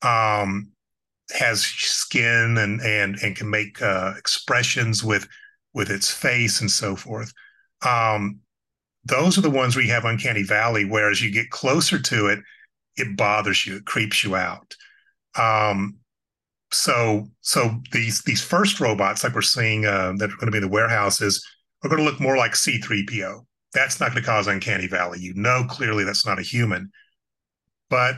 um, 0.01 0.72
has 1.31 1.61
skin 1.61 2.57
and 2.57 2.81
and 2.81 3.17
and 3.21 3.35
can 3.35 3.49
make 3.49 3.81
uh, 3.81 4.13
expressions 4.17 5.03
with 5.03 5.27
with 5.73 5.89
its 5.89 6.11
face 6.11 6.61
and 6.61 6.69
so 6.69 6.95
forth. 6.95 7.33
Um, 7.85 8.39
those 9.05 9.37
are 9.37 9.41
the 9.41 9.49
ones 9.49 9.75
you 9.75 9.91
have 9.91 10.05
uncanny 10.05 10.43
valley 10.43 10.85
where 10.85 11.09
as 11.09 11.21
you 11.21 11.31
get 11.31 11.49
closer 11.49 11.99
to 11.99 12.27
it 12.27 12.39
it 12.95 13.17
bothers 13.17 13.65
you 13.65 13.77
it 13.77 13.85
creeps 13.85 14.23
you 14.23 14.35
out. 14.35 14.75
Um, 15.35 15.97
so 16.71 17.27
so 17.41 17.81
these 17.91 18.21
these 18.23 18.41
first 18.41 18.79
robots 18.79 19.23
like 19.23 19.33
we're 19.33 19.41
seeing 19.41 19.85
uh, 19.85 20.13
that 20.17 20.31
are 20.31 20.37
going 20.37 20.45
to 20.45 20.51
be 20.51 20.57
in 20.57 20.63
the 20.63 20.69
warehouses 20.69 21.45
are 21.83 21.89
going 21.89 22.03
to 22.03 22.09
look 22.09 22.19
more 22.19 22.37
like 22.37 22.53
c3po. 22.53 23.45
That's 23.73 23.99
not 23.99 24.11
going 24.11 24.21
to 24.21 24.27
cause 24.27 24.47
uncanny 24.47 24.87
valley. 24.87 25.19
You 25.19 25.33
know 25.35 25.65
clearly 25.69 26.03
that's 26.03 26.25
not 26.25 26.39
a 26.39 26.43
human. 26.43 26.91
But 27.89 28.15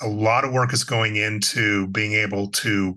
a 0.00 0.08
lot 0.08 0.44
of 0.44 0.52
work 0.52 0.72
is 0.72 0.84
going 0.84 1.16
into 1.16 1.86
being 1.88 2.12
able 2.12 2.48
to 2.50 2.96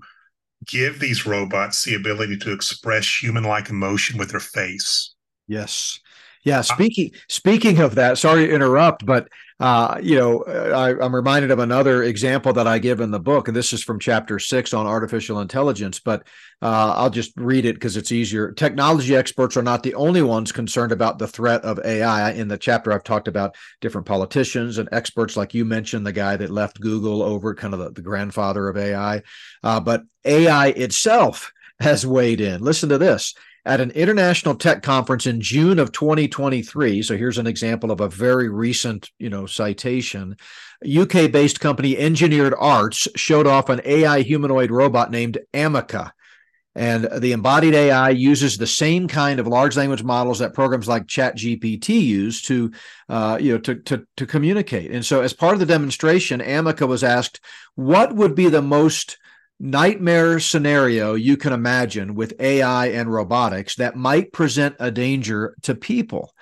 give 0.67 0.99
these 0.99 1.25
robots 1.25 1.83
the 1.83 1.95
ability 1.95 2.37
to 2.37 2.53
express 2.53 3.17
human-like 3.21 3.69
emotion 3.69 4.17
with 4.17 4.29
their 4.29 4.39
face. 4.39 5.13
Yes 5.47 5.99
yeah, 6.43 6.59
uh, 6.59 6.63
speaking 6.63 7.11
speaking 7.27 7.79
of 7.79 7.95
that, 7.95 8.17
sorry 8.17 8.47
to 8.47 8.53
interrupt, 8.53 9.05
but 9.05 9.29
uh, 9.61 9.99
you 10.01 10.17
know, 10.17 10.43
I, 10.43 11.05
am 11.05 11.13
reminded 11.13 11.51
of 11.51 11.59
another 11.59 12.01
example 12.01 12.51
that 12.53 12.65
I 12.65 12.79
give 12.79 12.99
in 12.99 13.11
the 13.11 13.19
book, 13.19 13.47
and 13.47 13.55
this 13.55 13.73
is 13.73 13.83
from 13.83 13.99
chapter 13.99 14.39
six 14.39 14.73
on 14.73 14.87
artificial 14.87 15.39
intelligence. 15.39 15.99
But 15.99 16.25
uh, 16.63 16.95
I'll 16.97 17.11
just 17.11 17.33
read 17.37 17.65
it 17.65 17.75
because 17.75 17.95
it's 17.95 18.11
easier. 18.11 18.51
Technology 18.53 19.15
experts 19.15 19.55
are 19.55 19.61
not 19.61 19.83
the 19.83 19.93
only 19.93 20.23
ones 20.23 20.51
concerned 20.51 20.91
about 20.91 21.19
the 21.19 21.27
threat 21.27 21.61
of 21.61 21.79
AI. 21.85 22.31
In 22.31 22.47
the 22.47 22.57
chapter, 22.57 22.91
I've 22.91 23.03
talked 23.03 23.27
about 23.27 23.55
different 23.81 24.07
politicians 24.07 24.79
and 24.79 24.89
experts, 24.91 25.37
like 25.37 25.53
you 25.53 25.63
mentioned, 25.63 26.07
the 26.07 26.11
guy 26.11 26.37
that 26.37 26.49
left 26.49 26.81
Google 26.81 27.21
over, 27.21 27.53
kind 27.53 27.75
of 27.75 27.79
the, 27.81 27.91
the 27.91 28.01
grandfather 28.01 28.67
of 28.67 28.77
AI. 28.77 29.21
Uh, 29.61 29.79
but 29.79 30.01
AI 30.25 30.69
itself 30.69 31.53
has 31.79 32.03
weighed 32.03 32.41
in. 32.41 32.61
Listen 32.61 32.89
to 32.89 32.97
this 32.97 33.35
at 33.65 33.81
an 33.81 33.91
international 33.91 34.55
tech 34.55 34.81
conference 34.81 35.27
in 35.27 35.41
June 35.41 35.77
of 35.77 35.91
2023. 35.91 37.01
So 37.03 37.17
here's 37.17 37.37
an 37.37 37.47
example 37.47 37.91
of 37.91 38.01
a 38.01 38.07
very 38.07 38.49
recent, 38.49 39.11
you 39.19 39.29
know, 39.29 39.45
citation. 39.45 40.37
UK-based 40.85 41.59
company 41.59 41.97
Engineered 41.97 42.55
Arts 42.57 43.07
showed 43.15 43.45
off 43.45 43.69
an 43.69 43.81
AI 43.85 44.21
humanoid 44.21 44.71
robot 44.71 45.11
named 45.11 45.37
Ameca. 45.53 46.11
And 46.73 47.09
the 47.17 47.33
embodied 47.33 47.73
AI 47.75 48.11
uses 48.11 48.57
the 48.57 48.65
same 48.65 49.09
kind 49.09 49.41
of 49.41 49.47
large 49.47 49.75
language 49.75 50.03
models 50.03 50.39
that 50.39 50.53
programs 50.53 50.87
like 50.87 51.05
ChatGPT 51.05 52.01
use 52.01 52.41
to, 52.43 52.71
uh, 53.09 53.37
you 53.41 53.51
know, 53.51 53.59
to, 53.59 53.75
to 53.75 54.07
to 54.15 54.25
communicate. 54.25 54.89
And 54.91 55.05
so, 55.05 55.21
as 55.21 55.33
part 55.33 55.53
of 55.53 55.59
the 55.59 55.65
demonstration, 55.65 56.39
Ameca 56.39 56.87
was 56.87 57.03
asked, 57.03 57.41
"What 57.75 58.15
would 58.15 58.35
be 58.35 58.47
the 58.47 58.61
most 58.61 59.17
nightmare 59.61 60.39
scenario 60.39 61.13
you 61.13 61.37
can 61.37 61.53
imagine 61.53 62.15
with 62.15 62.39
AI 62.39 62.87
and 62.87 63.13
robotics 63.13 63.75
that 63.75 63.95
might 63.95 64.33
present 64.33 64.75
a 64.79 64.89
danger 64.89 65.55
to 65.61 65.75
people. 65.75 66.33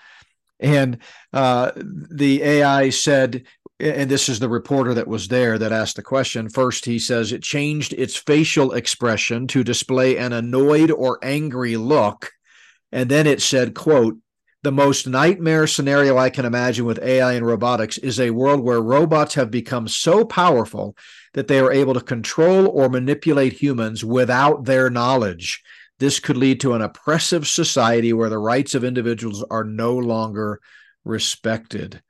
And 0.60 1.00
uh, 1.34 1.72
the 1.76 2.42
AI 2.42 2.90
said, 2.90 3.44
and 3.80 4.10
this 4.10 4.30
is 4.30 4.40
the 4.40 4.50
reporter 4.50 4.94
that 4.94 5.08
was 5.08 5.28
there 5.28 5.58
that 5.58 5.72
asked 5.72 5.98
the 5.98 6.02
question. 6.02 6.50
First, 6.50 6.86
he 6.86 6.98
says 6.98 7.32
it 7.32 7.44
changed 7.44 7.94
its 7.94 8.16
facial 8.16 8.74
expression 8.74 9.48
to 9.48 9.64
display 9.64 10.18
an 10.18 10.34
annoyed 10.34 10.92
or 10.92 11.20
angry 11.22 11.76
look. 11.76 12.32
And 12.92 13.10
then 13.10 13.28
it 13.28 13.42
said, 13.42 13.76
quote, 13.76 14.18
the 14.64 14.72
most 14.72 15.08
nightmare 15.08 15.68
scenario 15.68 16.18
I 16.18 16.30
can 16.30 16.46
imagine 16.46 16.84
with 16.84 17.00
AI 17.00 17.34
and 17.34 17.46
robotics 17.46 17.98
is 17.98 18.20
a 18.20 18.32
world 18.32 18.62
where 18.62 18.82
robots 18.82 19.36
have 19.36 19.52
become 19.52 19.88
so 19.88 20.26
powerful 20.26 20.98
that 21.34 21.48
they 21.48 21.60
are 21.60 21.72
able 21.72 21.94
to 21.94 22.02
control 22.02 22.68
or 22.68 22.90
manipulate 22.90 23.54
humans 23.54 24.04
without 24.04 24.66
their 24.66 24.90
knowledge. 24.90 25.62
This 26.00 26.20
could 26.20 26.38
lead 26.38 26.60
to 26.62 26.74
an 26.74 26.82
oppressive 26.82 27.48
society 27.48 28.14
where 28.14 28.30
the 28.30 28.38
rights 28.38 28.74
of 28.74 28.84
individuals 28.84 29.44
are 29.52 29.64
no 29.64 29.96
longer 29.96 30.60
respected. 31.04 32.02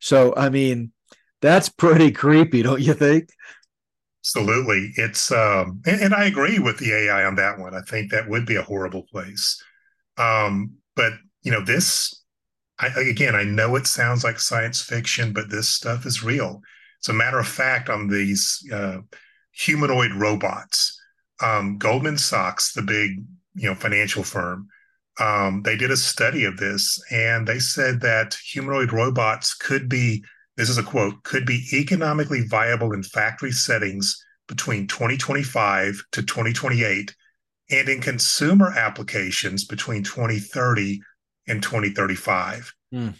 So, 0.00 0.34
I 0.36 0.48
mean, 0.50 0.92
that's 1.40 1.68
pretty 1.68 2.10
creepy, 2.10 2.62
don't 2.62 2.80
you 2.80 2.94
think? 2.94 3.30
Absolutely. 4.22 4.92
It's 4.96 5.30
um 5.30 5.80
and, 5.86 6.00
and, 6.00 6.14
I 6.14 6.24
agree 6.24 6.58
with 6.58 6.78
the 6.78 6.92
AI 6.92 7.24
on 7.24 7.36
that 7.36 7.60
one. 7.60 7.76
I 7.76 7.82
think 7.82 8.10
that 8.10 8.28
would 8.28 8.44
be 8.44 8.56
a 8.56 8.62
horrible 8.62 9.04
place. 9.04 9.62
Um, 10.18 10.72
but 10.96 11.12
you 11.42 11.52
know, 11.52 11.64
this 11.64 12.24
I, 12.78 12.88
again, 12.88 13.36
I 13.36 13.44
know 13.44 13.76
it 13.76 13.86
sounds 13.86 14.24
like 14.24 14.40
science 14.40 14.82
fiction, 14.82 15.32
but 15.32 15.48
this 15.48 15.68
stuff 15.68 16.04
is 16.06 16.24
real. 16.24 16.60
As 17.02 17.08
a 17.08 17.14
matter 17.14 17.38
of 17.38 17.48
fact, 17.48 17.88
on 17.88 18.08
these 18.08 18.62
uh, 18.72 18.98
humanoid 19.52 20.12
robots, 20.12 21.00
um, 21.42 21.78
Goldman 21.78 22.18
Sachs, 22.18 22.72
the 22.72 22.82
big 22.82 23.24
you 23.54 23.68
know 23.68 23.74
financial 23.74 24.22
firm, 24.22 24.68
um, 25.20 25.62
they 25.62 25.76
did 25.76 25.90
a 25.90 25.96
study 25.96 26.44
of 26.44 26.56
this, 26.56 27.00
and 27.10 27.46
they 27.46 27.58
said 27.58 28.00
that 28.00 28.34
humanoid 28.34 28.92
robots 28.92 29.54
could 29.54 29.88
be 29.88 30.24
this 30.56 30.70
is 30.70 30.78
a 30.78 30.82
quote 30.82 31.22
could 31.22 31.46
be 31.46 31.66
economically 31.72 32.46
viable 32.46 32.92
in 32.92 33.02
factory 33.02 33.52
settings 33.52 34.22
between 34.48 34.86
2025 34.86 36.02
to 36.12 36.22
2028 36.22 37.14
and 37.70 37.88
in 37.88 38.00
consumer 38.00 38.72
applications 38.76 39.64
between 39.64 40.02
2030 40.02 41.00
and 41.48 41.62
2035 41.62 42.72
mm. 42.94 43.14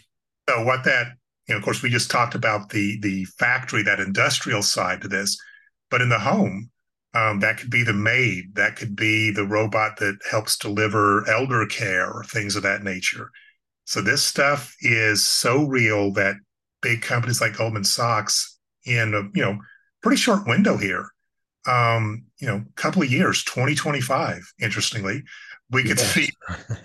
so 0.49 0.63
what 0.63 0.83
that 0.83 1.13
you 1.47 1.53
know 1.53 1.57
of 1.57 1.63
course 1.63 1.81
we 1.81 1.89
just 1.89 2.11
talked 2.11 2.35
about 2.35 2.69
the 2.69 2.99
the 3.01 3.25
factory 3.25 3.83
that 3.83 3.99
industrial 3.99 4.61
side 4.61 5.01
to 5.01 5.07
this 5.07 5.37
but 5.89 6.01
in 6.01 6.09
the 6.09 6.19
home 6.19 6.69
um, 7.13 7.39
that 7.39 7.57
could 7.57 7.71
be 7.71 7.83
the 7.83 7.93
maid 7.93 8.53
that 8.55 8.75
could 8.75 8.95
be 8.95 9.31
the 9.31 9.45
robot 9.45 9.97
that 9.97 10.17
helps 10.29 10.57
deliver 10.57 11.27
elder 11.29 11.65
care 11.65 12.11
or 12.11 12.23
things 12.23 12.55
of 12.55 12.63
that 12.63 12.83
nature 12.83 13.31
so 13.87 14.01
this 14.01 14.21
stuff 14.21 14.75
is 14.81 15.25
so 15.25 15.63
real 15.63 16.11
that 16.13 16.35
big 16.81 17.01
companies 17.01 17.39
like 17.39 17.57
Goldman 17.57 17.85
Sachs 17.85 18.59
in 18.85 19.13
a 19.13 19.21
you 19.33 19.43
know 19.43 19.59
pretty 20.01 20.17
short 20.17 20.47
window 20.47 20.77
here. 20.77 21.09
Um, 21.67 22.25
you 22.39 22.47
know, 22.47 22.57
a 22.57 22.81
couple 22.81 23.01
of 23.01 23.11
years, 23.11 23.43
2025, 23.43 24.41
interestingly, 24.61 25.23
we 25.69 25.83
could 25.83 25.99
see 25.99 26.29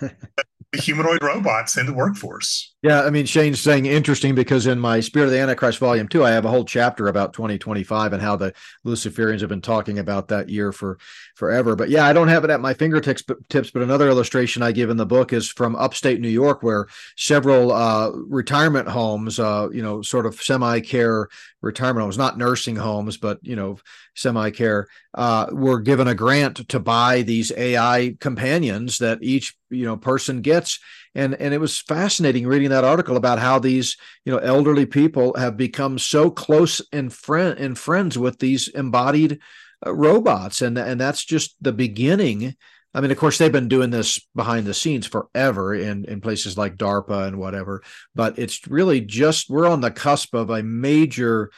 humanoid 0.73 1.21
robots 1.23 1.77
in 1.77 1.85
the 1.85 1.93
workforce. 1.93 2.73
Yeah, 2.81 3.03
I 3.03 3.09
mean, 3.11 3.25
Shane's 3.25 3.61
saying 3.61 3.85
interesting 3.85 4.35
because 4.35 4.67
in 4.67 4.77
my 4.77 4.99
Spirit 4.99 5.27
of 5.27 5.31
the 5.31 5.39
Antichrist 5.39 5.79
Volume 5.79 6.07
Two, 6.07 6.25
I 6.25 6.31
have 6.31 6.43
a 6.43 6.49
whole 6.49 6.65
chapter 6.65 7.07
about 7.07 7.33
2025 7.33 8.13
and 8.13 8.21
how 8.21 8.35
the 8.35 8.53
Luciferians 8.85 9.39
have 9.39 9.49
been 9.49 9.61
talking 9.61 9.99
about 9.99 10.27
that 10.27 10.49
year 10.49 10.71
for 10.71 10.97
forever. 11.35 11.75
But 11.75 11.89
yeah, 11.89 12.05
I 12.05 12.13
don't 12.13 12.27
have 12.27 12.43
it 12.43 12.49
at 12.49 12.59
my 12.59 12.73
fingertips. 12.73 13.21
But, 13.21 13.47
tips, 13.49 13.71
but 13.71 13.83
another 13.83 14.09
illustration 14.09 14.63
I 14.63 14.73
give 14.73 14.89
in 14.89 14.97
the 14.97 15.05
book 15.05 15.31
is 15.31 15.49
from 15.49 15.75
upstate 15.75 16.19
New 16.19 16.27
York, 16.27 16.61
where 16.61 16.87
several 17.15 17.71
uh, 17.71 18.11
retirement 18.11 18.89
homes, 18.89 19.39
uh, 19.39 19.69
you 19.71 19.81
know, 19.81 20.01
sort 20.01 20.25
of 20.25 20.35
semi-care 20.35 21.29
retirement 21.63 22.03
homes, 22.03 22.17
not 22.17 22.37
nursing 22.37 22.75
homes, 22.75 23.17
but 23.17 23.39
you 23.41 23.55
know, 23.55 23.77
semi-care, 24.15 24.87
uh, 25.15 25.47
were 25.51 25.79
given 25.79 26.07
a 26.07 26.13
grant 26.13 26.67
to 26.69 26.79
buy 26.79 27.21
these 27.21 27.51
AI 27.55 28.15
companions 28.19 28.97
that 28.99 29.19
each 29.21 29.55
you 29.69 29.85
know 29.85 29.97
person 29.97 30.41
gets. 30.41 30.79
And 31.15 31.35
and 31.35 31.53
it 31.53 31.59
was 31.59 31.79
fascinating 31.79 32.45
reading 32.45 32.69
that 32.69 32.83
article 32.83 33.17
about 33.17 33.39
how 33.39 33.59
these 33.59 33.97
you 34.25 34.31
know 34.31 34.39
elderly 34.39 34.85
people 34.85 35.33
have 35.37 35.57
become 35.57 35.97
so 35.97 36.29
close 36.29 36.81
and 36.91 37.11
friend 37.11 37.57
and 37.57 37.77
friends 37.77 38.17
with 38.17 38.39
these 38.39 38.67
embodied 38.67 39.39
uh, 39.85 39.93
robots. 39.93 40.61
And 40.61 40.77
and 40.77 40.99
that's 40.99 41.23
just 41.23 41.55
the 41.61 41.73
beginning 41.73 42.55
I 42.93 43.01
mean, 43.01 43.11
of 43.11 43.17
course, 43.17 43.37
they've 43.37 43.51
been 43.51 43.67
doing 43.67 43.89
this 43.89 44.19
behind 44.35 44.67
the 44.67 44.73
scenes 44.73 45.07
forever 45.07 45.73
in, 45.73 46.05
in 46.05 46.21
places 46.21 46.57
like 46.57 46.75
DARPA 46.75 47.27
and 47.27 47.39
whatever, 47.39 47.81
but 48.13 48.37
it's 48.37 48.67
really 48.67 49.01
just 49.01 49.49
we're 49.49 49.67
on 49.67 49.81
the 49.81 49.91
cusp 49.91 50.35
of 50.35 50.49
a 50.49 50.61
major 50.61 51.49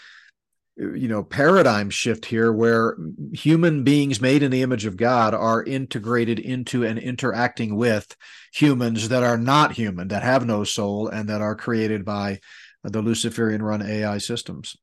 you 0.77 1.07
know 1.07 1.23
paradigm 1.23 1.89
shift 1.89 2.25
here 2.25 2.51
where 2.51 2.97
human 3.33 3.83
beings 3.83 4.19
made 4.19 4.43
in 4.43 4.51
the 4.51 4.61
image 4.61 4.85
of 4.85 4.97
god 4.97 5.33
are 5.33 5.63
integrated 5.63 6.37
into 6.37 6.83
and 6.83 6.99
interacting 6.99 7.77
with 7.77 8.15
humans 8.51 9.07
that 9.07 9.23
are 9.23 9.37
not 9.37 9.71
human 9.71 10.09
that 10.09 10.21
have 10.21 10.45
no 10.45 10.65
soul 10.65 11.07
and 11.07 11.29
that 11.29 11.41
are 11.41 11.55
created 11.55 12.03
by 12.03 12.39
the 12.83 13.01
luciferian 13.01 13.63
run 13.63 13.81
ai 13.81 14.17
systems. 14.17 14.75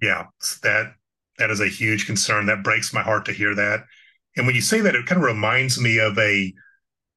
Yeah 0.00 0.26
that 0.62 0.94
that 1.38 1.50
is 1.50 1.60
a 1.60 1.68
huge 1.68 2.06
concern 2.06 2.46
that 2.46 2.64
breaks 2.64 2.92
my 2.92 3.02
heart 3.02 3.24
to 3.26 3.32
hear 3.32 3.54
that 3.54 3.84
and 4.40 4.46
when 4.46 4.56
you 4.56 4.62
say 4.62 4.80
that 4.80 4.94
it 4.94 5.06
kind 5.06 5.20
of 5.20 5.26
reminds 5.26 5.80
me 5.80 5.98
of 5.98 6.18
a 6.18 6.52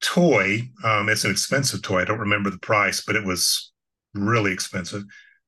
toy 0.00 0.60
um, 0.84 1.08
it's 1.08 1.24
an 1.24 1.30
expensive 1.30 1.82
toy 1.82 2.02
i 2.02 2.04
don't 2.04 2.18
remember 2.18 2.50
the 2.50 2.58
price 2.58 3.02
but 3.04 3.16
it 3.16 3.24
was 3.24 3.72
really 4.14 4.52
expensive 4.52 5.02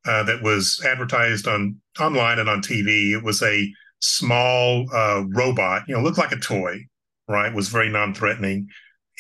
uh, 0.07 0.22
that 0.22 0.43
was 0.43 0.81
advertised 0.85 1.49
on 1.49 1.81
online 1.99 2.39
and 2.39 2.49
on 2.49 2.62
TV. 2.62 3.12
It 3.12 3.24
was 3.24 3.43
a 3.43 3.72
small 3.99 4.87
uh, 4.95 5.24
robot, 5.29 5.83
you 5.89 5.95
know, 5.95 6.03
looked 6.03 6.18
like 6.18 6.33
a 6.33 6.39
toy, 6.39 6.87
right? 7.29 7.53
Was 7.53 7.68
very 7.68 7.89
non-threatening, 7.89 8.68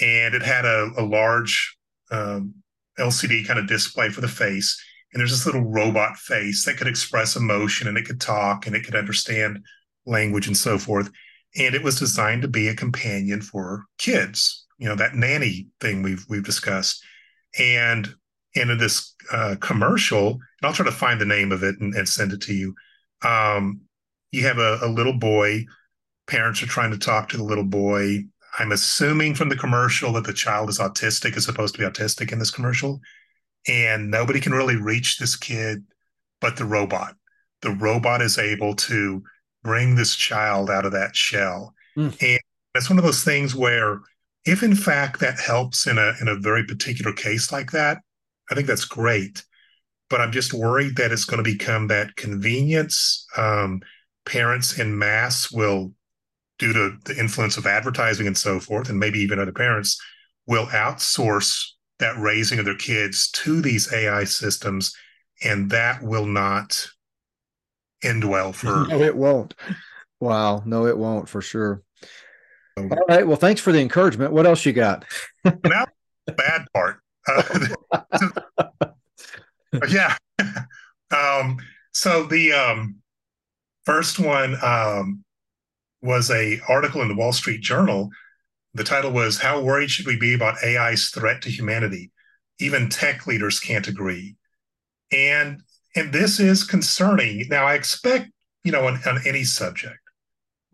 and 0.00 0.34
it 0.34 0.42
had 0.42 0.64
a, 0.64 0.90
a 0.96 1.02
large 1.02 1.76
um, 2.10 2.54
LCD 2.98 3.46
kind 3.46 3.58
of 3.58 3.66
display 3.66 4.10
for 4.10 4.20
the 4.20 4.28
face. 4.28 4.80
And 5.12 5.20
there's 5.20 5.30
this 5.30 5.46
little 5.46 5.64
robot 5.64 6.16
face 6.18 6.64
that 6.64 6.76
could 6.76 6.88
express 6.88 7.36
emotion 7.36 7.88
and 7.88 7.96
it 7.96 8.04
could 8.04 8.20
talk 8.20 8.66
and 8.66 8.76
it 8.76 8.84
could 8.84 8.94
understand 8.94 9.64
language 10.04 10.46
and 10.46 10.56
so 10.56 10.78
forth. 10.78 11.10
And 11.58 11.74
it 11.74 11.82
was 11.82 11.98
designed 11.98 12.42
to 12.42 12.48
be 12.48 12.68
a 12.68 12.74
companion 12.74 13.40
for 13.40 13.86
kids, 13.98 14.66
you 14.78 14.88
know, 14.88 14.96
that 14.96 15.14
nanny 15.14 15.68
thing 15.80 16.02
we've 16.02 16.24
we've 16.28 16.44
discussed. 16.44 17.02
And 17.58 18.14
in 18.54 18.76
this 18.78 19.14
uh, 19.30 19.56
commercial, 19.60 20.32
and 20.32 20.40
I'll 20.64 20.72
try 20.72 20.86
to 20.86 20.92
find 20.92 21.20
the 21.20 21.26
name 21.26 21.52
of 21.52 21.62
it 21.62 21.78
and, 21.80 21.94
and 21.94 22.08
send 22.08 22.32
it 22.32 22.40
to 22.42 22.54
you. 22.54 22.74
Um, 23.22 23.82
you 24.32 24.42
have 24.44 24.58
a, 24.58 24.78
a, 24.82 24.88
little 24.88 25.12
boy. 25.18 25.64
Parents 26.26 26.62
are 26.62 26.66
trying 26.66 26.90
to 26.90 26.98
talk 26.98 27.28
to 27.28 27.36
the 27.36 27.44
little 27.44 27.64
boy. 27.64 28.24
I'm 28.58 28.72
assuming 28.72 29.34
from 29.34 29.48
the 29.48 29.56
commercial 29.56 30.12
that 30.14 30.24
the 30.24 30.32
child 30.32 30.70
is 30.70 30.78
autistic, 30.78 31.36
is 31.36 31.44
supposed 31.44 31.74
to 31.74 31.80
be 31.80 31.86
autistic 31.86 32.32
in 32.32 32.38
this 32.38 32.50
commercial, 32.50 33.00
and 33.68 34.10
nobody 34.10 34.40
can 34.40 34.52
really 34.52 34.76
reach 34.76 35.18
this 35.18 35.36
kid 35.36 35.84
but 36.40 36.56
the 36.56 36.64
robot. 36.64 37.14
The 37.62 37.70
robot 37.70 38.22
is 38.22 38.38
able 38.38 38.74
to 38.76 39.22
bring 39.66 39.96
this 39.96 40.14
child 40.14 40.70
out 40.70 40.86
of 40.86 40.92
that 40.92 41.16
shell, 41.16 41.74
mm. 41.96 42.16
and 42.22 42.40
that's 42.72 42.88
one 42.88 42.98
of 42.98 43.04
those 43.04 43.24
things 43.24 43.54
where, 43.54 44.00
if 44.44 44.62
in 44.62 44.76
fact 44.76 45.20
that 45.20 45.40
helps 45.40 45.86
in 45.86 45.98
a 45.98 46.12
in 46.20 46.28
a 46.28 46.38
very 46.38 46.64
particular 46.64 47.12
case 47.12 47.50
like 47.50 47.72
that, 47.72 47.98
I 48.50 48.54
think 48.54 48.66
that's 48.66 48.84
great, 48.84 49.44
but 50.08 50.20
I'm 50.20 50.32
just 50.32 50.54
worried 50.54 50.96
that 50.96 51.10
it's 51.12 51.24
going 51.24 51.42
to 51.42 51.50
become 51.50 51.88
that 51.88 52.14
convenience. 52.16 53.26
Um, 53.36 53.80
parents 54.24 54.78
in 54.78 54.98
mass 54.98 55.50
will, 55.50 55.92
due 56.58 56.72
to 56.72 56.96
the 57.04 57.18
influence 57.18 57.56
of 57.56 57.66
advertising 57.66 58.26
and 58.26 58.36
so 58.36 58.60
forth, 58.60 58.88
and 58.88 58.98
maybe 58.98 59.18
even 59.20 59.38
other 59.38 59.52
parents, 59.52 60.00
will 60.46 60.66
outsource 60.66 61.64
that 61.98 62.18
raising 62.18 62.58
of 62.58 62.64
their 62.64 62.76
kids 62.76 63.30
to 63.30 63.60
these 63.60 63.92
AI 63.92 64.24
systems, 64.24 64.94
and 65.42 65.70
that 65.70 66.02
will 66.02 66.26
not 66.26 66.88
end 68.06 68.24
well 68.24 68.52
for. 68.52 68.86
No, 68.88 69.00
it 69.00 69.16
won't. 69.16 69.54
Wow, 70.20 70.62
no, 70.64 70.86
it 70.86 70.96
won't 70.96 71.28
for 71.28 71.42
sure. 71.42 71.82
All 72.76 72.88
right. 73.08 73.26
Well, 73.26 73.36
thanks 73.36 73.60
for 73.60 73.72
the 73.72 73.80
encouragement. 73.80 74.32
What 74.32 74.46
else 74.46 74.66
you 74.66 74.72
got? 74.72 75.04
now, 75.44 75.86
the 76.26 76.32
bad 76.32 76.66
part. 76.74 77.00
Uh, 77.26 78.92
yeah. 79.88 80.16
um, 81.10 81.58
so 81.92 82.24
the 82.24 82.52
um, 82.52 82.96
first 83.84 84.18
one 84.18 84.56
um, 84.62 85.24
was 86.02 86.30
a 86.30 86.60
article 86.68 87.00
in 87.00 87.08
the 87.08 87.16
Wall 87.16 87.32
Street 87.32 87.62
Journal. 87.62 88.10
The 88.74 88.84
title 88.84 89.10
was 89.10 89.40
"How 89.40 89.60
Worried 89.60 89.90
Should 89.90 90.06
We 90.06 90.18
Be 90.18 90.34
About 90.34 90.62
AI's 90.62 91.08
Threat 91.08 91.42
to 91.42 91.50
Humanity?" 91.50 92.12
Even 92.58 92.88
tech 92.88 93.26
leaders 93.26 93.58
can't 93.58 93.88
agree, 93.88 94.36
and 95.10 95.62
and 95.96 96.12
this 96.12 96.38
is 96.38 96.64
concerning. 96.64 97.46
Now, 97.48 97.66
I 97.66 97.74
expect 97.74 98.30
you 98.64 98.72
know 98.72 98.86
on, 98.86 99.00
on 99.06 99.20
any 99.26 99.44
subject, 99.44 99.98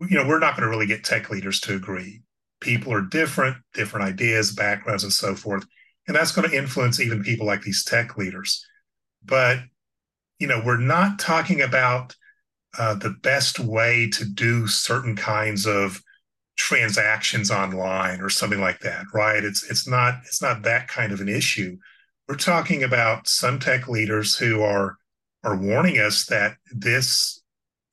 you 0.01 0.17
know, 0.17 0.27
we're 0.27 0.39
not 0.39 0.55
going 0.55 0.63
to 0.63 0.69
really 0.69 0.87
get 0.87 1.03
tech 1.03 1.29
leaders 1.29 1.59
to 1.61 1.75
agree. 1.75 2.21
People 2.59 2.93
are 2.93 3.01
different, 3.01 3.57
different 3.73 4.07
ideas, 4.07 4.53
backgrounds, 4.53 5.03
and 5.03 5.11
so 5.11 5.35
forth 5.35 5.65
and 6.07 6.15
that's 6.15 6.31
going 6.31 6.49
to 6.49 6.57
influence 6.57 6.99
even 6.99 7.23
people 7.23 7.45
like 7.45 7.61
these 7.61 7.83
tech 7.83 8.17
leaders. 8.17 8.65
But 9.23 9.59
you 10.39 10.47
know, 10.47 10.61
we're 10.65 10.77
not 10.77 11.19
talking 11.19 11.61
about 11.61 12.15
uh, 12.77 12.95
the 12.95 13.11
best 13.21 13.59
way 13.59 14.09
to 14.09 14.25
do 14.25 14.67
certain 14.67 15.15
kinds 15.15 15.65
of 15.65 16.01
transactions 16.57 17.49
online 17.49 18.19
or 18.19 18.29
something 18.29 18.59
like 18.59 18.79
that, 18.81 19.05
right? 19.13 19.43
It's 19.43 19.63
it's 19.69 19.87
not 19.87 20.15
it's 20.25 20.41
not 20.41 20.63
that 20.63 20.87
kind 20.87 21.11
of 21.11 21.21
an 21.21 21.29
issue. 21.29 21.77
We're 22.27 22.35
talking 22.35 22.83
about 22.83 23.27
some 23.27 23.59
tech 23.59 23.87
leaders 23.87 24.35
who 24.35 24.61
are 24.61 24.97
are 25.43 25.57
warning 25.57 25.97
us 25.97 26.25
that 26.27 26.55
this, 26.71 27.41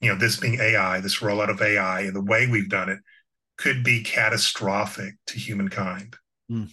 you 0.00 0.10
know, 0.10 0.18
this 0.18 0.36
being 0.36 0.60
AI, 0.60 1.00
this 1.00 1.18
rollout 1.18 1.50
of 1.50 1.60
AI 1.60 2.02
and 2.02 2.14
the 2.14 2.22
way 2.22 2.46
we've 2.46 2.68
done 2.70 2.88
it 2.88 2.98
could 3.56 3.84
be 3.84 4.02
catastrophic 4.02 5.14
to 5.26 5.38
humankind. 5.38 6.16
Mm. 6.50 6.70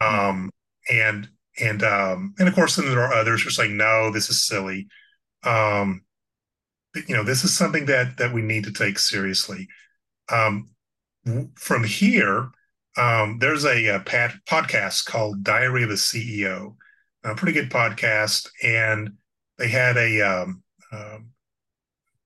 Um, 0.00 0.50
and 0.90 1.28
and 1.60 1.82
um, 1.82 2.34
and 2.38 2.48
of 2.48 2.54
course, 2.54 2.76
then 2.76 2.86
there 2.86 3.00
are 3.00 3.14
others 3.14 3.42
who 3.42 3.48
are 3.48 3.52
saying, 3.52 3.76
no, 3.76 4.10
this 4.10 4.28
is 4.28 4.46
silly. 4.46 4.88
Um, 5.44 6.02
you 7.06 7.14
know, 7.14 7.24
this 7.24 7.44
is 7.44 7.56
something 7.56 7.86
that 7.86 8.16
that 8.18 8.32
we 8.32 8.42
need 8.42 8.64
to 8.64 8.72
take 8.72 8.98
seriously. 8.98 9.68
Um, 10.30 10.70
from 11.54 11.84
here, 11.84 12.50
um, 12.96 13.38
there's 13.38 13.64
a, 13.64 13.86
a 13.86 14.00
pad, 14.00 14.34
podcast 14.46 15.06
called 15.06 15.42
Diary 15.42 15.82
of 15.82 15.90
a 15.90 15.94
CEO, 15.94 16.76
a 17.24 17.34
pretty 17.34 17.52
good 17.52 17.70
podcast, 17.70 18.48
and 18.62 19.14
they 19.58 19.68
had 19.68 19.96
a 19.96 20.20
um, 20.20 20.62
um, 20.92 21.30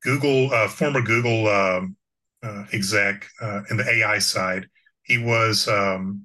Google 0.03 0.53
uh, 0.53 0.68
former 0.68 1.03
Google 1.03 1.49
um, 1.49 1.97
uh, 2.43 2.64
exec 2.72 3.26
uh, 3.41 3.62
in 3.70 3.76
the 3.76 3.89
AI 3.89 4.18
side. 4.18 4.66
He 5.03 5.18
was, 5.18 5.68
um, 5.68 6.24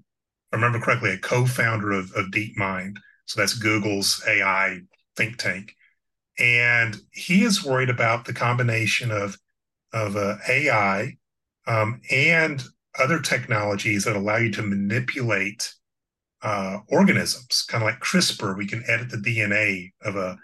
I 0.52 0.56
remember 0.56 0.80
correctly, 0.80 1.12
a 1.12 1.18
co-founder 1.18 1.92
of, 1.92 2.12
of 2.16 2.28
DeepMind. 2.28 2.98
So 3.26 3.40
that's 3.40 3.54
Google's 3.54 4.22
AI 4.28 4.82
think 5.16 5.38
tank, 5.38 5.76
and 6.38 6.98
he 7.12 7.44
is 7.44 7.64
worried 7.64 7.90
about 7.90 8.26
the 8.26 8.34
combination 8.34 9.12
of 9.12 9.38
of 9.94 10.18
uh, 10.18 10.36
AI 10.50 11.16
um, 11.68 12.02
and 12.12 12.64
other 13.00 13.20
technologies 13.20 14.04
that 14.04 14.16
allow 14.16 14.38
you 14.38 14.52
to 14.52 14.62
manipulate 14.62 15.74
uh, 16.42 16.80
organisms, 16.90 17.64
kind 17.68 17.84
of 17.84 17.88
like 17.88 18.00
CRISPR. 18.00 18.58
We 18.58 18.68
can 18.68 18.84
edit 18.88 19.10
the 19.10 19.18
DNA 19.18 19.92
of 20.02 20.16
a 20.16 20.38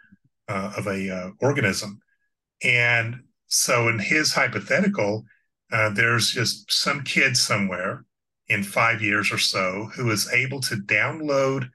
uh, 0.49 0.73
of 0.75 0.87
a 0.87 1.09
uh, 1.09 1.29
organism, 1.39 2.01
and 2.63 3.21
so 3.47 3.87
in 3.87 3.99
his 3.99 4.33
hypothetical, 4.33 5.23
uh, 5.71 5.89
there's 5.89 6.31
just 6.31 6.71
some 6.71 7.03
kid 7.03 7.37
somewhere 7.37 8.05
in 8.47 8.63
five 8.63 9.01
years 9.01 9.31
or 9.31 9.37
so 9.37 9.89
who 9.95 10.09
is 10.11 10.31
able 10.31 10.59
to 10.61 10.75
download 10.75 11.69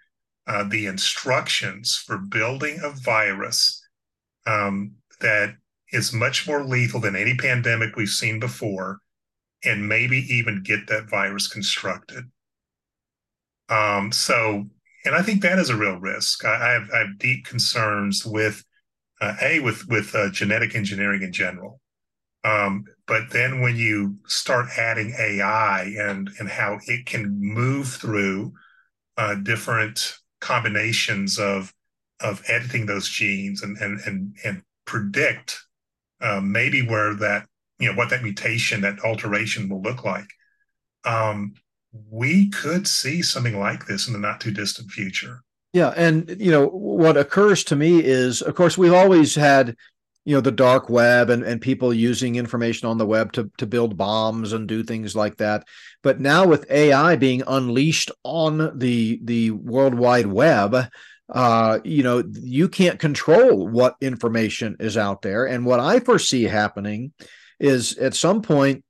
uh, 0.47 0.64
the 0.64 0.87
instructions 0.87 1.97
for 1.97 2.18
building 2.18 2.79
a 2.83 2.91
virus 2.91 3.81
um, 4.47 4.93
that 5.20 5.55
is 5.93 6.12
much 6.12 6.47
more 6.47 6.64
lethal 6.64 7.01
than 7.01 7.16
any 7.16 7.35
pandemic 7.37 7.97
we've 7.97 8.09
seen 8.09 8.41
before 8.41 8.99
and 9.64 9.89
maybe 9.89 10.18
even 10.29 10.62
get 10.62 10.87
that 10.89 11.09
virus 11.09 11.49
constructed. 11.49 12.25
Um, 13.68 14.12
so, 14.12 14.66
and 15.05 15.14
I 15.14 15.22
think 15.22 15.42
that 15.42 15.59
is 15.59 15.70
a 15.70 15.76
real 15.76 15.96
risk. 15.96 16.44
I, 16.44 16.55
I, 16.55 16.72
have, 16.72 16.90
I 16.94 16.98
have, 16.98 17.18
deep 17.18 17.44
concerns 17.44 18.24
with 18.24 18.64
uh, 19.20 19.34
a 19.40 19.61
with 19.61 19.86
with 19.88 20.14
uh, 20.14 20.30
genetic 20.30 20.74
engineering 20.74 21.22
in 21.22 21.32
general. 21.32 21.80
Um, 22.42 22.84
but 23.07 23.30
then 23.30 23.61
when 23.61 23.76
you 23.76 24.16
start 24.26 24.66
adding 24.76 25.14
AI 25.18 25.94
and 25.98 26.30
and 26.38 26.48
how 26.48 26.78
it 26.86 27.07
can 27.07 27.38
move 27.40 27.88
through 27.88 28.52
uh, 29.16 29.36
different 29.36 30.16
combinations 30.40 31.38
of 31.38 31.72
of 32.20 32.42
editing 32.48 32.86
those 32.86 33.09
genes 33.09 33.62
and 33.62 33.76
and 33.78 34.00
and 34.00 34.36
and 34.44 34.62
predict 34.84 35.61
uh, 36.20 36.40
maybe 36.40 36.86
where 36.86 37.14
that 37.14 37.46
you 37.78 37.90
know 37.90 37.96
what 37.96 38.11
that 38.11 38.22
mutation 38.22 38.80
that 38.82 38.98
alteration 39.05 39.68
will 39.68 39.82
look 39.82 40.05
like 40.05 40.28
um, 41.05 41.55
we 42.11 42.51
could 42.51 42.86
see 42.86 43.22
something 43.22 43.59
like 43.59 43.86
this 43.86 44.07
in 44.07 44.12
the 44.12 44.18
not 44.18 44.40
too 44.40 44.51
distant 44.51 44.90
future 44.90 45.42
yeah 45.72 45.92
and 45.97 46.36
you 46.40 46.51
know 46.51 46.66
what 46.66 47.16
occurs 47.16 47.64
to 47.64 47.76
me 47.76 48.03
is 48.03 48.42
of 48.42 48.55
course 48.55 48.76
we've 48.76 48.92
always 48.92 49.34
had 49.34 49.76
you 50.24 50.34
know 50.34 50.40
the 50.40 50.51
dark 50.51 50.88
web 50.88 51.30
and, 51.30 51.42
and 51.42 51.61
people 51.61 51.92
using 51.92 52.36
information 52.36 52.88
on 52.88 52.99
the 52.99 53.07
web 53.07 53.32
to, 53.32 53.51
to 53.59 53.66
build 53.66 53.97
bombs 53.97 54.53
and 54.53 54.66
do 54.66 54.82
things 54.82 55.14
like 55.14 55.36
that 55.36 55.64
but 56.03 56.20
now 56.20 56.47
with 56.47 56.70
ai 56.70 57.16
being 57.16 57.42
unleashed 57.47 58.11
on 58.24 58.78
the 58.78 59.20
the 59.22 59.51
world 59.51 59.95
wide 59.95 60.26
web 60.26 60.88
uh, 61.32 61.78
you 61.84 62.03
know, 62.03 62.22
you 62.32 62.68
can't 62.68 62.99
control 62.99 63.66
what 63.66 63.97
information 64.01 64.76
is 64.78 64.97
out 64.97 65.22
there. 65.22 65.47
And 65.47 65.64
what 65.64 65.80
I 65.80 66.01
foresee 66.01 66.45
happening 66.45 67.12
is 67.59 67.97
at 67.99 68.14
some 68.14 68.42
point 68.42 68.84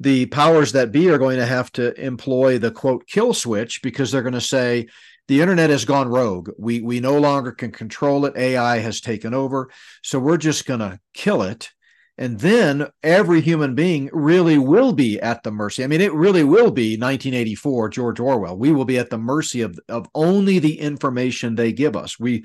the 0.00 0.26
powers 0.26 0.72
that 0.72 0.92
be 0.92 1.10
are 1.10 1.18
going 1.18 1.36
to 1.36 1.46
have 1.46 1.70
to 1.72 1.98
employ 2.02 2.58
the 2.58 2.70
quote 2.70 3.06
kill 3.06 3.34
switch 3.34 3.82
because 3.82 4.10
they're 4.10 4.22
going 4.22 4.32
to 4.32 4.40
say 4.40 4.86
the 5.28 5.42
internet 5.42 5.70
has 5.70 5.84
gone 5.84 6.08
rogue. 6.08 6.50
We 6.58 6.80
we 6.80 6.98
no 6.98 7.18
longer 7.18 7.52
can 7.52 7.70
control 7.70 8.24
it. 8.24 8.36
AI 8.36 8.78
has 8.78 9.00
taken 9.00 9.34
over. 9.34 9.70
So 10.02 10.18
we're 10.18 10.38
just 10.38 10.66
going 10.66 10.80
to 10.80 10.98
kill 11.14 11.42
it. 11.42 11.70
And 12.18 12.38
then 12.38 12.88
every 13.02 13.40
human 13.40 13.74
being 13.74 14.10
really 14.12 14.58
will 14.58 14.92
be 14.92 15.20
at 15.20 15.42
the 15.42 15.50
mercy. 15.50 15.84
I 15.84 15.86
mean, 15.86 16.02
it 16.02 16.12
really 16.12 16.44
will 16.44 16.70
be 16.70 16.98
1984, 16.98 17.88
George 17.90 18.20
Orwell. 18.20 18.58
We 18.58 18.72
will 18.72 18.84
be 18.84 18.98
at 18.98 19.08
the 19.08 19.16
mercy 19.16 19.62
of, 19.62 19.78
of 19.88 20.06
only 20.14 20.58
the 20.58 20.80
information 20.80 21.54
they 21.54 21.72
give 21.72 21.96
us. 21.96 22.18
We 22.18 22.44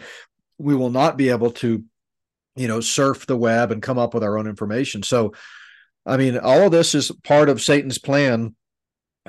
we 0.58 0.76
will 0.76 0.92
not 0.92 1.18
be 1.18 1.30
able 1.30 1.52
to, 1.52 1.84
you 2.56 2.68
know, 2.68 2.80
surf 2.80 3.26
the 3.26 3.36
web 3.36 3.72
and 3.72 3.82
come 3.82 3.98
up 3.98 4.14
with 4.14 4.24
our 4.24 4.38
own 4.38 4.48
information. 4.48 5.04
So 5.04 5.34
I 6.06 6.18
mean, 6.18 6.38
all 6.38 6.68
of 6.68 6.72
this 6.72 6.94
is 6.94 7.12
part 7.24 7.50
of 7.50 7.62
Satan's 7.62 7.98
plan 7.98 8.56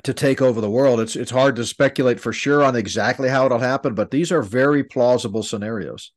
to 0.03 0.13
take 0.13 0.43
over 0.43 0.61
the 0.61 0.71
world. 0.71 1.01
It's 1.01 1.17
it's 1.17 1.31
hard 1.31 1.57
to 1.57 1.65
speculate 1.65 2.21
for 2.21 2.33
sure 2.33 2.63
on 2.63 2.77
exactly 2.77 3.29
how 3.29 3.47
it'll 3.47 3.59
happen, 3.59 3.95
but 3.95 4.11
these 4.11 4.31
are 4.31 4.43
very 4.43 4.85
plausible 4.85 5.43
scenarios. 5.43 6.13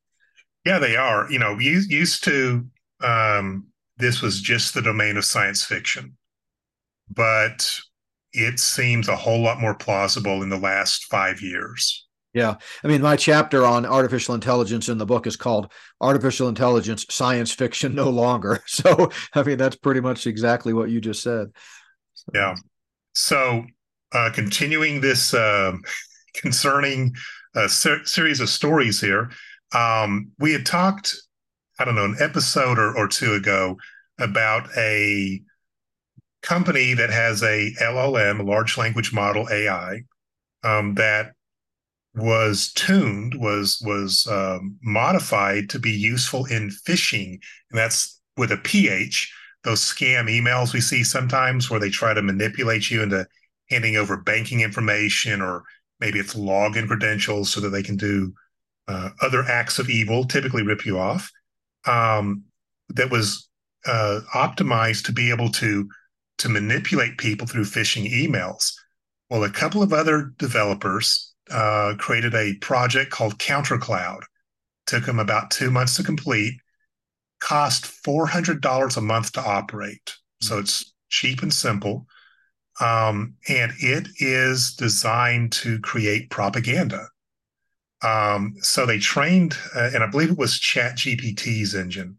Yeah, 0.66 0.80
they 0.80 0.98
are. 0.98 1.32
You 1.32 1.40
know, 1.40 1.58
used 1.58 2.24
to 2.26 2.66
um, 3.02 3.68
this 3.98 4.22
was 4.22 4.42
just 4.42 4.74
the 4.74 4.82
domain 4.82 5.18
of 5.18 5.26
science 5.26 5.64
fiction, 5.64 6.18
but 7.10 7.80
it 8.34 8.60
seems 8.60 9.08
a 9.08 9.16
whole 9.16 9.42
lot 9.42 9.60
more 9.60 9.76
plausible 9.76 10.44
in 10.44 10.50
the 10.50 10.58
last 10.58 11.06
five 11.06 11.42
years. 11.42 12.06
Yeah. 12.34 12.56
I 12.84 12.88
mean, 12.88 13.02
my 13.02 13.16
chapter 13.16 13.66
on 13.66 13.86
artificial 13.86 14.36
intelligence 14.36 14.88
in 14.88 15.00
the 15.00 15.06
book 15.06 15.26
is 15.26 15.36
called 15.36 15.72
Artificial 16.00 16.48
Intelligence 16.48 17.06
Science 17.10 17.52
Fiction 17.52 17.96
No 17.96 18.10
Longer. 18.10 18.62
So, 18.68 19.10
I 19.34 19.44
mean, 19.44 19.58
that's 19.58 19.76
pretty 19.76 20.00
much 20.00 20.28
exactly 20.28 20.74
what 20.74 20.90
you 20.90 21.02
just 21.02 21.24
said. 21.24 21.48
So. 22.14 22.32
Yeah. 22.34 22.56
So, 23.14 23.66
uh, 24.14 24.30
continuing 24.34 25.02
this 25.02 25.34
uh, 25.34 25.74
concerning 26.36 27.14
uh, 27.56 27.68
ser- 27.68 28.06
series 28.06 28.40
of 28.40 28.50
stories 28.50 29.02
here, 29.02 29.32
um, 29.74 30.32
we 30.40 30.54
had 30.54 30.66
talked, 30.66 31.16
I 31.80 31.86
don't 31.86 31.96
know, 31.96 32.06
an 32.06 32.18
episode 32.20 32.78
or, 32.78 32.96
or 32.96 33.08
two 33.08 33.34
ago 33.34 33.78
about 34.20 34.70
a 34.78 35.42
company 36.42 36.94
that 36.94 37.10
has 37.10 37.42
a 37.42 37.74
LLM, 37.82 38.40
a 38.40 38.44
large 38.44 38.78
language 38.78 39.14
model 39.14 39.48
AI, 39.52 40.02
um, 40.64 40.96
that 40.96 41.34
was 42.16 42.72
tuned 42.74 43.36
was 43.36 43.82
was 43.86 44.28
um, 44.28 44.78
modified 44.82 45.70
to 45.70 45.80
be 45.80 45.92
useful 45.92 46.46
in 46.46 46.70
phishing 46.70 47.40
and 47.70 47.80
that's 47.80 48.20
with 48.38 48.52
a 48.52 48.58
ph 48.58 49.32
those 49.64 49.82
scam 49.82 50.28
emails 50.28 50.74
we 50.74 50.82
see 50.82 51.04
sometimes 51.04 51.70
where 51.70 51.80
they 51.80 51.90
try 51.90 52.14
to 52.14 52.22
manipulate 52.22 52.90
you 52.90 53.04
into 53.04 53.26
handing 53.70 53.96
over 53.96 54.18
banking 54.18 54.62
information 54.62 55.42
or 55.42 55.64
maybe 56.00 56.18
it's 56.18 56.34
login 56.34 56.88
credentials 56.88 57.52
so 57.52 57.60
that 57.60 57.70
they 57.70 57.84
can 57.84 57.96
do 57.96 58.34
uh, 58.88 59.10
other 59.22 59.44
acts 59.44 59.78
of 59.78 59.90
evil 59.90 60.26
typically 60.26 60.64
rip 60.64 60.86
you 60.86 60.98
off 60.98 61.32
um, 61.86 62.44
that 62.90 63.12
was 63.12 63.50
uh, 63.86 64.20
optimized 64.34 65.06
to 65.06 65.12
be 65.12 65.30
able 65.30 65.50
to 65.50 65.88
to 66.38 66.50
manipulate 66.50 67.18
people 67.18 67.46
through 67.46 67.64
phishing 67.64 68.10
emails. 68.10 68.74
Well 69.30 69.44
a 69.44 69.50
couple 69.50 69.84
of 69.84 69.94
other 69.94 70.34
developers 70.38 71.29
uh, 71.52 71.96
created 71.98 72.36
a 72.36 72.56
project 72.56 73.12
called 73.12 73.40
CounterCloud. 73.40 74.22
Took 74.86 75.06
them 75.06 75.20
about 75.20 75.52
two 75.52 75.72
months 75.72 75.96
to 75.98 76.04
complete. 76.04 76.56
Cost 77.40 77.86
four 77.86 78.26
hundred 78.26 78.62
dollars 78.62 78.98
a 78.98 79.02
month 79.02 79.32
to 79.34 79.42
operate, 79.42 80.16
so 80.42 80.56
mm-hmm. 80.56 80.62
it's 80.62 80.94
cheap 81.10 81.42
and 81.42 81.54
simple. 81.54 82.06
Um, 82.82 83.36
and 83.48 83.74
it 83.80 84.08
is 84.18 84.74
designed 84.74 85.52
to 85.54 85.80
create 85.80 86.30
propaganda. 86.30 87.08
Um, 88.02 88.56
so 88.62 88.86
they 88.86 89.00
trained, 89.00 89.58
uh, 89.76 89.90
and 89.94 90.04
I 90.04 90.08
believe 90.08 90.32
it 90.32 90.38
was 90.38 90.58
Chat 90.58 90.96
GPT's 90.96 91.76
engine, 91.76 92.18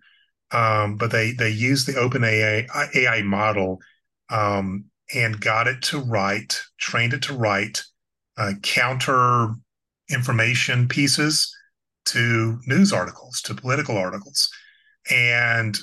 um, 0.53 0.97
but 0.97 1.11
they 1.11 1.33
they 1.33 1.51
used 1.51 1.87
the 1.87 1.97
Open 1.97 2.25
AI, 2.25 2.67
AI 2.95 3.23
model 3.23 3.81
um, 4.31 4.87
and 5.15 5.41
got 5.41 5.67
it 5.67 5.83
to 5.83 5.99
write, 5.99 6.61
trained 6.79 7.15
it 7.15 7.23
to 7.23 7.35
write 7.35 7.83
uh, 8.41 8.53
counter 8.63 9.55
information 10.11 10.89
pieces 10.89 11.55
to 12.07 12.59
news 12.67 12.93
articles, 12.93 13.43
to 13.43 13.55
political 13.55 13.97
articles. 13.97 14.49
And 15.11 15.79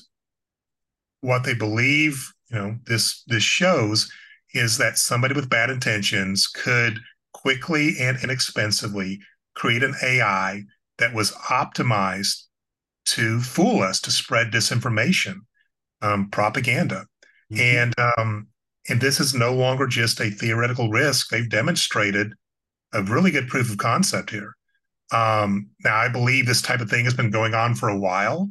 what 1.21 1.43
they 1.43 1.53
believe, 1.53 2.33
you 2.49 2.57
know, 2.57 2.77
this 2.85 3.23
this 3.27 3.43
shows 3.43 4.11
is 4.53 4.77
that 4.79 4.97
somebody 4.97 5.35
with 5.35 5.49
bad 5.49 5.69
intentions 5.69 6.47
could 6.47 6.99
quickly 7.33 7.95
and 7.99 8.17
inexpensively 8.23 9.19
create 9.55 9.83
an 9.83 9.93
AI 10.01 10.63
that 10.97 11.13
was 11.13 11.31
optimized 11.33 12.43
to 13.05 13.39
fool 13.39 13.83
us, 13.83 14.01
to 14.01 14.11
spread 14.11 14.51
disinformation, 14.51 15.35
um, 16.01 16.29
propaganda. 16.31 17.05
Mm-hmm. 17.51 17.61
And 17.61 17.93
um, 18.17 18.47
and 18.89 18.99
this 18.99 19.19
is 19.19 19.33
no 19.33 19.53
longer 19.53 19.85
just 19.85 20.19
a 20.19 20.31
theoretical 20.31 20.89
risk. 20.89 21.29
They've 21.29 21.49
demonstrated 21.49 22.33
a 22.93 23.03
really 23.03 23.31
good 23.31 23.47
proof 23.47 23.69
of 23.69 23.77
concept 23.77 24.29
here. 24.29 24.55
Um, 25.11 25.69
now, 25.83 25.95
I 25.95 26.09
believe 26.09 26.45
this 26.45 26.61
type 26.61 26.81
of 26.81 26.89
thing 26.89 27.05
has 27.05 27.13
been 27.13 27.31
going 27.31 27.53
on 27.53 27.75
for 27.75 27.89
a 27.89 27.97
while. 27.97 28.49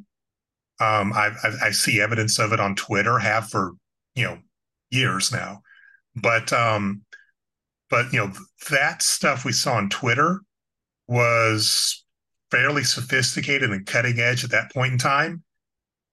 Um, 0.80 1.12
I, 1.12 1.30
I, 1.42 1.52
I, 1.66 1.70
see 1.70 2.00
evidence 2.00 2.38
of 2.38 2.52
it 2.52 2.60
on 2.60 2.74
Twitter, 2.74 3.18
have 3.18 3.48
for 3.48 3.72
you 4.14 4.24
know 4.24 4.38
years 4.90 5.32
now. 5.32 5.62
But 6.14 6.52
um, 6.52 7.02
but 7.88 8.12
you 8.12 8.18
know 8.18 8.32
that 8.70 9.02
stuff 9.02 9.44
we 9.44 9.52
saw 9.52 9.74
on 9.74 9.88
Twitter 9.88 10.40
was 11.08 12.04
fairly 12.50 12.84
sophisticated 12.84 13.70
and 13.70 13.86
cutting 13.86 14.18
edge 14.18 14.44
at 14.44 14.50
that 14.50 14.72
point 14.72 14.92
in 14.92 14.98
time. 14.98 15.42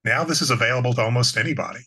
Now 0.04 0.24
this 0.24 0.42
is 0.42 0.52
available 0.52 0.94
to 0.94 1.02
almost 1.02 1.38
anybody. 1.38 1.80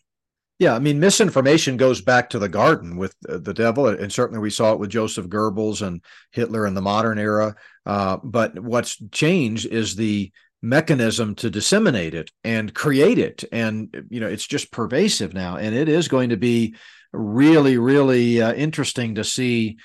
Yeah, 0.59 0.73
I 0.73 0.79
mean, 0.79 0.99
misinformation 0.99 1.77
goes 1.77 2.01
back 2.01 2.31
to 2.31 2.39
the 2.39 2.49
garden 2.49 2.97
with 2.97 3.15
the 3.21 3.53
devil, 3.53 3.87
and 3.87 4.11
certainly 4.11 4.41
we 4.41 4.49
saw 4.49 4.73
it 4.73 4.79
with 4.79 4.89
Joseph 4.89 5.27
Goebbels 5.27 5.85
and 5.85 6.01
Hitler 6.31 6.65
in 6.65 6.73
the 6.73 6.81
modern 6.81 7.19
era. 7.19 7.55
Uh, 7.85 8.17
but 8.23 8.57
what's 8.57 8.97
changed 9.11 9.67
is 9.67 9.95
the 9.95 10.31
mechanism 10.63 11.35
to 11.35 11.51
disseminate 11.51 12.15
it 12.15 12.31
and 12.43 12.73
create 12.73 13.19
it, 13.19 13.43
and 13.51 14.07
you 14.09 14.19
know, 14.19 14.27
it's 14.27 14.47
just 14.47 14.71
pervasive 14.71 15.35
now, 15.35 15.57
and 15.57 15.75
it 15.75 15.87
is 15.89 16.07
going 16.07 16.29
to 16.29 16.37
be 16.37 16.73
really, 17.13 17.77
really 17.77 18.41
uh, 18.41 18.53
interesting 18.53 19.15
to 19.15 19.23
see. 19.23 19.77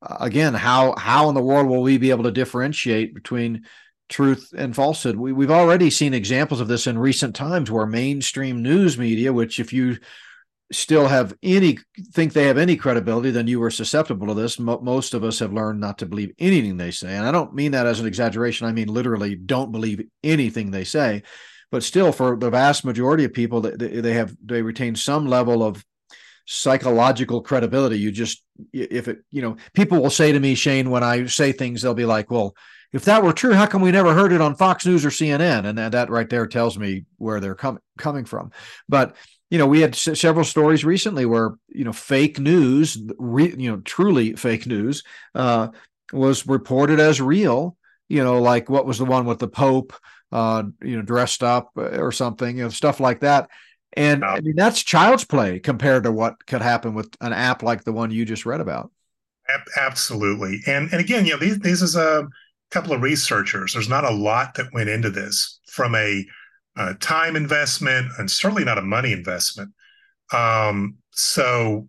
Uh, 0.00 0.18
again, 0.20 0.54
how 0.54 0.94
how 0.96 1.28
in 1.28 1.34
the 1.34 1.42
world 1.42 1.66
will 1.66 1.82
we 1.82 1.98
be 1.98 2.10
able 2.10 2.24
to 2.24 2.30
differentiate 2.30 3.14
between 3.14 3.64
truth 4.08 4.52
and 4.56 4.74
falsehood. 4.74 5.16
We, 5.16 5.32
we've 5.32 5.50
already 5.50 5.90
seen 5.90 6.14
examples 6.14 6.60
of 6.60 6.68
this 6.68 6.86
in 6.86 6.98
recent 6.98 7.34
times 7.34 7.70
where 7.70 7.86
mainstream 7.86 8.62
news 8.62 8.98
media, 8.98 9.32
which 9.32 9.58
if 9.58 9.72
you 9.72 9.98
still 10.72 11.08
have 11.08 11.34
any 11.42 11.78
think 12.12 12.32
they 12.32 12.44
have 12.44 12.58
any 12.58 12.76
credibility, 12.76 13.30
then 13.30 13.46
you 13.46 13.62
are 13.62 13.70
susceptible 13.70 14.26
to 14.28 14.34
this. 14.34 14.58
Mo- 14.58 14.80
most 14.80 15.14
of 15.14 15.24
us 15.24 15.38
have 15.38 15.52
learned 15.52 15.80
not 15.80 15.98
to 15.98 16.06
believe 16.06 16.32
anything 16.38 16.76
they 16.76 16.90
say, 16.90 17.14
and 17.14 17.26
I 17.26 17.32
don't 17.32 17.54
mean 17.54 17.72
that 17.72 17.86
as 17.86 18.00
an 18.00 18.06
exaggeration. 18.06 18.66
I 18.66 18.72
mean 18.72 18.88
literally, 18.88 19.34
don't 19.34 19.72
believe 19.72 20.02
anything 20.22 20.70
they 20.70 20.84
say. 20.84 21.22
But 21.70 21.82
still, 21.82 22.12
for 22.12 22.36
the 22.36 22.50
vast 22.50 22.84
majority 22.84 23.24
of 23.24 23.32
people, 23.32 23.60
they, 23.60 24.00
they 24.00 24.14
have 24.14 24.36
they 24.44 24.62
retain 24.62 24.96
some 24.96 25.26
level 25.26 25.62
of 25.62 25.84
psychological 26.46 27.40
credibility. 27.40 27.98
You 27.98 28.12
just 28.12 28.42
if 28.72 29.08
it 29.08 29.18
you 29.30 29.42
know 29.42 29.56
people 29.72 30.00
will 30.00 30.10
say 30.10 30.32
to 30.32 30.40
me, 30.40 30.54
Shane, 30.54 30.90
when 30.90 31.02
I 31.02 31.26
say 31.26 31.52
things, 31.52 31.82
they'll 31.82 31.94
be 31.94 32.06
like, 32.06 32.30
well 32.30 32.54
if 32.94 33.04
that 33.06 33.24
were 33.24 33.32
true, 33.32 33.54
how 33.54 33.66
come 33.66 33.82
we 33.82 33.90
never 33.90 34.14
heard 34.14 34.32
it 34.32 34.40
on 34.40 34.54
Fox 34.54 34.86
News 34.86 35.04
or 35.04 35.10
CNN? 35.10 35.66
And 35.66 35.76
that, 35.78 35.92
that 35.92 36.10
right 36.10 36.30
there 36.30 36.46
tells 36.46 36.78
me 36.78 37.04
where 37.18 37.40
they're 37.40 37.56
com- 37.56 37.80
coming 37.98 38.24
from. 38.24 38.52
But 38.88 39.16
you 39.50 39.58
know, 39.58 39.66
we 39.66 39.80
had 39.80 39.94
s- 39.94 40.20
several 40.20 40.44
stories 40.44 40.84
recently 40.84 41.26
where 41.26 41.54
you 41.68 41.84
know 41.84 41.92
fake 41.92 42.38
news, 42.38 42.96
re- 43.18 43.54
you 43.58 43.72
know, 43.72 43.78
truly 43.78 44.34
fake 44.36 44.66
news, 44.66 45.02
uh, 45.34 45.68
was 46.12 46.46
reported 46.46 47.00
as 47.00 47.20
real. 47.20 47.76
You 48.08 48.22
know, 48.22 48.40
like 48.40 48.70
what 48.70 48.86
was 48.86 48.98
the 48.98 49.04
one 49.04 49.26
with 49.26 49.40
the 49.40 49.48
Pope, 49.48 49.92
uh, 50.30 50.62
you 50.80 50.96
know, 50.96 51.02
dressed 51.02 51.42
up 51.42 51.72
uh, 51.76 51.98
or 51.98 52.12
something, 52.12 52.58
you 52.58 52.62
know, 52.62 52.68
stuff 52.68 53.00
like 53.00 53.20
that. 53.20 53.50
And 53.96 54.24
I 54.24 54.40
mean, 54.40 54.54
that's 54.54 54.82
child's 54.82 55.24
play 55.24 55.58
compared 55.58 56.04
to 56.04 56.12
what 56.12 56.46
could 56.46 56.62
happen 56.62 56.94
with 56.94 57.12
an 57.20 57.32
app 57.32 57.64
like 57.64 57.82
the 57.82 57.92
one 57.92 58.12
you 58.12 58.24
just 58.24 58.46
read 58.46 58.60
about. 58.60 58.92
Absolutely, 59.76 60.60
and 60.66 60.90
and 60.90 61.00
again, 61.00 61.26
you 61.26 61.32
know, 61.32 61.38
these 61.38 61.58
this 61.58 61.82
is 61.82 61.96
a 61.96 62.26
couple 62.74 62.92
of 62.92 63.02
researchers. 63.02 63.72
There's 63.72 63.88
not 63.88 64.04
a 64.04 64.10
lot 64.10 64.54
that 64.56 64.72
went 64.74 64.88
into 64.88 65.08
this 65.08 65.60
from 65.68 65.94
a, 65.94 66.26
a 66.76 66.94
time 66.94 67.36
investment 67.36 68.10
and 68.18 68.28
certainly 68.28 68.64
not 68.64 68.78
a 68.78 68.82
money 68.82 69.12
investment. 69.12 69.70
Um, 70.32 70.96
so, 71.12 71.86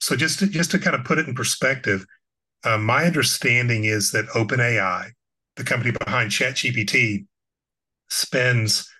so 0.00 0.16
just 0.16 0.40
to, 0.40 0.48
just 0.48 0.72
to 0.72 0.80
kind 0.80 0.96
of 0.96 1.04
put 1.04 1.18
it 1.18 1.28
in 1.28 1.34
perspective, 1.34 2.04
uh, 2.64 2.78
my 2.78 3.04
understanding 3.04 3.84
is 3.84 4.10
that 4.10 4.26
OpenAI, 4.28 5.10
the 5.54 5.64
company 5.64 5.92
behind 6.04 6.32
ChatGPT, 6.32 7.26
spends 8.10 8.90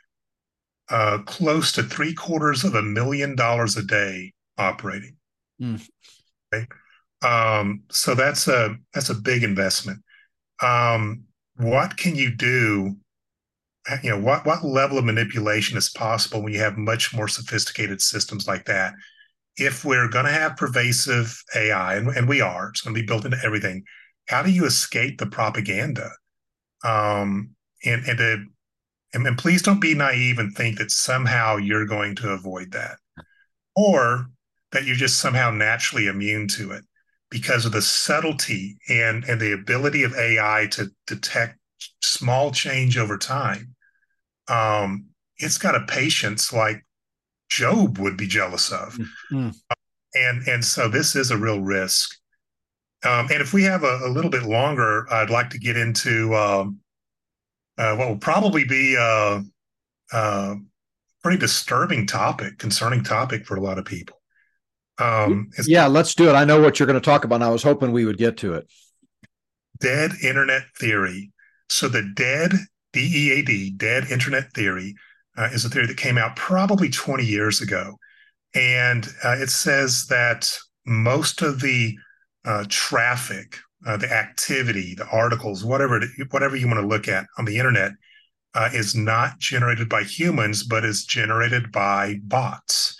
uh, 0.90 1.18
close 1.26 1.72
to 1.72 1.82
three 1.82 2.14
quarters 2.14 2.62
of 2.62 2.76
a 2.76 2.82
million 2.82 3.34
dollars 3.34 3.76
a 3.76 3.82
day 3.82 4.32
operating. 4.56 5.16
Mm. 5.60 5.84
Okay? 6.54 6.66
Um, 7.26 7.82
so 7.90 8.14
that's 8.14 8.46
a 8.46 8.76
that's 8.92 9.08
a 9.10 9.14
big 9.14 9.42
investment 9.42 9.98
um, 10.62 11.24
what 11.56 11.96
can 11.96 12.16
you 12.16 12.34
do? 12.34 12.96
You 14.02 14.10
know, 14.10 14.20
what 14.20 14.46
what 14.46 14.64
level 14.64 14.98
of 14.98 15.04
manipulation 15.04 15.76
is 15.76 15.90
possible 15.90 16.42
when 16.42 16.52
you 16.52 16.60
have 16.60 16.78
much 16.78 17.14
more 17.14 17.28
sophisticated 17.28 18.00
systems 18.00 18.48
like 18.48 18.64
that? 18.64 18.94
If 19.56 19.84
we're 19.84 20.08
going 20.08 20.24
to 20.24 20.32
have 20.32 20.56
pervasive 20.56 21.40
AI, 21.54 21.96
and, 21.96 22.08
and 22.08 22.28
we 22.28 22.40
are, 22.40 22.70
it's 22.70 22.80
going 22.80 22.94
to 22.94 23.00
be 23.00 23.06
built 23.06 23.24
into 23.24 23.38
everything. 23.44 23.84
How 24.28 24.42
do 24.42 24.50
you 24.50 24.64
escape 24.64 25.18
the 25.18 25.26
propaganda? 25.26 26.10
Um, 26.82 27.50
and 27.84 28.04
and 28.06 28.18
to, 28.18 28.44
and, 29.12 29.26
and 29.26 29.38
please 29.38 29.62
don't 29.62 29.80
be 29.80 29.94
naive 29.94 30.38
and 30.38 30.54
think 30.54 30.78
that 30.78 30.90
somehow 30.90 31.56
you're 31.56 31.86
going 31.86 32.16
to 32.16 32.30
avoid 32.30 32.72
that, 32.72 32.96
or 33.76 34.26
that 34.72 34.86
you're 34.86 34.96
just 34.96 35.20
somehow 35.20 35.50
naturally 35.50 36.06
immune 36.06 36.48
to 36.48 36.72
it 36.72 36.84
because 37.34 37.66
of 37.66 37.72
the 37.72 37.82
subtlety 37.82 38.78
and 38.88 39.24
and 39.24 39.40
the 39.40 39.50
ability 39.50 40.04
of 40.04 40.14
AI 40.14 40.68
to 40.70 40.88
detect 41.08 41.58
small 42.00 42.52
change 42.52 42.96
over 42.96 43.18
time. 43.18 43.74
Um, 44.46 45.06
it's 45.38 45.58
got 45.58 45.74
a 45.74 45.84
patience 45.86 46.52
like 46.52 46.86
Job 47.50 47.98
would 47.98 48.16
be 48.16 48.28
jealous 48.28 48.70
of, 48.70 48.96
mm-hmm. 49.32 49.50
and 50.14 50.46
and 50.46 50.64
so 50.64 50.88
this 50.88 51.16
is 51.16 51.32
a 51.32 51.36
real 51.36 51.60
risk. 51.60 52.08
Um, 53.04 53.26
and 53.32 53.42
if 53.42 53.52
we 53.52 53.64
have 53.64 53.82
a, 53.82 53.98
a, 54.04 54.08
little 54.08 54.30
bit 54.30 54.44
longer, 54.44 55.12
I'd 55.12 55.28
like 55.28 55.50
to 55.50 55.58
get 55.58 55.76
into 55.76 56.34
um, 56.36 56.78
uh, 57.76 57.96
what 57.96 58.08
will 58.08 58.16
probably 58.16 58.64
be 58.64 58.94
a, 58.94 59.42
a 60.12 60.56
pretty 61.22 61.38
disturbing 61.38 62.06
topic, 62.06 62.58
concerning 62.58 63.02
topic 63.02 63.44
for 63.44 63.56
a 63.56 63.60
lot 63.60 63.78
of 63.78 63.84
people. 63.84 64.22
Um, 64.98 65.50
yeah, 65.66 65.86
let's 65.86 66.14
do 66.14 66.28
it. 66.28 66.34
I 66.34 66.44
know 66.44 66.60
what 66.60 66.78
you're 66.78 66.86
going 66.86 67.00
to 67.00 67.04
talk 67.04 67.24
about. 67.24 67.36
And 67.36 67.44
I 67.44 67.50
was 67.50 67.62
hoping 67.62 67.92
we 67.92 68.04
would 68.04 68.18
get 68.18 68.36
to 68.38 68.54
it. 68.54 68.66
Dead 69.80 70.12
internet 70.22 70.62
theory. 70.78 71.32
So 71.68 71.88
the 71.88 72.02
dead 72.14 72.52
DEAD, 72.92 73.76
dead 73.76 74.10
internet 74.10 74.52
theory, 74.52 74.94
uh, 75.36 75.48
is 75.52 75.64
a 75.64 75.68
theory 75.68 75.86
that 75.86 75.96
came 75.96 76.16
out 76.16 76.36
probably 76.36 76.88
20 76.88 77.24
years 77.24 77.60
ago, 77.60 77.98
and 78.54 79.08
uh, 79.24 79.36
it 79.38 79.50
says 79.50 80.06
that 80.06 80.56
most 80.86 81.42
of 81.42 81.60
the 81.60 81.96
uh, 82.44 82.64
traffic, 82.68 83.58
uh, 83.86 83.96
the 83.96 84.10
activity, 84.12 84.94
the 84.94 85.06
articles, 85.08 85.64
whatever 85.64 86.00
whatever 86.30 86.56
you 86.56 86.68
want 86.68 86.80
to 86.80 86.86
look 86.86 87.08
at 87.08 87.26
on 87.36 87.44
the 87.44 87.58
internet, 87.58 87.92
uh, 88.54 88.68
is 88.72 88.94
not 88.94 89.38
generated 89.40 89.88
by 89.88 90.02
humans, 90.02 90.62
but 90.62 90.84
is 90.84 91.04
generated 91.04 91.72
by 91.72 92.20
bots. 92.22 92.96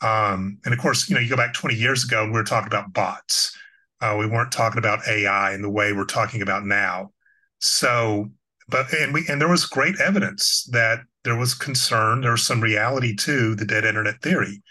Um, 0.00 0.58
and 0.64 0.72
of 0.72 0.78
course, 0.80 1.08
you 1.08 1.14
know, 1.14 1.20
you 1.20 1.28
go 1.28 1.36
back 1.36 1.54
20 1.54 1.74
years 1.74 2.04
ago 2.04 2.22
and 2.22 2.32
we 2.32 2.38
were 2.38 2.44
talking 2.44 2.68
about 2.68 2.92
bots. 2.92 3.56
Uh, 4.00 4.16
we 4.18 4.26
weren't 4.26 4.52
talking 4.52 4.78
about 4.78 5.06
AI 5.08 5.54
in 5.54 5.62
the 5.62 5.70
way 5.70 5.92
we're 5.92 6.04
talking 6.04 6.40
about 6.40 6.64
now. 6.64 7.10
So, 7.58 8.30
but 8.68 8.92
and 8.92 9.12
we 9.12 9.24
and 9.28 9.40
there 9.40 9.48
was 9.48 9.66
great 9.66 10.00
evidence 10.00 10.68
that 10.72 11.00
there 11.24 11.36
was 11.36 11.54
concern, 11.54 12.20
there 12.20 12.30
was 12.32 12.44
some 12.44 12.60
reality 12.60 13.14
to 13.16 13.54
the 13.56 13.64
dead 13.64 13.84
internet 13.84 14.22
theory. 14.22 14.62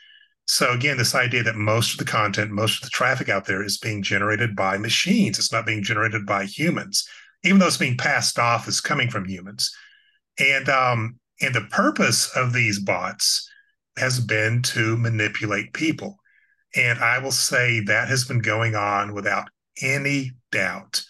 So 0.46 0.72
again, 0.72 0.98
this 0.98 1.14
idea 1.14 1.44
that 1.44 1.56
most 1.56 1.92
of 1.92 1.98
the 1.98 2.10
content, 2.10 2.52
most 2.52 2.78
of 2.78 2.84
the 2.84 2.90
traffic 2.90 3.28
out 3.28 3.46
there 3.46 3.62
is 3.62 3.78
being 3.78 4.02
generated 4.02 4.56
by 4.56 4.78
machines. 4.78 5.38
It's 5.38 5.52
not 5.52 5.66
being 5.66 5.84
generated 5.84 6.26
by 6.26 6.46
humans, 6.46 7.06
even 7.44 7.60
though 7.60 7.68
it's 7.68 7.76
being 7.76 7.98
passed 7.98 8.40
off 8.40 8.66
as 8.68 8.80
coming 8.80 9.10
from 9.10 9.26
humans. 9.26 9.76
And 10.40 10.70
um, 10.70 11.20
and 11.42 11.54
the 11.54 11.68
purpose 11.70 12.30
of 12.36 12.54
these 12.54 12.80
bots 12.80 13.50
has 13.98 14.20
been 14.20 14.62
to 14.62 14.98
manipulate 14.98 15.74
people. 15.74 16.18
And 16.76 17.00
I 17.00 17.20
will 17.20 17.32
say 17.32 17.82
that 17.82 18.08
has 18.10 18.26
been 18.26 18.40
going 18.40 18.76
on 18.76 19.14
without 19.14 19.50
any 19.82 20.32
doubt. 20.52 21.04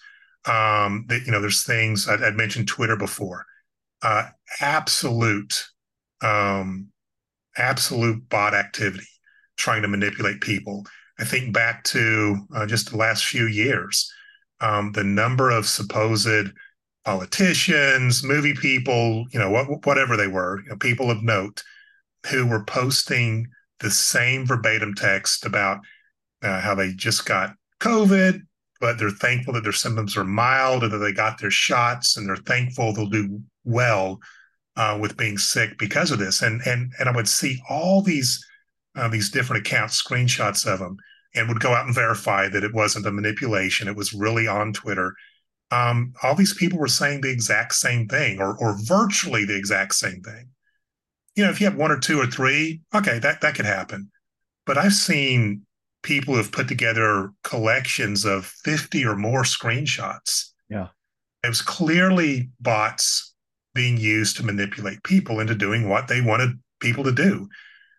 Um, 0.46 1.04
that 1.08 1.22
you 1.26 1.32
know, 1.32 1.40
there's 1.40 1.64
things 1.64 2.08
I'd, 2.08 2.22
I'd 2.22 2.36
mentioned 2.36 2.68
Twitter 2.68 2.96
before. 2.96 3.44
Uh, 4.02 4.28
absolute, 4.60 5.66
um, 6.22 6.88
absolute 7.56 8.28
bot 8.28 8.54
activity 8.54 9.08
trying 9.56 9.82
to 9.82 9.88
manipulate 9.88 10.40
people. 10.40 10.86
I 11.18 11.24
think 11.24 11.52
back 11.52 11.82
to 11.84 12.36
uh, 12.54 12.66
just 12.66 12.90
the 12.90 12.96
last 12.96 13.24
few 13.26 13.46
years, 13.46 14.10
um, 14.60 14.92
the 14.92 15.04
number 15.04 15.50
of 15.50 15.66
supposed 15.66 16.52
politicians, 17.04 18.22
movie 18.22 18.54
people, 18.54 19.26
you 19.32 19.38
know, 19.38 19.50
what, 19.50 19.84
whatever 19.84 20.16
they 20.16 20.28
were, 20.28 20.60
you 20.62 20.70
know, 20.70 20.76
people 20.76 21.10
of 21.10 21.22
note 21.22 21.62
who 22.30 22.46
were 22.46 22.64
posting 22.64 23.48
the 23.80 23.90
same 23.90 24.46
verbatim 24.46 24.94
text 24.94 25.44
about 25.44 25.78
uh, 26.42 26.60
how 26.60 26.74
they 26.74 26.92
just 26.92 27.26
got 27.26 27.54
COVID, 27.80 28.40
but 28.80 28.98
they're 28.98 29.10
thankful 29.10 29.54
that 29.54 29.62
their 29.62 29.72
symptoms 29.72 30.16
are 30.16 30.24
mild 30.24 30.84
and 30.84 30.92
that 30.92 30.98
they 30.98 31.12
got 31.12 31.40
their 31.40 31.50
shots, 31.50 32.16
and 32.16 32.28
they're 32.28 32.36
thankful 32.36 32.92
they'll 32.92 33.08
do 33.08 33.40
well 33.64 34.20
uh, 34.76 34.96
with 35.00 35.16
being 35.16 35.38
sick 35.38 35.78
because 35.78 36.10
of 36.10 36.18
this. 36.18 36.42
And 36.42 36.60
and 36.66 36.92
and 36.98 37.08
I 37.08 37.12
would 37.14 37.28
see 37.28 37.60
all 37.68 38.02
these 38.02 38.44
uh, 38.96 39.08
these 39.08 39.30
different 39.30 39.66
accounts, 39.66 40.02
screenshots 40.02 40.66
of 40.66 40.78
them, 40.78 40.96
and 41.34 41.48
would 41.48 41.60
go 41.60 41.74
out 41.74 41.86
and 41.86 41.94
verify 41.94 42.48
that 42.48 42.64
it 42.64 42.74
wasn't 42.74 43.06
a 43.06 43.12
manipulation; 43.12 43.88
it 43.88 43.96
was 43.96 44.12
really 44.12 44.46
on 44.46 44.72
Twitter. 44.72 45.14
Um, 45.70 46.14
all 46.22 46.34
these 46.34 46.54
people 46.54 46.78
were 46.78 46.88
saying 46.88 47.20
the 47.20 47.30
exact 47.30 47.74
same 47.74 48.08
thing, 48.08 48.40
or 48.40 48.56
or 48.58 48.76
virtually 48.82 49.44
the 49.44 49.56
exact 49.56 49.94
same 49.94 50.22
thing. 50.22 50.50
You 51.38 51.44
know, 51.44 51.50
if 51.50 51.60
you 51.60 51.66
have 51.66 51.76
one 51.76 51.92
or 51.92 52.00
two 52.00 52.20
or 52.20 52.26
three, 52.26 52.80
okay, 52.92 53.20
that 53.20 53.40
that 53.42 53.54
could 53.54 53.64
happen. 53.64 54.10
But 54.66 54.76
I've 54.76 54.92
seen 54.92 55.62
people 56.02 56.34
who 56.34 56.38
have 56.38 56.50
put 56.50 56.66
together 56.66 57.30
collections 57.44 58.24
of 58.24 58.46
50 58.46 59.04
or 59.04 59.16
more 59.16 59.42
screenshots. 59.42 60.50
Yeah. 60.68 60.88
It 61.44 61.48
was 61.48 61.62
clearly 61.62 62.50
bots 62.60 63.34
being 63.72 63.96
used 63.96 64.36
to 64.36 64.42
manipulate 64.42 65.02
people 65.04 65.38
into 65.38 65.54
doing 65.54 65.88
what 65.88 66.08
they 66.08 66.20
wanted 66.20 66.58
people 66.80 67.04
to 67.04 67.12
do. 67.12 67.48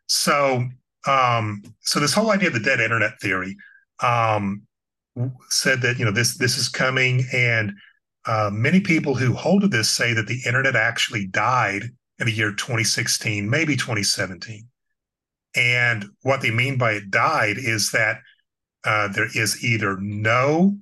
So, 0.07 0.65
um, 1.07 1.63
so 1.79 2.01
this 2.01 2.13
whole 2.13 2.31
idea 2.31 2.49
of 2.49 2.53
the 2.53 2.59
dead 2.59 2.81
internet 2.81 3.21
theory 3.21 3.55
um, 4.03 4.63
said 5.49 5.81
that 5.81 5.97
you 5.97 6.03
know 6.05 6.11
this 6.11 6.37
this 6.37 6.57
is 6.57 6.67
coming, 6.67 7.25
and 7.31 7.71
uh, 8.25 8.49
many 8.51 8.81
people 8.81 9.15
who 9.15 9.33
hold 9.33 9.61
to 9.61 9.67
this 9.67 9.89
say 9.89 10.13
that 10.13 10.27
the 10.27 10.41
internet 10.45 10.75
actually 10.75 11.27
died 11.27 11.83
in 12.19 12.25
the 12.25 12.33
year 12.33 12.51
2016, 12.51 13.49
maybe 13.49 13.75
2017. 13.75 14.67
And 15.55 16.05
what 16.21 16.41
they 16.41 16.51
mean 16.51 16.77
by 16.77 16.93
it 16.93 17.09
died 17.09 17.57
is 17.57 17.91
that 17.91 18.19
uh, 18.83 19.07
there 19.09 19.27
is 19.33 19.63
either 19.63 19.97
no 19.99 20.77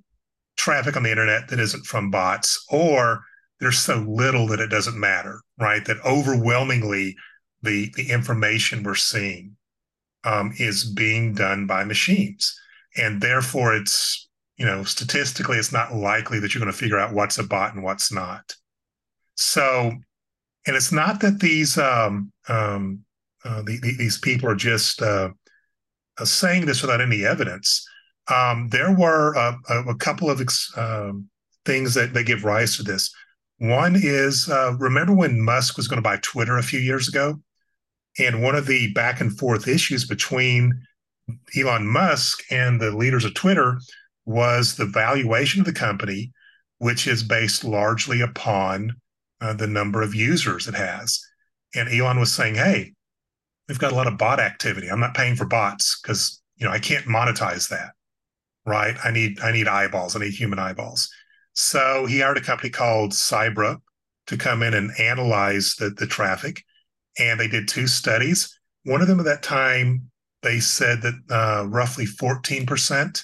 traffic 0.57 0.97
on 0.97 1.03
the 1.03 1.11
internet 1.11 1.47
that 1.47 1.59
isn't 1.59 1.85
from 1.85 2.11
bots, 2.11 2.65
or 2.69 3.23
there's 3.59 3.79
so 3.79 3.97
little 4.07 4.47
that 4.47 4.59
it 4.59 4.69
doesn't 4.69 4.99
matter, 4.99 5.41
right? 5.59 5.85
That 5.85 6.03
overwhelmingly 6.05 7.15
the 7.63 7.91
the 7.95 8.11
information 8.11 8.83
we're 8.83 8.95
seeing 8.95 9.55
um, 10.23 10.53
is 10.57 10.83
being 10.83 11.33
done 11.33 11.65
by 11.65 11.83
machines, 11.85 12.59
and 12.97 13.21
therefore 13.21 13.75
it's 13.75 14.29
you 14.57 14.65
know 14.65 14.83
statistically 14.83 15.57
it's 15.57 15.71
not 15.71 15.95
likely 15.95 16.39
that 16.39 16.53
you're 16.53 16.61
going 16.61 16.71
to 16.71 16.77
figure 16.77 16.99
out 16.99 17.13
what's 17.13 17.37
a 17.37 17.43
bot 17.43 17.73
and 17.73 17.83
what's 17.83 18.11
not. 18.11 18.55
So, 19.35 19.93
and 20.67 20.75
it's 20.75 20.91
not 20.91 21.21
that 21.21 21.39
these 21.39 21.77
um, 21.77 22.31
um, 22.49 23.03
uh, 23.43 23.61
the, 23.63 23.79
the, 23.81 23.95
these 23.97 24.19
people 24.19 24.49
are 24.49 24.55
just 24.55 25.01
uh, 25.01 25.29
uh, 26.19 26.25
saying 26.25 26.65
this 26.65 26.81
without 26.81 27.01
any 27.01 27.25
evidence. 27.25 27.87
Um, 28.27 28.67
there 28.69 28.93
were 28.93 29.33
a, 29.35 29.57
a, 29.89 29.95
couple 29.95 30.29
of 30.29 30.41
ex, 30.41 30.69
um, 30.75 31.29
things 31.65 31.93
that, 31.93 32.13
that 32.13 32.25
give 32.25 32.43
rise 32.43 32.75
to 32.75 32.83
this. 32.83 33.09
One 33.59 33.95
is 33.95 34.49
uh, 34.49 34.73
remember 34.77 35.15
when 35.15 35.39
Musk 35.39 35.77
was 35.77 35.87
going 35.87 35.97
to 35.97 36.01
buy 36.01 36.17
Twitter 36.21 36.57
a 36.57 36.63
few 36.63 36.79
years 36.79 37.07
ago? 37.07 37.39
And 38.19 38.43
one 38.43 38.55
of 38.55 38.67
the 38.67 38.91
back 38.93 39.21
and 39.21 39.37
forth 39.37 39.67
issues 39.67 40.05
between 40.05 40.73
Elon 41.57 41.87
Musk 41.87 42.43
and 42.51 42.81
the 42.81 42.91
leaders 42.91 43.23
of 43.23 43.33
Twitter 43.33 43.79
was 44.25 44.75
the 44.75 44.85
valuation 44.85 45.61
of 45.61 45.65
the 45.65 45.73
company, 45.73 46.33
which 46.79 47.07
is 47.07 47.23
based 47.23 47.63
largely 47.63 48.19
upon 48.19 48.91
uh, 49.41 49.53
the 49.53 49.67
number 49.67 50.01
of 50.01 50.15
users 50.15 50.67
it 50.67 50.75
has. 50.75 51.19
And 51.75 51.89
Elon 51.89 52.19
was 52.19 52.31
saying, 52.31 52.55
hey, 52.55 52.93
we've 53.67 53.79
got 53.79 53.91
a 53.91 53.95
lot 53.95 54.07
of 54.07 54.17
bot 54.17 54.39
activity. 54.39 54.89
I'm 54.89 54.99
not 54.99 55.13
paying 55.13 55.35
for 55.35 55.45
bots 55.45 55.99
because 56.01 56.41
you 56.55 56.65
know 56.65 56.71
I 56.71 56.79
can't 56.79 57.05
monetize 57.05 57.69
that. 57.69 57.91
Right. 58.65 58.95
I 59.03 59.11
need 59.11 59.39
I 59.39 59.51
need 59.51 59.67
eyeballs. 59.67 60.15
I 60.15 60.19
need 60.19 60.33
human 60.33 60.59
eyeballs. 60.59 61.09
So 61.53 62.05
he 62.05 62.19
hired 62.19 62.37
a 62.37 62.41
company 62.41 62.69
called 62.69 63.11
Cyabra 63.11 63.79
to 64.27 64.37
come 64.37 64.61
in 64.61 64.73
and 64.73 64.91
analyze 64.99 65.75
the, 65.75 65.89
the 65.89 66.05
traffic. 66.05 66.63
And 67.17 67.39
they 67.39 67.47
did 67.47 67.67
two 67.67 67.87
studies. 67.87 68.59
One 68.83 69.01
of 69.01 69.07
them 69.07 69.19
at 69.19 69.25
that 69.25 69.41
time, 69.41 70.11
they 70.43 70.59
said 70.59 71.01
that 71.01 71.15
uh, 71.31 71.67
roughly 71.67 72.05
14% 72.05 73.23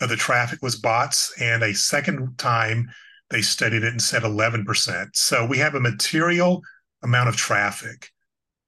of 0.00 0.08
the 0.08 0.16
traffic 0.16 0.60
was 0.62 0.76
bots. 0.76 1.34
And 1.40 1.62
a 1.62 1.74
second 1.74 2.38
time, 2.38 2.88
they 3.30 3.42
studied 3.42 3.84
it 3.84 3.92
and 3.92 4.02
said 4.02 4.22
11%. 4.22 5.10
So 5.14 5.46
we 5.46 5.58
have 5.58 5.74
a 5.74 5.80
material 5.80 6.62
amount 7.02 7.28
of 7.28 7.36
traffic 7.36 8.10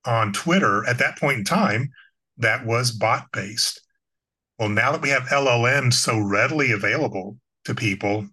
on 0.05 0.33
Twitter 0.33 0.87
at 0.87 0.99
that 0.99 1.19
point 1.19 1.39
in 1.39 1.45
time 1.45 1.91
that 2.39 2.65
was 2.65 2.91
bot 2.91 3.27
based. 3.33 3.81
Well, 4.59 4.69
now 4.69 4.93
that 4.93 5.03
we 5.03 5.11
have 5.11 5.25
LLMs 5.25 5.95
so 5.95 6.19
readily 6.19 6.73
available 6.73 7.37
to 7.65 7.75
people, 7.75 8.27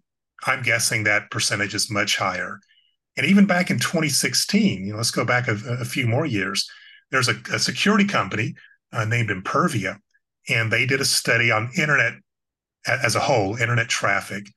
I'm 0.45 0.61
guessing 0.61 1.03
that 1.03 1.31
percentage 1.31 1.73
is 1.73 1.91
much 1.91 2.17
higher. 2.17 2.59
And 3.17 3.25
even 3.25 3.45
back 3.45 3.69
in 3.69 3.79
2016, 3.79 4.85
you 4.85 4.91
know, 4.91 4.97
let's 4.97 5.11
go 5.11 5.25
back 5.25 5.47
a, 5.47 5.57
a 5.79 5.85
few 5.85 6.07
more 6.07 6.25
years. 6.25 6.69
There's 7.11 7.27
a, 7.27 7.35
a 7.51 7.59
security 7.59 8.05
company 8.05 8.55
uh, 8.93 9.05
named 9.05 9.29
Imperva, 9.29 9.97
and 10.47 10.71
they 10.71 10.85
did 10.85 11.01
a 11.01 11.05
study 11.05 11.51
on 11.51 11.71
internet 11.77 12.13
as 12.87 13.15
a 13.15 13.19
whole, 13.19 13.55
internet 13.57 13.89
traffic, 13.89 14.47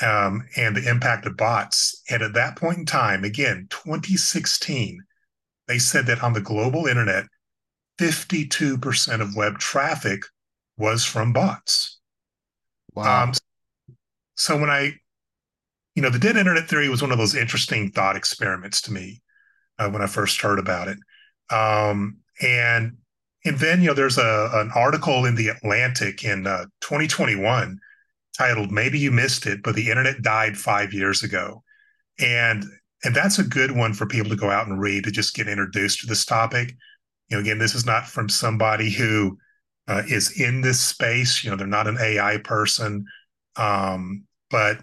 um, 0.00 0.46
and 0.56 0.76
the 0.76 0.88
impact 0.88 1.26
of 1.26 1.36
bots. 1.36 2.02
And 2.10 2.22
at 2.22 2.34
that 2.34 2.56
point 2.56 2.78
in 2.78 2.86
time, 2.86 3.24
again, 3.24 3.66
2016, 3.70 5.02
they 5.68 5.78
said 5.78 6.06
that 6.06 6.22
on 6.22 6.32
the 6.32 6.40
global 6.40 6.86
internet, 6.86 7.24
52% 7.98 9.20
of 9.20 9.36
web 9.36 9.58
traffic 9.58 10.20
was 10.76 11.04
from 11.04 11.32
bots. 11.32 11.98
Wow. 12.94 13.24
Um, 13.24 13.32
so 14.34 14.58
when 14.58 14.70
I, 14.70 14.92
you 15.94 16.02
know, 16.02 16.10
the 16.10 16.18
dead 16.18 16.36
internet 16.36 16.68
theory 16.68 16.88
was 16.88 17.00
one 17.00 17.12
of 17.12 17.18
those 17.18 17.34
interesting 17.34 17.90
thought 17.90 18.16
experiments 18.16 18.82
to 18.82 18.92
me 18.92 19.22
uh, 19.78 19.88
when 19.88 20.02
I 20.02 20.06
first 20.06 20.40
heard 20.40 20.58
about 20.58 20.88
it. 20.88 20.98
Um, 21.50 22.18
and 22.42 22.96
and 23.44 23.58
then 23.58 23.80
you 23.80 23.88
know, 23.88 23.94
there's 23.94 24.18
a 24.18 24.50
an 24.54 24.70
article 24.74 25.24
in 25.24 25.36
the 25.36 25.48
Atlantic 25.48 26.24
in 26.24 26.46
uh, 26.46 26.64
2021 26.80 27.78
titled 28.36 28.70
"Maybe 28.70 28.98
You 28.98 29.10
Missed 29.10 29.46
It, 29.46 29.62
but 29.62 29.74
the 29.74 29.90
Internet 29.90 30.22
Died 30.22 30.56
Five 30.56 30.92
Years 30.92 31.22
Ago," 31.22 31.62
and 32.18 32.64
and 33.04 33.14
that's 33.14 33.38
a 33.38 33.44
good 33.44 33.72
one 33.72 33.92
for 33.92 34.06
people 34.06 34.30
to 34.30 34.36
go 34.36 34.50
out 34.50 34.66
and 34.66 34.80
read 34.80 35.04
to 35.04 35.10
just 35.10 35.34
get 35.34 35.48
introduced 35.48 36.00
to 36.00 36.06
this 36.06 36.24
topic. 36.24 36.74
You 37.28 37.36
know, 37.36 37.40
again, 37.40 37.58
this 37.58 37.74
is 37.74 37.86
not 37.86 38.06
from 38.06 38.28
somebody 38.28 38.90
who 38.90 39.38
uh, 39.88 40.02
is 40.08 40.40
in 40.40 40.60
this 40.60 40.80
space. 40.80 41.44
You 41.44 41.50
know, 41.50 41.56
they're 41.56 41.66
not 41.66 41.86
an 41.86 41.98
AI 42.00 42.38
person, 42.38 43.04
um, 43.56 44.24
but 44.50 44.78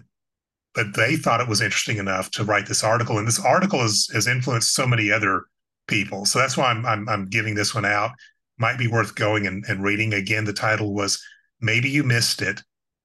but 0.74 0.94
they 0.94 1.16
thought 1.16 1.40
it 1.40 1.48
was 1.48 1.60
interesting 1.60 1.98
enough 1.98 2.30
to 2.32 2.44
write 2.44 2.66
this 2.66 2.82
article. 2.82 3.18
And 3.18 3.26
this 3.28 3.44
article 3.44 3.80
has 3.80 4.08
has 4.12 4.26
influenced 4.26 4.74
so 4.74 4.86
many 4.86 5.10
other 5.10 5.44
people. 5.86 6.24
So 6.24 6.38
that's 6.38 6.56
why 6.56 6.66
I'm 6.66 6.84
I'm, 6.86 7.08
I'm 7.08 7.26
giving 7.26 7.54
this 7.54 7.74
one 7.74 7.84
out. 7.84 8.12
Might 8.58 8.78
be 8.78 8.86
worth 8.86 9.14
going 9.14 9.46
and, 9.46 9.64
and 9.68 9.82
reading. 9.82 10.14
Again, 10.14 10.44
the 10.44 10.52
title 10.52 10.94
was 10.94 11.22
"Maybe 11.60 11.90
You 11.90 12.04
Missed 12.04 12.42
It." 12.42 12.62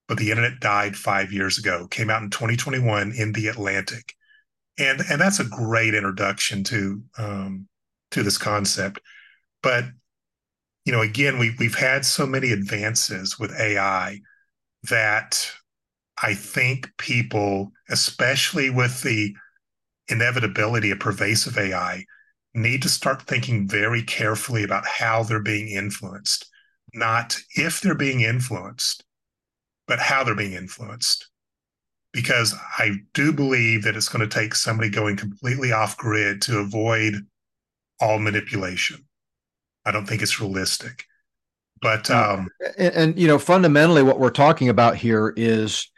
But 0.09 0.17
the 0.17 0.31
internet 0.31 0.59
died 0.59 0.97
five 0.97 1.31
years 1.31 1.57
ago. 1.57 1.87
Came 1.87 2.09
out 2.09 2.21
in 2.21 2.29
2021 2.29 3.13
in 3.13 3.31
the 3.31 3.47
Atlantic 3.47 4.15
and 4.79 5.01
and 5.09 5.19
that's 5.19 5.39
a 5.39 5.43
great 5.43 5.93
introduction 5.93 6.63
to 6.63 7.03
um, 7.17 7.67
to 8.11 8.23
this 8.23 8.37
concept. 8.37 9.01
But 9.61 9.85
you 10.85 10.93
know, 10.93 11.01
again, 11.01 11.37
we 11.37 11.55
we've 11.59 11.75
had 11.75 12.05
so 12.05 12.25
many 12.25 12.51
advances 12.51 13.37
with 13.37 13.51
AI 13.59 14.21
that 14.89 15.51
I 16.21 16.33
think 16.33 16.89
people, 16.97 17.71
especially 17.89 18.69
with 18.69 19.03
the 19.03 19.35
inevitability 20.07 20.91
of 20.91 20.99
pervasive 20.99 21.57
AI, 21.57 22.05
need 22.53 22.81
to 22.81 22.89
start 22.89 23.21
thinking 23.23 23.67
very 23.67 24.01
carefully 24.01 24.63
about 24.63 24.87
how 24.87 25.23
they're 25.23 25.41
being 25.41 25.67
influenced, 25.67 26.49
not 26.93 27.37
if 27.55 27.81
they're 27.81 27.95
being 27.95 28.21
influenced, 28.21 29.03
but 29.89 29.99
how 29.99 30.23
they're 30.23 30.35
being 30.35 30.53
influenced 30.53 31.27
because 32.13 32.55
I 32.77 32.91
do 33.13 33.33
believe 33.33 33.83
that 33.83 33.95
it's 33.95 34.07
going 34.07 34.27
to 34.27 34.33
take 34.33 34.55
somebody 34.55 34.89
going 34.89 35.17
completely 35.17 35.71
off 35.71 35.97
grid 35.97 36.41
to 36.43 36.59
avoid 36.59 37.15
all 37.99 38.19
manipulation. 38.19 39.05
I 39.85 39.91
don't 39.91 40.05
think 40.05 40.21
it's 40.21 40.39
realistic. 40.39 41.05
But 41.81 42.09
um, 42.11 42.49
and, 42.77 42.93
and, 42.93 43.19
you 43.19 43.27
know, 43.27 43.39
fundamentally, 43.39 44.03
what 44.03 44.19
we're 44.19 44.31
talking 44.31 44.69
about 44.69 44.95
here 44.95 45.33
is 45.35 45.89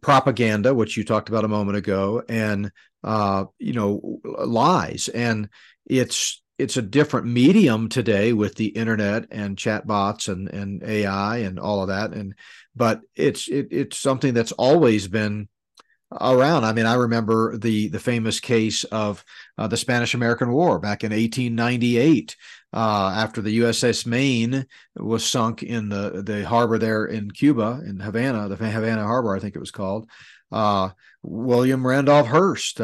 propaganda, 0.00 0.74
which 0.74 0.96
you 0.96 1.04
talked 1.04 1.28
about 1.28 1.44
a 1.44 1.48
moment 1.48 1.76
ago, 1.76 2.22
and 2.28 2.70
uh, 3.02 3.44
you 3.58 3.72
know, 3.72 4.20
lies, 4.24 5.08
and 5.08 5.48
it's 5.86 6.40
it's 6.58 6.76
a 6.76 6.82
different 6.82 7.26
medium 7.26 7.88
today 7.88 8.32
with 8.32 8.56
the 8.56 8.66
internet 8.66 9.26
and 9.30 9.56
chatbots 9.56 10.28
and 10.28 10.48
and 10.48 10.82
AI 10.82 11.38
and 11.38 11.58
all 11.58 11.82
of 11.82 11.88
that, 11.88 12.12
and 12.12 12.34
but 12.74 13.00
it's 13.14 13.48
it, 13.48 13.68
it's 13.70 13.98
something 13.98 14.34
that's 14.34 14.52
always 14.52 15.08
been 15.08 15.48
around. 16.12 16.64
I 16.64 16.72
mean, 16.72 16.86
I 16.86 16.94
remember 16.94 17.56
the 17.56 17.88
the 17.88 18.00
famous 18.00 18.40
case 18.40 18.84
of 18.84 19.24
uh, 19.56 19.68
the 19.68 19.76
Spanish 19.76 20.14
American 20.14 20.50
War 20.50 20.78
back 20.78 21.04
in 21.04 21.12
1898. 21.12 22.36
Uh, 22.70 23.14
after 23.16 23.40
the 23.40 23.60
USS 23.60 24.04
Maine 24.04 24.66
was 24.94 25.24
sunk 25.24 25.62
in 25.62 25.88
the 25.88 26.22
the 26.22 26.44
harbor 26.44 26.76
there 26.76 27.06
in 27.06 27.30
Cuba 27.30 27.80
in 27.86 28.00
Havana, 28.00 28.48
the 28.48 28.56
Havana 28.56 29.04
Harbor, 29.04 29.34
I 29.34 29.38
think 29.38 29.56
it 29.56 29.60
was 29.60 29.70
called. 29.70 30.08
Uh, 30.50 30.90
William 31.22 31.86
Randolph 31.86 32.26
Hearst 32.26 32.80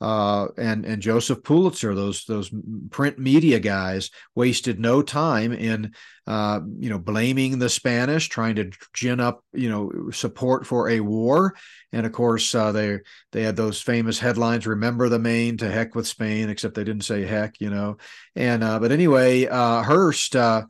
uh, 0.00 0.48
and 0.56 0.86
and 0.86 1.02
Joseph 1.02 1.42
Pulitzer, 1.42 1.94
those 1.94 2.24
those 2.24 2.50
print 2.90 3.18
media 3.18 3.60
guys, 3.60 4.10
wasted 4.34 4.80
no 4.80 5.02
time 5.02 5.52
in 5.52 5.92
uh, 6.26 6.60
you 6.78 6.88
know 6.88 6.98
blaming 6.98 7.58
the 7.58 7.68
Spanish, 7.68 8.28
trying 8.28 8.54
to 8.56 8.70
gin 8.94 9.20
up 9.20 9.44
you 9.52 9.68
know 9.68 10.10
support 10.10 10.66
for 10.66 10.88
a 10.88 11.00
war, 11.00 11.54
and 11.92 12.06
of 12.06 12.12
course 12.12 12.54
uh, 12.54 12.72
they 12.72 13.00
they 13.32 13.42
had 13.42 13.56
those 13.56 13.82
famous 13.82 14.18
headlines: 14.18 14.66
"Remember 14.66 15.10
the 15.10 15.18
Maine, 15.18 15.58
to 15.58 15.70
heck 15.70 15.94
with 15.94 16.06
Spain," 16.06 16.48
except 16.48 16.74
they 16.74 16.84
didn't 16.84 17.04
say 17.04 17.26
heck, 17.26 17.60
you 17.60 17.68
know. 17.68 17.98
And 18.34 18.64
uh, 18.64 18.78
but 18.78 18.92
anyway, 18.92 19.46
uh, 19.48 19.82
Hearst 19.82 20.34
uh, 20.34 20.64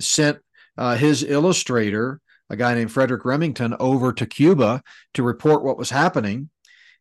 sent 0.00 0.38
his 0.96 1.22
illustrator, 1.22 2.20
a 2.50 2.56
guy 2.56 2.74
named 2.74 2.90
Frederic 2.90 3.24
Remington, 3.24 3.76
over 3.78 4.12
to 4.12 4.26
Cuba 4.26 4.82
to 5.14 5.22
report 5.22 5.62
what 5.62 5.78
was 5.78 5.90
happening 5.90 6.50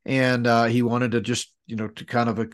and 0.06 0.47
uh, 0.47 0.66
he 0.66 0.82
wanted 0.82 1.12
to 1.12 1.22
just 1.22 1.54
you 1.68 1.76
know 1.76 1.88
to 1.88 2.06
kind 2.06 2.30
of 2.30 2.39
a, 2.39 2.47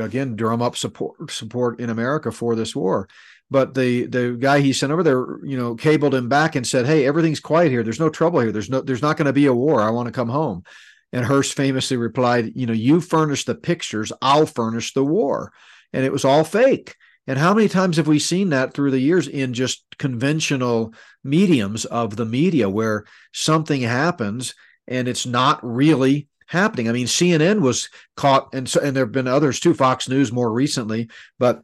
again 0.00 0.36
drum 0.36 0.62
up 0.62 0.76
support 0.76 1.30
support 1.30 1.80
in 1.80 1.90
America 1.90 2.30
for 2.32 2.54
this 2.54 2.74
war. 2.74 3.08
But 3.50 3.74
the 3.74 4.06
the 4.06 4.36
guy 4.38 4.60
he 4.60 4.72
sent 4.72 4.92
over 4.92 5.02
there, 5.02 5.44
you 5.44 5.58
know, 5.58 5.74
cabled 5.74 6.14
him 6.14 6.28
back 6.28 6.56
and 6.56 6.66
said, 6.66 6.86
"Hey, 6.86 7.06
everything's 7.06 7.40
quiet 7.40 7.70
here. 7.70 7.82
There's 7.82 8.00
no 8.00 8.08
trouble 8.08 8.40
here. 8.40 8.52
There's 8.52 8.70
no 8.70 8.80
there's 8.80 9.02
not 9.02 9.16
going 9.16 9.26
to 9.26 9.32
be 9.32 9.46
a 9.46 9.54
war. 9.54 9.82
I 9.82 9.90
want 9.90 10.06
to 10.06 10.12
come 10.12 10.30
home." 10.30 10.64
And 11.12 11.26
Hearst 11.26 11.54
famously 11.54 11.98
replied, 11.98 12.52
"You 12.54 12.66
know, 12.66 12.72
you 12.72 13.00
furnish 13.00 13.44
the 13.44 13.54
pictures, 13.54 14.12
I'll 14.22 14.46
furnish 14.46 14.94
the 14.94 15.04
war." 15.04 15.52
And 15.92 16.04
it 16.04 16.12
was 16.12 16.24
all 16.24 16.44
fake. 16.44 16.96
And 17.26 17.38
how 17.38 17.54
many 17.54 17.68
times 17.68 17.98
have 17.98 18.08
we 18.08 18.18
seen 18.18 18.48
that 18.48 18.74
through 18.74 18.90
the 18.90 18.98
years 18.98 19.28
in 19.28 19.54
just 19.54 19.84
conventional 19.98 20.92
mediums 21.22 21.84
of 21.84 22.16
the 22.16 22.24
media 22.24 22.68
where 22.68 23.04
something 23.32 23.82
happens 23.82 24.54
and 24.88 25.06
it's 25.06 25.24
not 25.24 25.60
really 25.62 26.28
happening. 26.46 26.88
I 26.88 26.92
mean, 26.92 27.06
CNN 27.06 27.60
was 27.60 27.88
caught, 28.16 28.52
and 28.54 28.68
so, 28.68 28.80
and 28.80 28.96
there 28.96 29.04
have 29.04 29.12
been 29.12 29.28
others 29.28 29.60
too, 29.60 29.74
Fox 29.74 30.08
News 30.08 30.32
more 30.32 30.52
recently, 30.52 31.08
but 31.38 31.62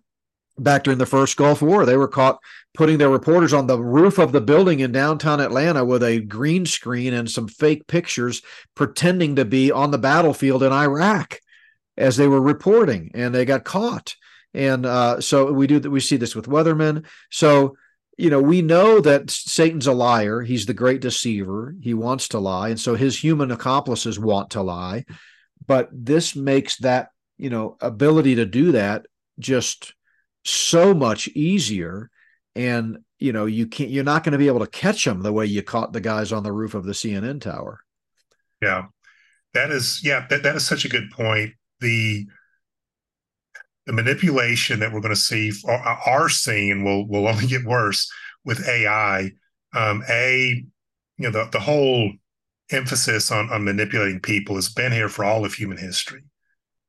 back 0.58 0.84
during 0.84 0.98
the 0.98 1.06
first 1.06 1.36
Gulf 1.36 1.62
War, 1.62 1.86
they 1.86 1.96
were 1.96 2.08
caught 2.08 2.38
putting 2.74 2.98
their 2.98 3.10
reporters 3.10 3.52
on 3.52 3.66
the 3.66 3.80
roof 3.80 4.18
of 4.18 4.32
the 4.32 4.40
building 4.40 4.80
in 4.80 4.92
downtown 4.92 5.40
Atlanta 5.40 5.84
with 5.84 6.02
a 6.02 6.20
green 6.20 6.66
screen 6.66 7.14
and 7.14 7.30
some 7.30 7.48
fake 7.48 7.86
pictures, 7.86 8.42
pretending 8.74 9.36
to 9.36 9.44
be 9.44 9.70
on 9.70 9.90
the 9.90 9.98
battlefield 9.98 10.62
in 10.62 10.72
Iraq 10.72 11.38
as 11.96 12.16
they 12.16 12.28
were 12.28 12.40
reporting, 12.40 13.10
and 13.14 13.34
they 13.34 13.44
got 13.44 13.64
caught. 13.64 14.14
And 14.54 14.86
uh, 14.86 15.20
so 15.20 15.52
we 15.52 15.66
do 15.66 15.78
that. 15.78 15.90
We 15.90 16.00
see 16.00 16.16
this 16.16 16.34
with 16.34 16.46
weathermen. 16.46 17.04
So 17.30 17.76
you 18.18 18.30
know, 18.30 18.42
we 18.42 18.62
know 18.62 19.00
that 19.00 19.30
Satan's 19.30 19.86
a 19.86 19.92
liar. 19.92 20.42
He's 20.42 20.66
the 20.66 20.74
great 20.74 21.00
deceiver. 21.00 21.76
He 21.80 21.94
wants 21.94 22.28
to 22.28 22.40
lie. 22.40 22.70
And 22.70 22.80
so 22.80 22.96
his 22.96 23.16
human 23.16 23.52
accomplices 23.52 24.18
want 24.18 24.50
to 24.50 24.62
lie. 24.62 25.04
But 25.64 25.88
this 25.92 26.34
makes 26.34 26.78
that, 26.78 27.10
you 27.36 27.48
know, 27.48 27.76
ability 27.80 28.34
to 28.34 28.44
do 28.44 28.72
that 28.72 29.06
just 29.38 29.94
so 30.44 30.94
much 30.94 31.28
easier. 31.28 32.10
And, 32.56 32.98
you 33.20 33.32
know, 33.32 33.46
you 33.46 33.68
can't, 33.68 33.90
you're 33.90 34.02
not 34.02 34.24
going 34.24 34.32
to 34.32 34.38
be 34.38 34.48
able 34.48 34.60
to 34.60 34.66
catch 34.66 35.04
them 35.04 35.22
the 35.22 35.32
way 35.32 35.46
you 35.46 35.62
caught 35.62 35.92
the 35.92 36.00
guys 36.00 36.32
on 36.32 36.42
the 36.42 36.52
roof 36.52 36.74
of 36.74 36.84
the 36.84 36.92
CNN 36.92 37.40
tower. 37.40 37.80
Yeah. 38.60 38.86
That 39.54 39.70
is, 39.70 40.00
yeah, 40.02 40.26
that, 40.28 40.42
that 40.42 40.56
is 40.56 40.66
such 40.66 40.84
a 40.84 40.88
good 40.88 41.12
point. 41.12 41.54
The, 41.80 42.26
the 43.88 43.94
manipulation 43.94 44.80
that 44.80 44.92
we're 44.92 45.00
going 45.00 45.14
to 45.14 45.20
see 45.20 45.50
or 45.64 45.74
are 45.74 46.28
seeing 46.28 46.84
will 46.84 47.08
will 47.08 47.26
only 47.32 47.46
get 47.46 47.64
worse 47.64 48.08
with 48.44 48.68
AI. 48.68 49.32
Um, 49.74 50.04
a 50.08 50.62
you 51.16 51.24
know 51.24 51.30
the 51.30 51.48
the 51.50 51.58
whole 51.58 52.12
emphasis 52.70 53.32
on 53.32 53.50
on 53.50 53.64
manipulating 53.64 54.20
people 54.20 54.54
has 54.56 54.68
been 54.68 54.92
here 54.92 55.08
for 55.08 55.24
all 55.24 55.44
of 55.44 55.54
human 55.54 55.78
history. 55.78 56.22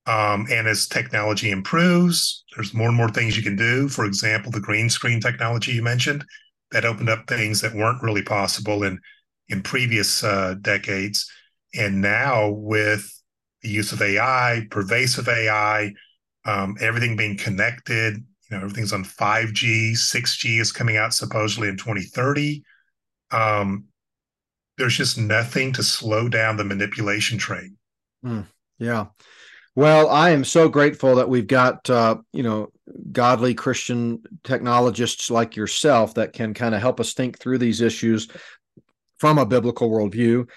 Um, 0.06 0.48
and 0.52 0.68
as 0.68 0.88
technology 0.88 1.52
improves, 1.52 2.44
there's 2.56 2.74
more 2.74 2.88
and 2.88 2.98
more 2.98 3.10
things 3.10 3.38
you 3.38 3.44
can 3.44 3.56
do. 3.56 3.88
For 3.88 4.06
example, 4.06 4.52
the 4.52 4.60
green 4.60 4.90
screen 4.90 5.22
technology 5.22 5.72
you 5.72 5.84
mentioned 5.84 6.26
that 6.72 6.86
opened 6.86 7.10
up 7.10 7.28
things 7.28 7.62
that 7.62 7.74
weren't 7.74 8.04
really 8.04 8.24
possible 8.24 8.84
in 8.84 9.00
in 9.48 9.62
previous 9.62 10.24
uh, 10.24 10.56
decades. 10.62 11.32
And 11.74 12.02
now 12.02 12.50
with 12.50 13.10
the 13.62 13.70
use 13.70 13.94
of 13.94 14.02
AI, 14.02 14.68
pervasive 14.70 15.30
AI, 15.30 15.94
um, 16.46 16.78
everything 16.80 17.16
being 17.16 17.38
connected. 17.38 18.16
You 18.50 18.58
know, 18.58 18.64
everything's 18.64 18.94
on 18.94 19.04
5G, 19.04 19.92
6G 19.92 20.60
is 20.60 20.72
coming 20.72 20.98
out 20.98 21.14
supposedly 21.14 21.70
in 21.70 21.78
2030. 21.78 22.64
Um, 23.32 23.86
there's 24.78 24.98
just 24.98 25.18
nothing 25.18 25.74
to 25.74 25.84
slow 25.84 26.30
down 26.30 26.58
the 26.58 26.64
manipulation 26.64 27.38
train. 27.38 27.78
Mm, 28.26 28.48
yeah. 28.80 29.08
Well, 29.76 30.10
I 30.10 30.32
am 30.32 30.44
so 30.44 30.68
grateful 30.68 31.16
that 31.16 31.30
we've 31.30 31.48
got 31.48 31.90
uh, 31.90 32.18
you 32.34 32.44
know 32.44 32.72
godly 33.12 33.54
Christian 33.54 34.22
technologists 34.44 35.30
like 35.30 35.56
yourself 35.56 36.16
that 36.16 36.34
can 36.34 36.54
kind 36.54 36.74
of 36.74 36.82
help 36.82 37.00
us 37.00 37.14
think 37.14 37.40
through 37.40 37.60
these 37.60 37.82
issues 37.82 38.28
from 39.20 39.38
a 39.38 39.46
biblical 39.46 39.90
worldview. 39.90 40.50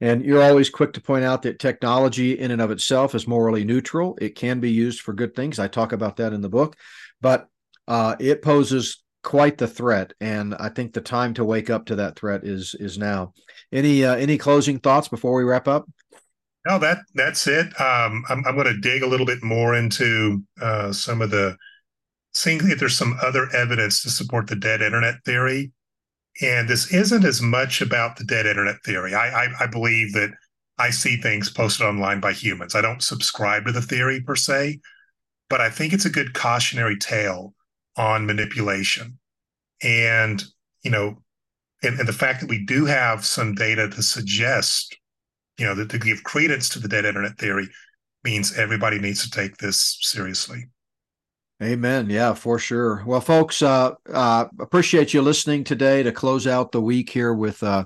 And 0.00 0.24
you're 0.24 0.42
always 0.42 0.70
quick 0.70 0.94
to 0.94 1.00
point 1.00 1.24
out 1.24 1.42
that 1.42 1.58
technology 1.58 2.38
in 2.38 2.50
and 2.50 2.62
of 2.62 2.70
itself 2.70 3.14
is 3.14 3.26
morally 3.26 3.64
neutral. 3.64 4.16
It 4.20 4.34
can 4.34 4.60
be 4.60 4.70
used 4.70 5.00
for 5.00 5.12
good 5.12 5.34
things. 5.34 5.58
I 5.58 5.68
talk 5.68 5.92
about 5.92 6.16
that 6.16 6.32
in 6.32 6.40
the 6.40 6.48
book, 6.48 6.76
but 7.20 7.48
uh, 7.86 8.16
it 8.18 8.40
poses 8.40 9.02
quite 9.22 9.58
the 9.58 9.68
threat. 9.68 10.14
And 10.20 10.54
I 10.54 10.70
think 10.70 10.92
the 10.92 11.02
time 11.02 11.34
to 11.34 11.44
wake 11.44 11.68
up 11.68 11.86
to 11.86 11.96
that 11.96 12.16
threat 12.16 12.44
is 12.44 12.74
is 12.78 12.96
now. 12.96 13.34
Any 13.72 14.04
uh, 14.04 14.16
any 14.16 14.38
closing 14.38 14.78
thoughts 14.78 15.08
before 15.08 15.34
we 15.34 15.44
wrap 15.44 15.68
up? 15.68 15.86
No, 16.66 16.78
that 16.78 16.98
that's 17.14 17.46
it. 17.46 17.66
Um, 17.80 18.24
I'm, 18.28 18.44
I'm 18.46 18.54
going 18.54 18.66
to 18.66 18.80
dig 18.80 19.02
a 19.02 19.06
little 19.06 19.26
bit 19.26 19.42
more 19.42 19.74
into 19.74 20.42
uh, 20.60 20.92
some 20.92 21.22
of 21.22 21.30
the 21.30 21.56
seeing 22.32 22.60
if 22.70 22.78
there's 22.78 22.96
some 22.96 23.18
other 23.22 23.48
evidence 23.54 24.02
to 24.02 24.10
support 24.10 24.46
the 24.46 24.56
dead 24.56 24.82
internet 24.82 25.16
theory. 25.24 25.72
And 26.42 26.68
this 26.68 26.92
isn't 26.92 27.24
as 27.24 27.42
much 27.42 27.80
about 27.80 28.16
the 28.16 28.24
dead 28.24 28.46
internet 28.46 28.76
theory. 28.84 29.14
I, 29.14 29.44
I, 29.44 29.48
I 29.60 29.66
believe 29.66 30.12
that 30.14 30.30
I 30.78 30.90
see 30.90 31.16
things 31.16 31.50
posted 31.50 31.86
online 31.86 32.20
by 32.20 32.32
humans. 32.32 32.74
I 32.74 32.80
don't 32.80 33.02
subscribe 33.02 33.66
to 33.66 33.72
the 33.72 33.82
theory 33.82 34.22
per 34.22 34.34
se, 34.34 34.80
but 35.50 35.60
I 35.60 35.68
think 35.68 35.92
it's 35.92 36.06
a 36.06 36.10
good 36.10 36.32
cautionary 36.32 36.96
tale 36.96 37.52
on 37.96 38.24
manipulation. 38.24 39.18
And, 39.82 40.42
you 40.82 40.90
know, 40.90 41.22
and, 41.82 41.98
and 41.98 42.08
the 42.08 42.14
fact 42.14 42.40
that 42.40 42.48
we 42.48 42.64
do 42.64 42.86
have 42.86 43.26
some 43.26 43.54
data 43.54 43.88
to 43.90 44.02
suggest, 44.02 44.96
you 45.58 45.66
know, 45.66 45.74
that 45.74 45.90
to 45.90 45.98
give 45.98 46.24
credence 46.24 46.68
to 46.70 46.78
the 46.78 46.88
dead 46.88 47.04
internet 47.04 47.38
theory 47.38 47.68
means 48.24 48.56
everybody 48.56 48.98
needs 48.98 49.22
to 49.22 49.30
take 49.30 49.56
this 49.58 49.98
seriously. 50.00 50.68
Amen. 51.62 52.08
Yeah, 52.08 52.32
for 52.32 52.58
sure. 52.58 53.02
Well, 53.04 53.20
folks, 53.20 53.60
uh, 53.60 53.92
uh, 54.10 54.46
appreciate 54.58 55.12
you 55.12 55.20
listening 55.20 55.62
today 55.62 56.02
to 56.02 56.10
close 56.10 56.46
out 56.46 56.72
the 56.72 56.80
week 56.80 57.10
here 57.10 57.34
with 57.34 57.62
uh, 57.62 57.84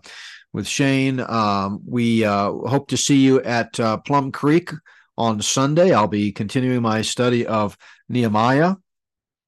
with 0.53 0.69
Shane. 0.69 1.19
Um, 1.19 1.83
we 1.85 2.25
uh, 2.25 2.53
hope 2.53 2.87
to 2.89 2.97
see 2.97 3.17
you 3.17 3.43
at 3.43 3.79
uh, 3.81 3.97
Plum 3.97 4.31
Creek 4.31 4.71
on 5.19 5.43
Sunday. 5.43 5.93
I'll 5.93 6.07
be 6.07 6.31
continuing 6.31 6.83
my 6.83 7.03
study 7.03 7.47
of 7.49 7.77
Nehemiah, 8.09 8.77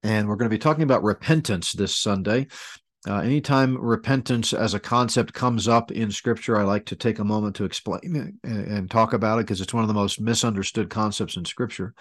and 0.02 0.28
we're 0.28 0.34
going 0.34 0.50
to 0.50 0.54
be 0.54 0.58
talking 0.58 0.82
about 0.82 1.04
repentance 1.04 1.70
this 1.70 1.96
Sunday. 1.96 2.48
Uh, 3.08 3.20
anytime 3.20 3.78
repentance 3.78 4.52
as 4.52 4.74
a 4.74 4.80
concept 4.80 5.34
comes 5.34 5.68
up 5.68 5.92
in 5.92 6.10
Scripture, 6.10 6.58
I 6.58 6.64
like 6.64 6.86
to 6.86 6.96
take 6.96 7.20
a 7.20 7.24
moment 7.24 7.54
to 7.56 7.64
explain 7.64 8.36
and, 8.42 8.66
and 8.66 8.90
talk 8.90 9.12
about 9.12 9.38
it 9.38 9.46
because 9.46 9.60
it's 9.60 9.72
one 9.72 9.84
of 9.84 9.88
the 9.88 9.94
most 9.94 10.20
misunderstood 10.20 10.90
concepts 10.90 11.36
in 11.36 11.44
Scripture. 11.44 11.94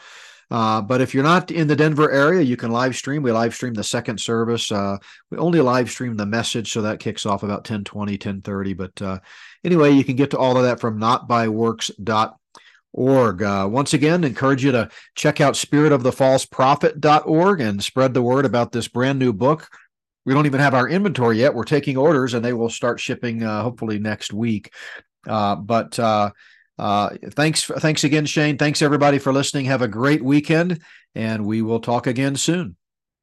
Uh, 0.52 0.82
but 0.82 1.02
if 1.02 1.14
you're 1.14 1.24
not 1.24 1.52
in 1.52 1.68
the 1.68 1.76
Denver 1.76 2.12
area, 2.12 2.42
you 2.42 2.56
can 2.56 2.72
live 2.72 2.96
stream. 2.96 3.24
We 3.24 3.32
live 3.32 3.56
stream 3.56 3.74
the 3.74 3.84
second 3.84 4.20
service. 4.20 4.72
Uh, 4.72 4.98
we 5.32 5.38
only 5.38 5.62
live 5.62 5.90
stream 5.90 6.16
the 6.16 6.26
message, 6.26 6.72
so 6.72 6.82
that 6.84 7.00
kicks 7.00 7.26
off 7.26 7.44
about 7.44 7.66
10 7.66 7.84
20, 7.84 8.18
10 8.18 8.42
30. 8.42 8.74
But 8.74 9.02
uh, 9.02 9.20
anyway, 9.64 9.92
you 9.92 10.04
can 10.04 10.16
get 10.16 10.32
to 10.32 10.38
all 10.38 10.58
of 10.58 10.64
that 10.64 10.80
from 10.80 11.00
notbyworks.org. 11.00 13.44
Uh, 13.44 13.68
once 13.72 13.94
again, 13.94 14.24
encourage 14.24 14.64
you 14.64 14.72
to 14.72 14.90
check 15.16 15.42
out 15.42 15.56
spiritofthefalseprophet.org 15.56 17.62
and 17.62 17.84
spread 17.84 18.14
the 18.14 18.22
word 18.22 18.46
about 18.46 18.72
this 18.72 18.88
brand 18.88 19.20
new 19.20 19.34
book. 19.34 19.68
We 20.26 20.34
don't 20.34 20.48
even 20.48 20.60
have 20.60 20.74
our 20.74 20.90
inventory 20.90 21.40
yet. 21.40 21.54
We're 21.54 21.66
taking 21.66 21.98
orders 21.98 22.34
and 22.34 22.44
they 22.44 22.54
will 22.54 22.70
start 22.70 23.00
shipping 23.00 23.44
uh, 23.44 23.62
hopefully 23.62 24.00
next 24.00 24.34
week. 24.34 24.74
Uh, 25.28 25.56
but 25.56 26.00
uh, 26.78 27.10
thanks, 27.32 27.64
thanks 27.64 28.04
again, 28.04 28.26
Shane. 28.26 28.58
Thanks 28.58 28.82
everybody 28.82 29.18
for 29.20 29.32
listening. 29.32 29.66
Have 29.66 29.82
a 29.82 29.88
great 29.88 30.24
weekend, 30.24 30.82
and 31.14 31.46
we 31.46 31.62
will 31.62 31.80
talk 31.80 32.08
again 32.08 32.36
soon. 32.36 32.76